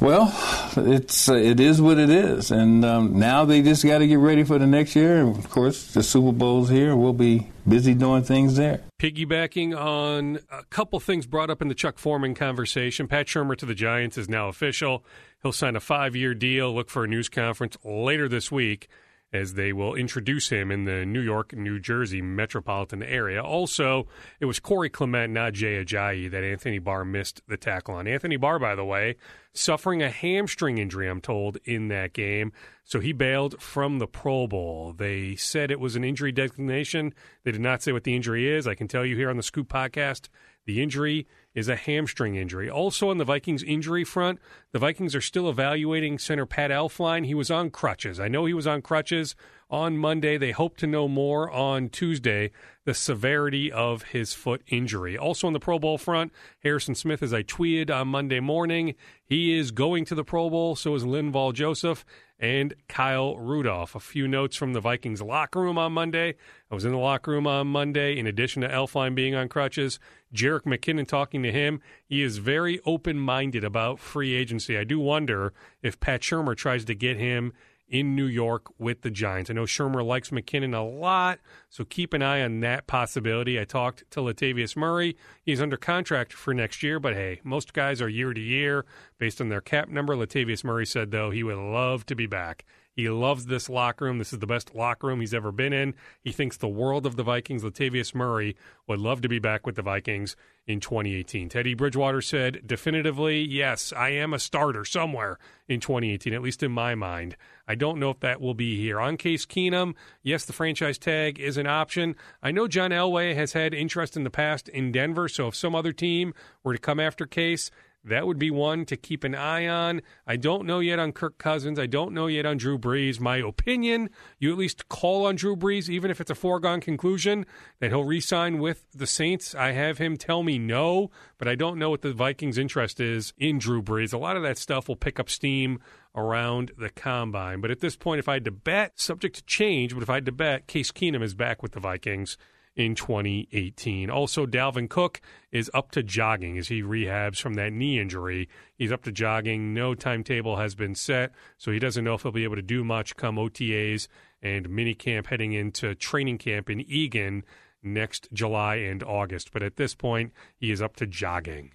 well, 0.00 0.34
it's 0.76 1.28
uh, 1.28 1.34
it 1.34 1.58
is 1.60 1.80
what 1.80 1.98
it 1.98 2.10
is, 2.10 2.50
and 2.50 2.84
um, 2.84 3.18
now 3.18 3.44
they 3.44 3.62
just 3.62 3.84
got 3.84 3.98
to 3.98 4.06
get 4.06 4.18
ready 4.18 4.42
for 4.44 4.58
the 4.58 4.66
next 4.66 4.94
year. 4.96 5.18
And 5.22 5.36
of 5.38 5.48
course, 5.48 5.92
the 5.94 6.02
Super 6.02 6.32
Bowl's 6.32 6.68
here. 6.68 6.94
We'll 6.96 7.12
be 7.14 7.46
busy 7.66 7.94
doing 7.94 8.22
things 8.24 8.56
there. 8.56 8.82
Piggybacking 9.00 9.74
on 9.78 10.40
a 10.50 10.64
couple 10.64 10.98
things 11.00 11.26
brought 11.26 11.48
up 11.48 11.62
in 11.62 11.68
the 11.68 11.74
Chuck 11.74 11.98
Foreman 11.98 12.34
conversation, 12.34 13.06
Pat 13.08 13.26
Shurmur 13.26 13.56
to 13.56 13.66
the 13.66 13.74
Giants 13.74 14.18
is 14.18 14.28
now 14.28 14.48
official. 14.48 15.04
He'll 15.42 15.52
sign 15.52 15.76
a 15.76 15.80
five 15.80 16.16
year 16.16 16.34
deal. 16.34 16.74
Look 16.74 16.90
for 16.90 17.04
a 17.04 17.06
news 17.06 17.28
conference 17.28 17.76
later 17.84 18.28
this 18.28 18.50
week 18.50 18.88
as 19.36 19.54
they 19.54 19.72
will 19.72 19.94
introduce 19.94 20.48
him 20.48 20.70
in 20.70 20.84
the 20.84 21.04
New 21.04 21.20
York, 21.20 21.52
New 21.52 21.78
Jersey 21.78 22.20
metropolitan 22.20 23.02
area. 23.02 23.42
Also, 23.42 24.08
it 24.40 24.46
was 24.46 24.58
Corey 24.58 24.90
Clement, 24.90 25.32
not 25.32 25.52
Jay 25.52 25.84
Ajayi, 25.84 26.30
that 26.30 26.42
Anthony 26.42 26.78
Barr 26.78 27.04
missed 27.04 27.42
the 27.46 27.56
tackle 27.56 27.94
on. 27.94 28.08
Anthony 28.08 28.36
Barr, 28.36 28.58
by 28.58 28.74
the 28.74 28.84
way, 28.84 29.16
suffering 29.52 30.02
a 30.02 30.10
hamstring 30.10 30.78
injury, 30.78 31.08
I'm 31.08 31.20
told, 31.20 31.58
in 31.64 31.88
that 31.88 32.12
game. 32.12 32.52
So 32.84 33.00
he 33.00 33.12
bailed 33.12 33.60
from 33.60 33.98
the 33.98 34.06
Pro 34.06 34.46
Bowl. 34.46 34.94
They 34.96 35.36
said 35.36 35.70
it 35.70 35.80
was 35.80 35.96
an 35.96 36.04
injury 36.04 36.32
designation. 36.32 37.14
They 37.44 37.52
did 37.52 37.60
not 37.60 37.82
say 37.82 37.92
what 37.92 38.04
the 38.04 38.16
injury 38.16 38.48
is. 38.48 38.66
I 38.66 38.74
can 38.74 38.88
tell 38.88 39.04
you 39.04 39.16
here 39.16 39.30
on 39.30 39.36
the 39.36 39.42
Scoop 39.42 39.68
podcast, 39.68 40.28
the 40.66 40.82
injury 40.82 41.26
is 41.56 41.68
a 41.68 41.74
hamstring 41.74 42.36
injury. 42.36 42.70
Also 42.70 43.10
on 43.10 43.18
the 43.18 43.24
Vikings 43.24 43.64
injury 43.64 44.04
front, 44.04 44.38
the 44.70 44.78
Vikings 44.78 45.14
are 45.16 45.20
still 45.20 45.48
evaluating 45.48 46.18
center 46.18 46.46
Pat 46.46 46.70
Elflein. 46.70 47.26
He 47.26 47.34
was 47.34 47.50
on 47.50 47.70
crutches. 47.70 48.20
I 48.20 48.28
know 48.28 48.44
he 48.44 48.54
was 48.54 48.66
on 48.66 48.82
crutches 48.82 49.34
on 49.68 49.98
Monday. 49.98 50.38
They 50.38 50.52
hope 50.52 50.76
to 50.78 50.86
know 50.86 51.08
more 51.08 51.50
on 51.50 51.88
Tuesday 51.88 52.50
the 52.84 52.94
severity 52.94 53.70
of 53.70 54.04
his 54.04 54.32
foot 54.32 54.62
injury. 54.68 55.18
Also 55.18 55.46
on 55.46 55.52
the 55.52 55.60
Pro 55.60 55.78
Bowl 55.78 55.98
front, 55.98 56.32
Harrison 56.62 56.94
Smith, 56.94 57.22
as 57.22 57.34
I 57.34 57.42
tweeted 57.42 57.90
on 57.90 58.08
Monday 58.08 58.40
morning, 58.40 58.94
he 59.24 59.58
is 59.58 59.72
going 59.72 60.04
to 60.06 60.14
the 60.14 60.24
Pro 60.24 60.48
Bowl. 60.48 60.76
So 60.76 60.94
is 60.94 61.04
Linval 61.04 61.52
Joseph 61.52 62.04
and 62.38 62.74
Kyle 62.88 63.36
Rudolph. 63.36 63.94
A 63.94 64.00
few 64.00 64.28
notes 64.28 64.56
from 64.56 64.72
the 64.72 64.80
Vikings 64.80 65.22
locker 65.22 65.60
room 65.60 65.78
on 65.78 65.92
Monday. 65.92 66.34
I 66.70 66.74
was 66.74 66.84
in 66.84 66.92
the 66.92 66.98
locker 66.98 67.32
room 67.32 67.46
on 67.46 67.66
Monday. 67.66 68.18
In 68.18 68.26
addition 68.26 68.62
to 68.62 68.68
Elflein 68.68 69.14
being 69.14 69.34
on 69.34 69.48
crutches, 69.48 69.98
Jerick 70.34 70.62
McKinnon 70.62 71.08
talking 71.08 71.42
to 71.42 71.50
him. 71.50 71.80
He 72.04 72.22
is 72.22 72.38
very 72.38 72.78
open 72.84 73.18
minded 73.18 73.64
about 73.64 73.98
free 73.98 74.34
agency. 74.34 74.76
I 74.76 74.84
do 74.84 75.00
wonder 75.00 75.52
if 75.82 75.98
Pat 75.98 76.20
Shurmur 76.20 76.56
tries 76.56 76.84
to 76.84 76.94
get 76.94 77.16
him 77.16 77.52
in 77.88 78.16
New 78.16 78.26
York 78.26 78.66
with 78.78 79.02
the 79.02 79.10
Giants. 79.10 79.50
I 79.50 79.54
know 79.54 79.64
Shurmur 79.64 80.04
likes 80.04 80.30
McKinnon 80.30 80.74
a 80.74 80.80
lot, 80.80 81.38
so 81.68 81.84
keep 81.84 82.12
an 82.12 82.22
eye 82.22 82.42
on 82.42 82.60
that 82.60 82.86
possibility. 82.86 83.60
I 83.60 83.64
talked 83.64 84.04
to 84.10 84.20
Latavius 84.20 84.76
Murray. 84.76 85.16
He's 85.42 85.60
under 85.60 85.76
contract 85.76 86.32
for 86.32 86.52
next 86.52 86.82
year, 86.82 86.98
but 86.98 87.14
hey, 87.14 87.40
most 87.44 87.72
guys 87.72 88.02
are 88.02 88.08
year 88.08 88.34
to 88.34 88.40
year 88.40 88.84
based 89.18 89.40
on 89.40 89.48
their 89.48 89.60
cap 89.60 89.88
number. 89.88 90.16
Latavius 90.16 90.64
Murray 90.64 90.86
said, 90.86 91.10
though, 91.10 91.30
he 91.30 91.42
would 91.42 91.58
love 91.58 92.04
to 92.06 92.16
be 92.16 92.26
back. 92.26 92.64
He 92.96 93.10
loves 93.10 93.44
this 93.44 93.68
locker 93.68 94.06
room. 94.06 94.16
This 94.16 94.32
is 94.32 94.38
the 94.38 94.46
best 94.46 94.74
locker 94.74 95.08
room 95.08 95.20
he's 95.20 95.34
ever 95.34 95.52
been 95.52 95.74
in. 95.74 95.94
He 96.22 96.32
thinks 96.32 96.56
the 96.56 96.66
world 96.66 97.04
of 97.04 97.16
the 97.16 97.22
Vikings. 97.22 97.62
Latavius 97.62 98.14
Murray 98.14 98.56
would 98.86 98.98
love 98.98 99.20
to 99.20 99.28
be 99.28 99.38
back 99.38 99.66
with 99.66 99.76
the 99.76 99.82
Vikings 99.82 100.34
in 100.66 100.80
2018. 100.80 101.50
Teddy 101.50 101.74
Bridgewater 101.74 102.22
said 102.22 102.66
definitively, 102.66 103.42
yes, 103.42 103.92
I 103.92 104.08
am 104.10 104.32
a 104.32 104.38
starter 104.38 104.86
somewhere 104.86 105.38
in 105.68 105.78
2018, 105.78 106.32
at 106.32 106.40
least 106.40 106.62
in 106.62 106.72
my 106.72 106.94
mind. 106.94 107.36
I 107.68 107.74
don't 107.74 108.00
know 108.00 108.10
if 108.10 108.20
that 108.20 108.40
will 108.40 108.54
be 108.54 108.80
here. 108.80 108.98
On 108.98 109.18
Case 109.18 109.44
Keenum, 109.44 109.94
yes, 110.22 110.46
the 110.46 110.54
franchise 110.54 110.96
tag 110.96 111.38
is 111.38 111.58
an 111.58 111.66
option. 111.66 112.16
I 112.42 112.50
know 112.50 112.66
John 112.66 112.92
Elway 112.92 113.34
has 113.34 113.52
had 113.52 113.74
interest 113.74 114.16
in 114.16 114.24
the 114.24 114.30
past 114.30 114.70
in 114.70 114.90
Denver, 114.90 115.28
so 115.28 115.48
if 115.48 115.54
some 115.54 115.74
other 115.74 115.92
team 115.92 116.32
were 116.64 116.72
to 116.72 116.80
come 116.80 116.98
after 116.98 117.26
Case, 117.26 117.70
that 118.06 118.26
would 118.26 118.38
be 118.38 118.50
one 118.50 118.84
to 118.86 118.96
keep 118.96 119.24
an 119.24 119.34
eye 119.34 119.66
on. 119.66 120.00
I 120.26 120.36
don't 120.36 120.64
know 120.64 120.78
yet 120.78 120.98
on 120.98 121.12
Kirk 121.12 121.38
Cousins. 121.38 121.78
I 121.78 121.86
don't 121.86 122.12
know 122.12 122.28
yet 122.28 122.46
on 122.46 122.56
Drew 122.56 122.78
Brees. 122.78 123.18
My 123.18 123.38
opinion, 123.38 124.10
you 124.38 124.52
at 124.52 124.58
least 124.58 124.88
call 124.88 125.26
on 125.26 125.34
Drew 125.36 125.56
Brees, 125.56 125.88
even 125.88 126.10
if 126.10 126.20
it's 126.20 126.30
a 126.30 126.34
foregone 126.34 126.80
conclusion 126.80 127.46
that 127.80 127.90
he'll 127.90 128.04
re 128.04 128.20
sign 128.20 128.58
with 128.58 128.86
the 128.94 129.06
Saints. 129.06 129.54
I 129.54 129.72
have 129.72 129.98
him 129.98 130.16
tell 130.16 130.42
me 130.42 130.58
no, 130.58 131.10
but 131.38 131.48
I 131.48 131.56
don't 131.56 131.78
know 131.78 131.90
what 131.90 132.02
the 132.02 132.12
Vikings' 132.12 132.58
interest 132.58 133.00
is 133.00 133.32
in 133.38 133.58
Drew 133.58 133.82
Brees. 133.82 134.12
A 134.12 134.18
lot 134.18 134.36
of 134.36 134.42
that 134.44 134.58
stuff 134.58 134.88
will 134.88 134.96
pick 134.96 135.18
up 135.18 135.28
steam 135.28 135.80
around 136.14 136.72
the 136.78 136.90
combine. 136.90 137.60
But 137.60 137.70
at 137.70 137.80
this 137.80 137.96
point, 137.96 138.20
if 138.20 138.28
I 138.28 138.34
had 138.34 138.44
to 138.44 138.50
bet, 138.50 138.98
subject 138.98 139.36
to 139.36 139.44
change, 139.44 139.92
but 139.92 140.02
if 140.02 140.10
I 140.10 140.14
had 140.14 140.26
to 140.26 140.32
bet, 140.32 140.66
Case 140.66 140.92
Keenum 140.92 141.22
is 141.22 141.34
back 141.34 141.62
with 141.62 141.72
the 141.72 141.80
Vikings 141.80 142.38
in 142.76 142.94
2018. 142.94 144.10
Also, 144.10 144.46
Dalvin 144.46 144.88
Cook 144.88 145.20
is 145.50 145.70
up 145.72 145.90
to 145.92 146.02
jogging 146.02 146.58
as 146.58 146.68
he 146.68 146.82
rehabs 146.82 147.40
from 147.40 147.54
that 147.54 147.72
knee 147.72 147.98
injury. 147.98 148.48
He's 148.76 148.92
up 148.92 149.02
to 149.04 149.12
jogging. 149.12 149.72
No 149.72 149.94
timetable 149.94 150.56
has 150.56 150.74
been 150.74 150.94
set, 150.94 151.32
so 151.56 151.72
he 151.72 151.78
doesn't 151.78 152.04
know 152.04 152.14
if 152.14 152.22
he'll 152.22 152.32
be 152.32 152.44
able 152.44 152.56
to 152.56 152.62
do 152.62 152.84
much 152.84 153.16
come 153.16 153.36
OTAs 153.36 154.08
and 154.42 154.68
minicamp 154.68 155.26
heading 155.26 155.54
into 155.54 155.94
training 155.94 156.38
camp 156.38 156.68
in 156.68 156.82
Eagan 156.82 157.42
next 157.82 158.28
July 158.32 158.76
and 158.76 159.02
August. 159.02 159.52
But 159.52 159.62
at 159.62 159.76
this 159.76 159.94
point, 159.94 160.32
he 160.56 160.70
is 160.70 160.82
up 160.82 160.96
to 160.96 161.06
jogging. 161.06 161.72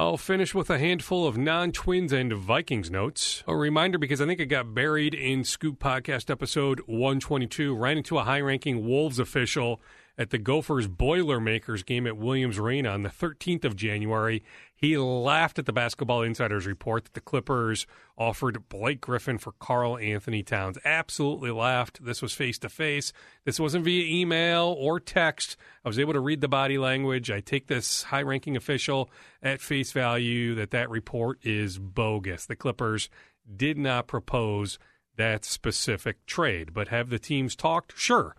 I'll 0.00 0.16
finish 0.16 0.54
with 0.54 0.70
a 0.70 0.78
handful 0.78 1.26
of 1.26 1.36
non 1.36 1.72
twins 1.72 2.12
and 2.12 2.32
Vikings 2.32 2.88
notes. 2.88 3.42
A 3.48 3.56
reminder 3.56 3.98
because 3.98 4.20
I 4.20 4.26
think 4.26 4.38
it 4.38 4.46
got 4.46 4.72
buried 4.72 5.12
in 5.12 5.42
Scoop 5.42 5.80
Podcast 5.80 6.30
episode 6.30 6.78
122. 6.86 7.74
Ran 7.74 7.98
into 7.98 8.16
a 8.16 8.22
high 8.22 8.40
ranking 8.40 8.86
Wolves 8.86 9.18
official 9.18 9.80
at 10.18 10.30
the 10.30 10.38
Gophers 10.38 10.88
Boilermakers 10.88 11.84
game 11.84 12.04
at 12.06 12.16
Williams 12.16 12.58
Arena 12.58 12.90
on 12.90 13.04
the 13.04 13.08
13th 13.08 13.64
of 13.64 13.76
January. 13.76 14.42
He 14.74 14.98
laughed 14.98 15.60
at 15.60 15.66
the 15.66 15.72
Basketball 15.72 16.22
Insider's 16.22 16.66
report 16.66 17.04
that 17.04 17.14
the 17.14 17.20
Clippers 17.20 17.86
offered 18.16 18.68
Blake 18.68 19.00
Griffin 19.00 19.38
for 19.38 19.52
Karl-Anthony 19.52 20.42
Towns. 20.42 20.76
Absolutely 20.84 21.52
laughed. 21.52 22.04
This 22.04 22.20
was 22.20 22.34
face 22.34 22.58
to 22.58 22.68
face. 22.68 23.12
This 23.44 23.60
wasn't 23.60 23.84
via 23.84 24.04
email 24.04 24.74
or 24.76 24.98
text. 24.98 25.56
I 25.84 25.88
was 25.88 26.00
able 26.00 26.14
to 26.14 26.20
read 26.20 26.40
the 26.40 26.48
body 26.48 26.78
language. 26.78 27.30
I 27.30 27.40
take 27.40 27.68
this 27.68 28.02
high 28.02 28.22
ranking 28.22 28.56
official 28.56 29.10
at 29.40 29.60
face 29.60 29.92
value 29.92 30.56
that 30.56 30.72
that 30.72 30.90
report 30.90 31.38
is 31.44 31.78
bogus. 31.78 32.44
The 32.44 32.56
Clippers 32.56 33.08
did 33.56 33.78
not 33.78 34.08
propose 34.08 34.80
that 35.16 35.44
specific 35.44 36.26
trade, 36.26 36.74
but 36.74 36.88
have 36.88 37.08
the 37.08 37.18
teams 37.18 37.54
talked? 37.54 37.96
Sure. 37.96 38.34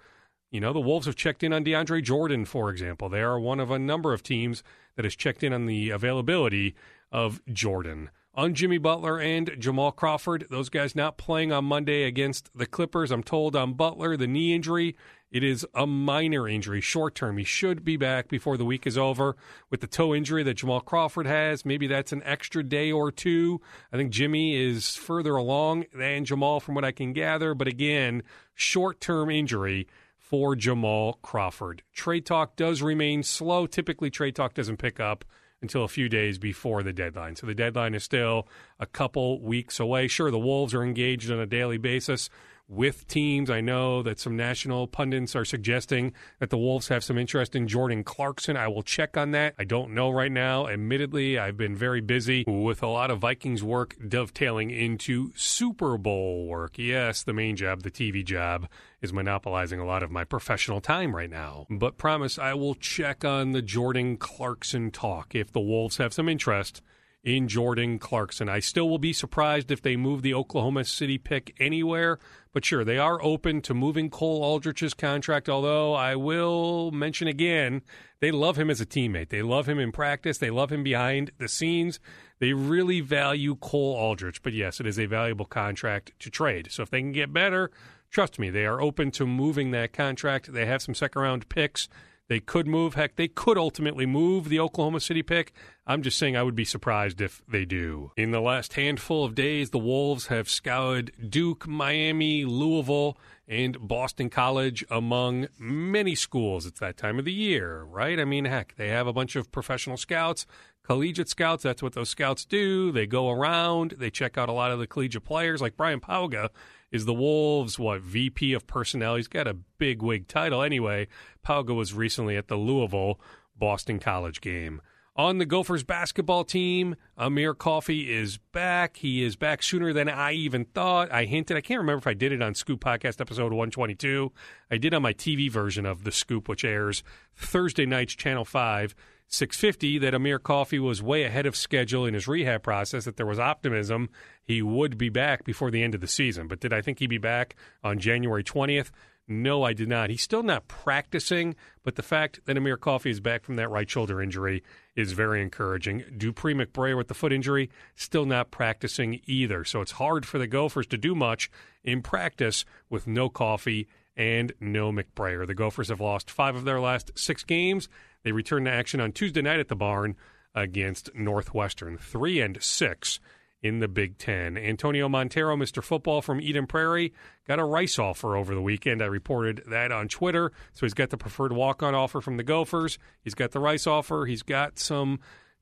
You 0.51 0.59
know, 0.59 0.73
the 0.73 0.79
Wolves 0.79 1.05
have 1.05 1.15
checked 1.15 1.43
in 1.43 1.53
on 1.53 1.63
DeAndre 1.63 2.03
Jordan, 2.03 2.45
for 2.45 2.71
example. 2.71 3.07
They 3.07 3.21
are 3.21 3.39
one 3.39 3.59
of 3.59 3.69
a 3.69 3.77
number 3.77 4.13
of 4.13 4.23
teams 4.23 4.63
that 4.95 5.05
has 5.05 5.15
checked 5.15 5.43
in 5.43 5.53
on 5.53 5.67
the 5.67 5.91
availability 5.91 6.75
of 7.11 7.41
Jordan. 7.51 8.09
On 8.33 8.53
Jimmy 8.53 8.77
Butler 8.77 9.19
and 9.19 9.51
Jamal 9.59 9.91
Crawford, 9.91 10.47
those 10.49 10.69
guys 10.69 10.95
not 10.95 11.17
playing 11.17 11.51
on 11.51 11.65
Monday 11.65 12.03
against 12.03 12.49
the 12.55 12.65
Clippers. 12.65 13.11
I'm 13.11 13.21
told 13.21 13.55
on 13.55 13.73
Butler, 13.73 14.15
the 14.17 14.27
knee 14.27 14.55
injury, 14.55 14.95
it 15.31 15.43
is 15.43 15.67
a 15.75 15.85
minor 15.85 16.47
injury, 16.47 16.81
short 16.81 17.13
term. 17.13 17.37
He 17.37 17.43
should 17.43 17.83
be 17.83 17.97
back 17.97 18.29
before 18.29 18.57
the 18.57 18.65
week 18.65 18.87
is 18.87 18.97
over. 18.97 19.35
With 19.69 19.81
the 19.81 19.87
toe 19.87 20.15
injury 20.15 20.41
that 20.43 20.55
Jamal 20.55 20.81
Crawford 20.81 21.27
has, 21.27 21.65
maybe 21.65 21.85
that's 21.85 22.11
an 22.11 22.23
extra 22.23 22.63
day 22.63 22.91
or 22.91 23.11
two. 23.11 23.61
I 23.91 23.97
think 23.97 24.11
Jimmy 24.11 24.55
is 24.55 24.95
further 24.95 25.35
along 25.35 25.85
than 25.93 26.25
Jamal, 26.25 26.59
from 26.59 26.75
what 26.75 26.85
I 26.85 26.91
can 26.91 27.13
gather. 27.13 27.53
But 27.53 27.67
again, 27.67 28.23
short 28.55 28.99
term 29.01 29.29
injury 29.29 29.87
for 30.29 30.55
Jamal 30.55 31.13
Crawford. 31.23 31.81
Trade 31.91 32.23
talk 32.23 32.55
does 32.55 32.83
remain 32.83 33.23
slow. 33.23 33.65
Typically, 33.65 34.11
trade 34.11 34.35
talk 34.35 34.53
doesn't 34.53 34.77
pick 34.77 34.99
up 34.99 35.25
until 35.59 35.83
a 35.83 35.87
few 35.87 36.07
days 36.07 36.37
before 36.37 36.83
the 36.83 36.93
deadline. 36.93 37.35
So 37.35 37.47
the 37.47 37.55
deadline 37.55 37.95
is 37.95 38.03
still 38.03 38.47
a 38.79 38.85
couple 38.85 39.41
weeks 39.41 39.79
away. 39.79 40.07
Sure, 40.07 40.29
the 40.29 40.37
Wolves 40.37 40.75
are 40.75 40.83
engaged 40.83 41.31
on 41.31 41.39
a 41.39 41.47
daily 41.47 41.79
basis 41.79 42.29
with 42.69 43.07
teams. 43.07 43.49
I 43.49 43.61
know 43.61 44.03
that 44.03 44.19
some 44.19 44.37
national 44.37 44.87
pundits 44.87 45.35
are 45.35 45.43
suggesting 45.43 46.13
that 46.39 46.51
the 46.51 46.57
Wolves 46.57 46.87
have 46.89 47.03
some 47.03 47.17
interest 47.17 47.55
in 47.55 47.67
Jordan 47.67 48.03
Clarkson. 48.03 48.55
I 48.55 48.67
will 48.67 48.83
check 48.83 49.17
on 49.17 49.31
that. 49.31 49.55
I 49.57 49.63
don't 49.63 49.93
know 49.93 50.09
right 50.11 50.31
now. 50.31 50.67
Admittedly, 50.67 51.39
I've 51.39 51.57
been 51.57 51.75
very 51.75 52.01
busy 52.01 52.43
with 52.47 52.83
a 52.83 52.87
lot 52.87 53.09
of 53.09 53.19
Vikings 53.19 53.63
work 53.63 53.95
dovetailing 54.07 54.69
into 54.69 55.31
Super 55.35 55.97
Bowl 55.97 56.45
work. 56.45 56.77
Yes, 56.77 57.23
the 57.23 57.33
main 57.33 57.55
job, 57.55 57.81
the 57.81 57.91
TV 57.91 58.23
job, 58.23 58.67
is 59.01 59.11
monopolizing 59.11 59.79
a 59.79 59.85
lot 59.85 60.03
of 60.03 60.11
my 60.11 60.23
professional 60.23 60.79
time 60.79 61.15
right 61.15 61.29
now. 61.29 61.65
But 61.69 61.97
promise 61.97 62.37
I 62.37 62.53
will 62.53 62.75
check 62.75 63.25
on 63.25 63.51
the 63.51 63.61
Jordan 63.61 64.17
Clarkson 64.17 64.91
talk 64.91 65.33
if 65.33 65.51
the 65.51 65.59
Wolves 65.59 65.97
have 65.97 66.13
some 66.13 66.29
interest 66.29 66.81
in 67.23 67.47
Jordan 67.47 67.99
Clarkson. 67.99 68.47
I 68.47 68.59
still 68.59 68.89
will 68.89 68.99
be 68.99 69.13
surprised 69.13 69.71
if 69.71 69.81
they 69.81 69.95
move 69.95 70.21
the 70.21 70.33
Oklahoma 70.33 70.85
City 70.85 71.17
pick 71.17 71.55
anywhere, 71.59 72.17
but 72.53 72.65
sure, 72.65 72.83
they 72.83 72.97
are 72.97 73.21
open 73.21 73.61
to 73.63 73.73
moving 73.73 74.09
Cole 74.09 74.43
Aldrich's 74.43 74.93
contract, 74.93 75.49
although 75.49 75.93
I 75.93 76.15
will 76.15 76.91
mention 76.91 77.27
again, 77.27 77.81
they 78.21 78.31
love 78.31 78.57
him 78.57 78.69
as 78.69 78.81
a 78.81 78.85
teammate. 78.85 79.29
They 79.29 79.41
love 79.41 79.67
him 79.67 79.79
in 79.79 79.91
practice, 79.91 80.37
they 80.37 80.49
love 80.49 80.71
him 80.71 80.83
behind 80.83 81.31
the 81.37 81.47
scenes. 81.49 81.99
They 82.39 82.53
really 82.53 83.01
value 83.01 83.55
Cole 83.55 83.95
Aldrich, 83.95 84.41
but 84.41 84.53
yes, 84.53 84.79
it 84.79 84.87
is 84.87 84.97
a 84.97 85.05
valuable 85.05 85.45
contract 85.45 86.13
to 86.19 86.29
trade. 86.29 86.69
So 86.71 86.83
if 86.83 86.89
they 86.89 87.01
can 87.01 87.11
get 87.11 87.33
better, 87.33 87.69
trust 88.09 88.39
me, 88.39 88.49
they 88.49 88.65
are 88.65 88.81
open 88.81 89.11
to 89.11 89.27
moving 89.27 89.71
that 89.71 89.91
contract. 89.91 90.53
They 90.53 90.65
have 90.65 90.81
some 90.81 90.95
second 90.95 91.21
round 91.21 91.49
picks 91.49 91.89
they 92.29 92.39
could 92.39 92.67
move. 92.67 92.93
Heck, 92.93 93.17
they 93.17 93.27
could 93.27 93.57
ultimately 93.57 94.05
move 94.05 94.47
the 94.47 94.59
Oklahoma 94.59 95.01
City 95.01 95.23
pick. 95.23 95.51
I'm 95.85 96.03
just 96.03 96.17
saying 96.17 96.37
I 96.37 96.43
would 96.43 96.55
be 96.55 96.63
surprised 96.63 97.19
if 97.19 97.41
they 97.47 97.65
do. 97.65 98.11
In 98.15 98.31
the 98.31 98.39
last 98.39 98.73
handful 98.73 99.25
of 99.25 99.35
days, 99.35 99.71
the 99.71 99.79
Wolves 99.79 100.27
have 100.27 100.47
scoured 100.47 101.11
Duke, 101.27 101.67
Miami, 101.67 102.45
Louisville, 102.45 103.17
and 103.47 103.75
Boston 103.85 104.29
College 104.29 104.85
among 104.91 105.47
many 105.57 106.13
schools. 106.13 106.67
It's 106.67 106.79
that 106.79 106.97
time 106.97 107.17
of 107.17 107.25
the 107.25 107.33
year, 107.33 107.81
right? 107.83 108.19
I 108.19 108.25
mean, 108.25 108.45
heck, 108.45 108.75
they 108.77 108.89
have 108.89 109.07
a 109.07 109.13
bunch 109.13 109.35
of 109.35 109.51
professional 109.51 109.97
scouts, 109.97 110.45
collegiate 110.83 111.29
scouts. 111.29 111.63
That's 111.63 111.81
what 111.81 111.93
those 111.93 112.09
scouts 112.09 112.45
do. 112.45 112.91
They 112.91 113.07
go 113.07 113.31
around, 113.31 113.95
they 113.97 114.11
check 114.11 114.37
out 114.37 114.49
a 114.49 114.53
lot 114.53 114.69
of 114.69 114.77
the 114.77 114.85
collegiate 114.85 115.25
players, 115.25 115.61
like 115.61 115.75
Brian 115.75 115.99
Pauga 115.99 116.49
is 116.91 117.05
the 117.05 117.13
Wolves 117.13 117.77
what 117.77 118.01
VP 118.01 118.53
of 118.53 118.67
personnel. 118.67 119.15
He's 119.15 119.27
got 119.27 119.47
a 119.47 119.57
big 119.77 120.01
wig 120.01 120.27
title 120.27 120.61
anyway. 120.61 121.07
Pauga 121.45 121.75
was 121.75 121.93
recently 121.93 122.35
at 122.35 122.47
the 122.47 122.55
Louisville 122.55 123.19
Boston 123.57 123.99
College 123.99 124.41
game. 124.41 124.81
On 125.15 125.37
the 125.37 125.45
Gophers 125.45 125.83
basketball 125.83 126.45
team, 126.45 126.95
Amir 127.17 127.53
Coffey 127.53 128.09
is 128.09 128.37
back. 128.37 128.95
He 128.95 129.21
is 129.21 129.35
back 129.35 129.61
sooner 129.61 129.91
than 129.91 130.07
I 130.07 130.31
even 130.31 130.63
thought. 130.63 131.11
I 131.11 131.25
hinted, 131.25 131.57
I 131.57 131.61
can't 131.61 131.79
remember 131.81 131.99
if 131.99 132.07
I 132.07 132.13
did 132.13 132.31
it 132.31 132.41
on 132.41 132.55
Scoop 132.55 132.79
Podcast 132.79 133.19
episode 133.19 133.51
122. 133.51 134.31
I 134.71 134.77
did 134.77 134.93
on 134.93 135.01
my 135.01 135.11
TV 135.11 135.51
version 135.51 135.85
of 135.85 136.05
The 136.05 136.13
Scoop, 136.13 136.47
which 136.47 136.63
airs 136.63 137.03
Thursday 137.35 137.85
nights, 137.85 138.15
Channel 138.15 138.45
5. 138.45 138.95
650 139.29 139.99
that 139.99 140.13
Amir 140.13 140.39
Coffey 140.39 140.79
was 140.79 141.01
way 141.01 141.23
ahead 141.23 141.45
of 141.45 141.55
schedule 141.55 142.05
in 142.05 142.13
his 142.13 142.27
rehab 142.27 142.63
process, 142.63 143.05
that 143.05 143.15
there 143.15 143.25
was 143.25 143.39
optimism 143.39 144.09
he 144.43 144.61
would 144.61 144.97
be 144.97 145.09
back 145.09 145.43
before 145.43 145.71
the 145.71 145.83
end 145.83 145.95
of 145.95 146.01
the 146.01 146.07
season. 146.07 146.47
But 146.47 146.59
did 146.59 146.73
I 146.73 146.81
think 146.81 146.99
he'd 146.99 147.07
be 147.07 147.19
back 147.19 147.55
on 147.83 147.99
January 147.99 148.43
20th? 148.43 148.89
No, 149.31 149.61
I 149.61 149.73
did 149.73 149.87
not. 149.87 150.09
He's 150.09 150.23
still 150.23 150.41
not 150.41 150.67
practicing, 150.67 151.55
but 151.83 151.95
the 151.95 152.01
fact 152.01 152.39
that 152.45 152.57
Amir 152.57 152.77
Coffey 152.77 153.11
is 153.11 153.19
back 153.19 153.43
from 153.43 153.57
that 153.57 153.69
right 153.69 153.87
shoulder 153.87 154.19
injury 154.19 154.63
is 154.95 155.11
very 155.11 155.39
encouraging. 155.39 156.03
Dupree 156.17 156.55
McBrayer 156.55 156.97
with 156.97 157.09
the 157.09 157.13
foot 157.13 157.31
injury, 157.31 157.69
still 157.95 158.25
not 158.25 158.49
practicing 158.49 159.21
either. 159.27 159.63
So 159.63 159.81
it's 159.81 159.91
hard 159.91 160.25
for 160.25 160.39
the 160.39 160.47
Gophers 160.47 160.87
to 160.87 160.97
do 160.97 161.13
much 161.13 161.51
in 161.83 162.01
practice 162.01 162.65
with 162.89 163.05
no 163.05 163.29
Coffey 163.29 163.87
and 164.15 164.53
no 164.59 164.91
McBrayer. 164.91 165.45
The 165.45 165.55
Gophers 165.55 165.89
have 165.89 166.01
lost 166.01 166.29
five 166.29 166.55
of 166.55 166.65
their 166.65 166.79
last 166.79 167.11
six 167.15 167.43
games. 167.43 167.87
They 168.23 168.31
return 168.31 168.65
to 168.65 168.71
action 168.71 168.99
on 168.99 169.11
Tuesday 169.11 169.41
night 169.41 169.59
at 169.59 169.67
the 169.67 169.75
barn 169.75 170.15
against 170.53 171.13
Northwestern. 171.15 171.97
Three 171.97 172.41
and 172.41 172.61
six 172.61 173.19
in 173.61 173.79
the 173.79 173.87
Big 173.87 174.17
Ten. 174.17 174.57
Antonio 174.57 175.09
Montero, 175.09 175.55
Mr. 175.55 175.83
Football 175.83 176.21
from 176.21 176.39
Eden 176.39 176.65
Prairie, 176.65 177.13
got 177.47 177.59
a 177.59 177.65
Rice 177.65 177.99
offer 177.99 178.35
over 178.35 178.55
the 178.55 178.61
weekend. 178.61 179.01
I 179.01 179.07
reported 179.07 179.63
that 179.67 179.91
on 179.91 180.07
Twitter. 180.07 180.51
So 180.73 180.85
he's 180.85 180.93
got 180.93 181.09
the 181.09 181.17
preferred 181.17 181.51
walk 181.51 181.83
on 181.83 181.93
offer 181.93 182.21
from 182.21 182.37
the 182.37 182.43
Gophers. 182.43 182.97
He's 183.21 183.35
got 183.35 183.51
the 183.51 183.59
Rice 183.59 183.85
offer. 183.85 184.25
He's 184.25 184.43
got 184.43 184.79
some 184.79 185.19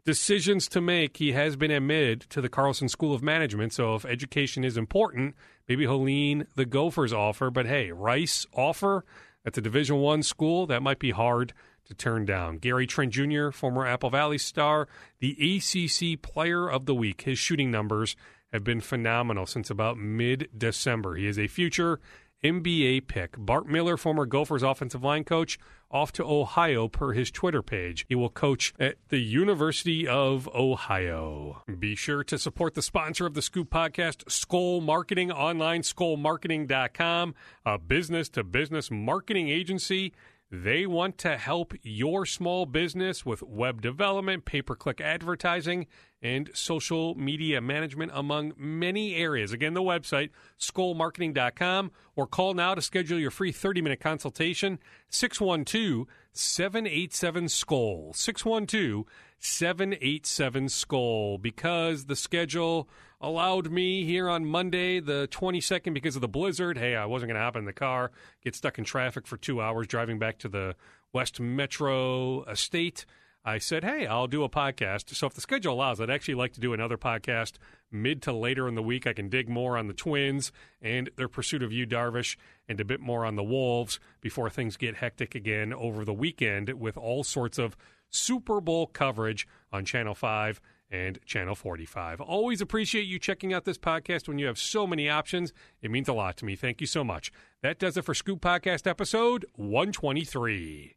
decisions 0.08 0.70
to 0.70 0.80
make. 0.80 1.18
He 1.18 1.34
has 1.34 1.58
been 1.58 1.70
admitted 1.70 2.22
to 2.30 2.40
the 2.40 2.48
Carlson 2.48 2.88
School 2.88 3.14
of 3.14 3.22
Management. 3.22 3.74
So 3.74 3.94
if 3.94 4.06
education 4.06 4.64
is 4.64 4.78
important, 4.78 5.36
maybe 5.68 5.84
he'll 5.84 6.02
lean 6.02 6.48
the 6.56 6.66
Gophers 6.66 7.12
offer. 7.12 7.52
But 7.52 7.66
hey, 7.66 7.92
Rice 7.92 8.46
offer 8.54 9.04
at 9.46 9.52
the 9.52 9.60
Division 9.60 9.98
One 9.98 10.24
school, 10.24 10.66
that 10.68 10.82
might 10.82 11.00
be 11.00 11.12
hard 11.12 11.52
to 11.88 11.94
turn 11.94 12.24
down. 12.24 12.58
Gary 12.60 12.88
Trent 12.88 13.12
Jr., 13.12 13.50
former 13.50 13.86
Apple 13.86 14.10
Valley 14.10 14.38
star, 14.38 14.88
the 15.20 15.34
ACC 15.34 16.22
Player 16.22 16.72
of 16.72 16.86
the 16.86 16.96
Week. 16.96 17.24
His 17.24 17.38
shooting 17.38 17.70
numbers 17.70 18.16
have 18.54 18.64
been 18.64 18.80
phenomenal 18.80 19.46
since 19.46 19.70
about 19.70 19.98
mid 19.98 20.48
December. 20.58 21.16
He 21.16 21.28
is 21.28 21.38
a 21.38 21.48
future 21.48 22.00
NBA 22.44 23.08
pick. 23.08 23.36
Bart 23.38 23.68
Miller, 23.68 23.98
former 23.98 24.26
Gophers 24.26 24.64
offensive 24.64 25.04
line 25.04 25.24
coach, 25.24 25.58
off 25.90 26.12
to 26.14 26.24
Ohio 26.24 26.88
per 26.88 27.14
his 27.14 27.32
Twitter 27.32 27.62
page. 27.62 28.06
He 28.10 28.16
will 28.16 28.30
coach 28.30 28.74
at 28.80 28.96
the 29.10 29.20
University 29.20 30.08
of 30.08 30.50
Ohio. 30.54 31.64
Be 31.80 31.96
sure 31.96 32.24
to 32.26 32.38
support 32.38 32.74
the 32.74 32.82
sponsor 32.82 33.26
of 33.26 33.34
the 33.34 33.42
Scoop 33.42 33.70
podcast, 33.70 34.26
Skoll 34.26 34.82
Marketing, 34.82 35.32
online 35.32 35.82
skollmarketing.com, 35.82 37.36
a 37.66 37.78
business 37.78 38.30
to 38.30 38.44
business 38.44 38.92
marketing 38.92 39.50
agency 39.50 40.14
they 40.50 40.86
want 40.86 41.18
to 41.20 41.38
help 41.38 41.74
your 41.84 42.26
small 42.26 42.66
business 42.66 43.26
with 43.26 43.44
web 43.44 43.82
development, 43.82 44.46
pay 44.46 44.62
per 44.62 44.76
click 44.76 45.02
advertising, 45.02 45.88
and 46.22 46.50
social 46.54 47.16
media 47.16 47.60
management, 47.60 48.12
among 48.14 48.54
many 48.58 49.16
areas. 49.16 49.52
Again, 49.52 49.74
the 49.74 49.82
website, 49.82 50.30
skollmarketing.com, 50.60 51.92
or 52.16 52.28
call 52.28 52.54
now 52.54 52.74
to 52.76 52.82
schedule 52.82 53.20
your 53.20 53.32
free 53.32 53.52
30 53.52 53.82
minute 53.82 54.00
consultation, 54.00 54.80
612 55.10 56.08
787 56.32 57.46
Skoll. 57.46 58.16
612 58.16 59.06
787 59.40 60.66
Skoll 60.66 61.42
Because 61.42 62.06
the 62.06 62.16
schedule 62.16 62.90
allowed 63.22 63.72
me 63.72 64.04
here 64.06 64.30
on 64.30 64.46
Monday, 64.46 65.00
the 65.00 65.28
22nd, 65.32 65.94
because 65.94 66.16
of 66.16 66.22
the 66.22 66.28
blizzard. 66.28 66.78
Hey, 66.78 66.96
I 66.96 67.06
wasn't 67.06 67.30
going 67.30 67.40
to 67.40 67.44
hop 67.44 67.56
in 67.56 67.66
the 67.66 67.74
car, 67.74 68.12
get 68.44 68.56
stuck 68.56 68.78
in 68.78 68.84
traffic 68.84 69.26
for 69.26 69.38
two 69.38 69.62
hours 69.62 69.88
driving 69.88 70.20
back 70.20 70.38
to 70.40 70.50
the 70.50 70.76
West 71.14 71.40
Metro 71.40 72.44
Estate. 72.44 73.06
I 73.48 73.60
said, 73.60 73.86
hey, 73.86 74.06
I'll 74.06 74.28
do 74.28 74.44
a 74.44 74.50
podcast. 74.50 75.16
So 75.16 75.26
if 75.26 75.34
the 75.34 75.40
schedule 75.40 75.74
allows, 75.74 76.02
I'd 76.02 76.10
actually 76.10 76.36
like 76.36 76.52
to 76.54 76.60
do 76.60 76.74
another 76.74 76.98
podcast 76.98 77.54
mid 77.90 78.22
to 78.24 78.34
later 78.34 78.68
in 78.68 78.76
the 78.76 78.84
week. 78.84 79.08
I 79.08 79.14
can 79.14 79.30
dig 79.30 79.48
more 79.48 79.78
on 79.78 79.88
the 79.88 79.94
Twins 79.94 80.52
and 80.82 81.10
their 81.16 81.30
pursuit 81.30 81.64
of 81.64 81.72
Yu 81.72 81.88
Darvish 81.88 82.36
and 82.68 82.78
a 82.82 82.86
bit 82.86 83.00
more 83.00 83.26
on 83.26 83.38
the 83.38 83.44
Wolves 83.44 84.02
before 84.20 84.50
things 84.50 84.76
get 84.76 84.98
hectic 84.98 85.34
again 85.34 85.72
over 85.72 86.04
the 86.04 86.14
weekend 86.14 86.70
with 86.74 86.98
all 86.98 87.24
sorts 87.24 87.58
of 87.58 87.78
Super 88.10 88.62
Bowl 88.62 88.88
coverage 88.88 89.48
on 89.72 89.86
Channel 89.86 90.16
5 90.16 90.62
and 90.90 91.20
Channel 91.26 91.56
45. 91.56 92.22
Always 92.22 92.62
appreciate 92.62 93.04
you 93.04 93.20
checking 93.20 93.54
out 93.54 93.66
this 93.66 93.78
podcast 93.78 94.28
when 94.28 94.40
you 94.40 94.46
have 94.46 94.58
so 94.58 94.88
many 94.88 95.10
options. 95.10 95.54
It 95.82 95.92
means 95.92 96.08
a 96.08 96.14
lot 96.14 96.38
to 96.38 96.46
me. 96.46 96.56
Thank 96.56 96.82
you 96.82 96.88
so 96.88 97.04
much. 97.04 97.32
That 97.62 97.80
does 97.80 97.98
it 97.98 98.06
for 98.06 98.14
Scoop 98.14 98.40
Podcast 98.42 98.88
episode 98.88 99.46
123. 99.56 100.96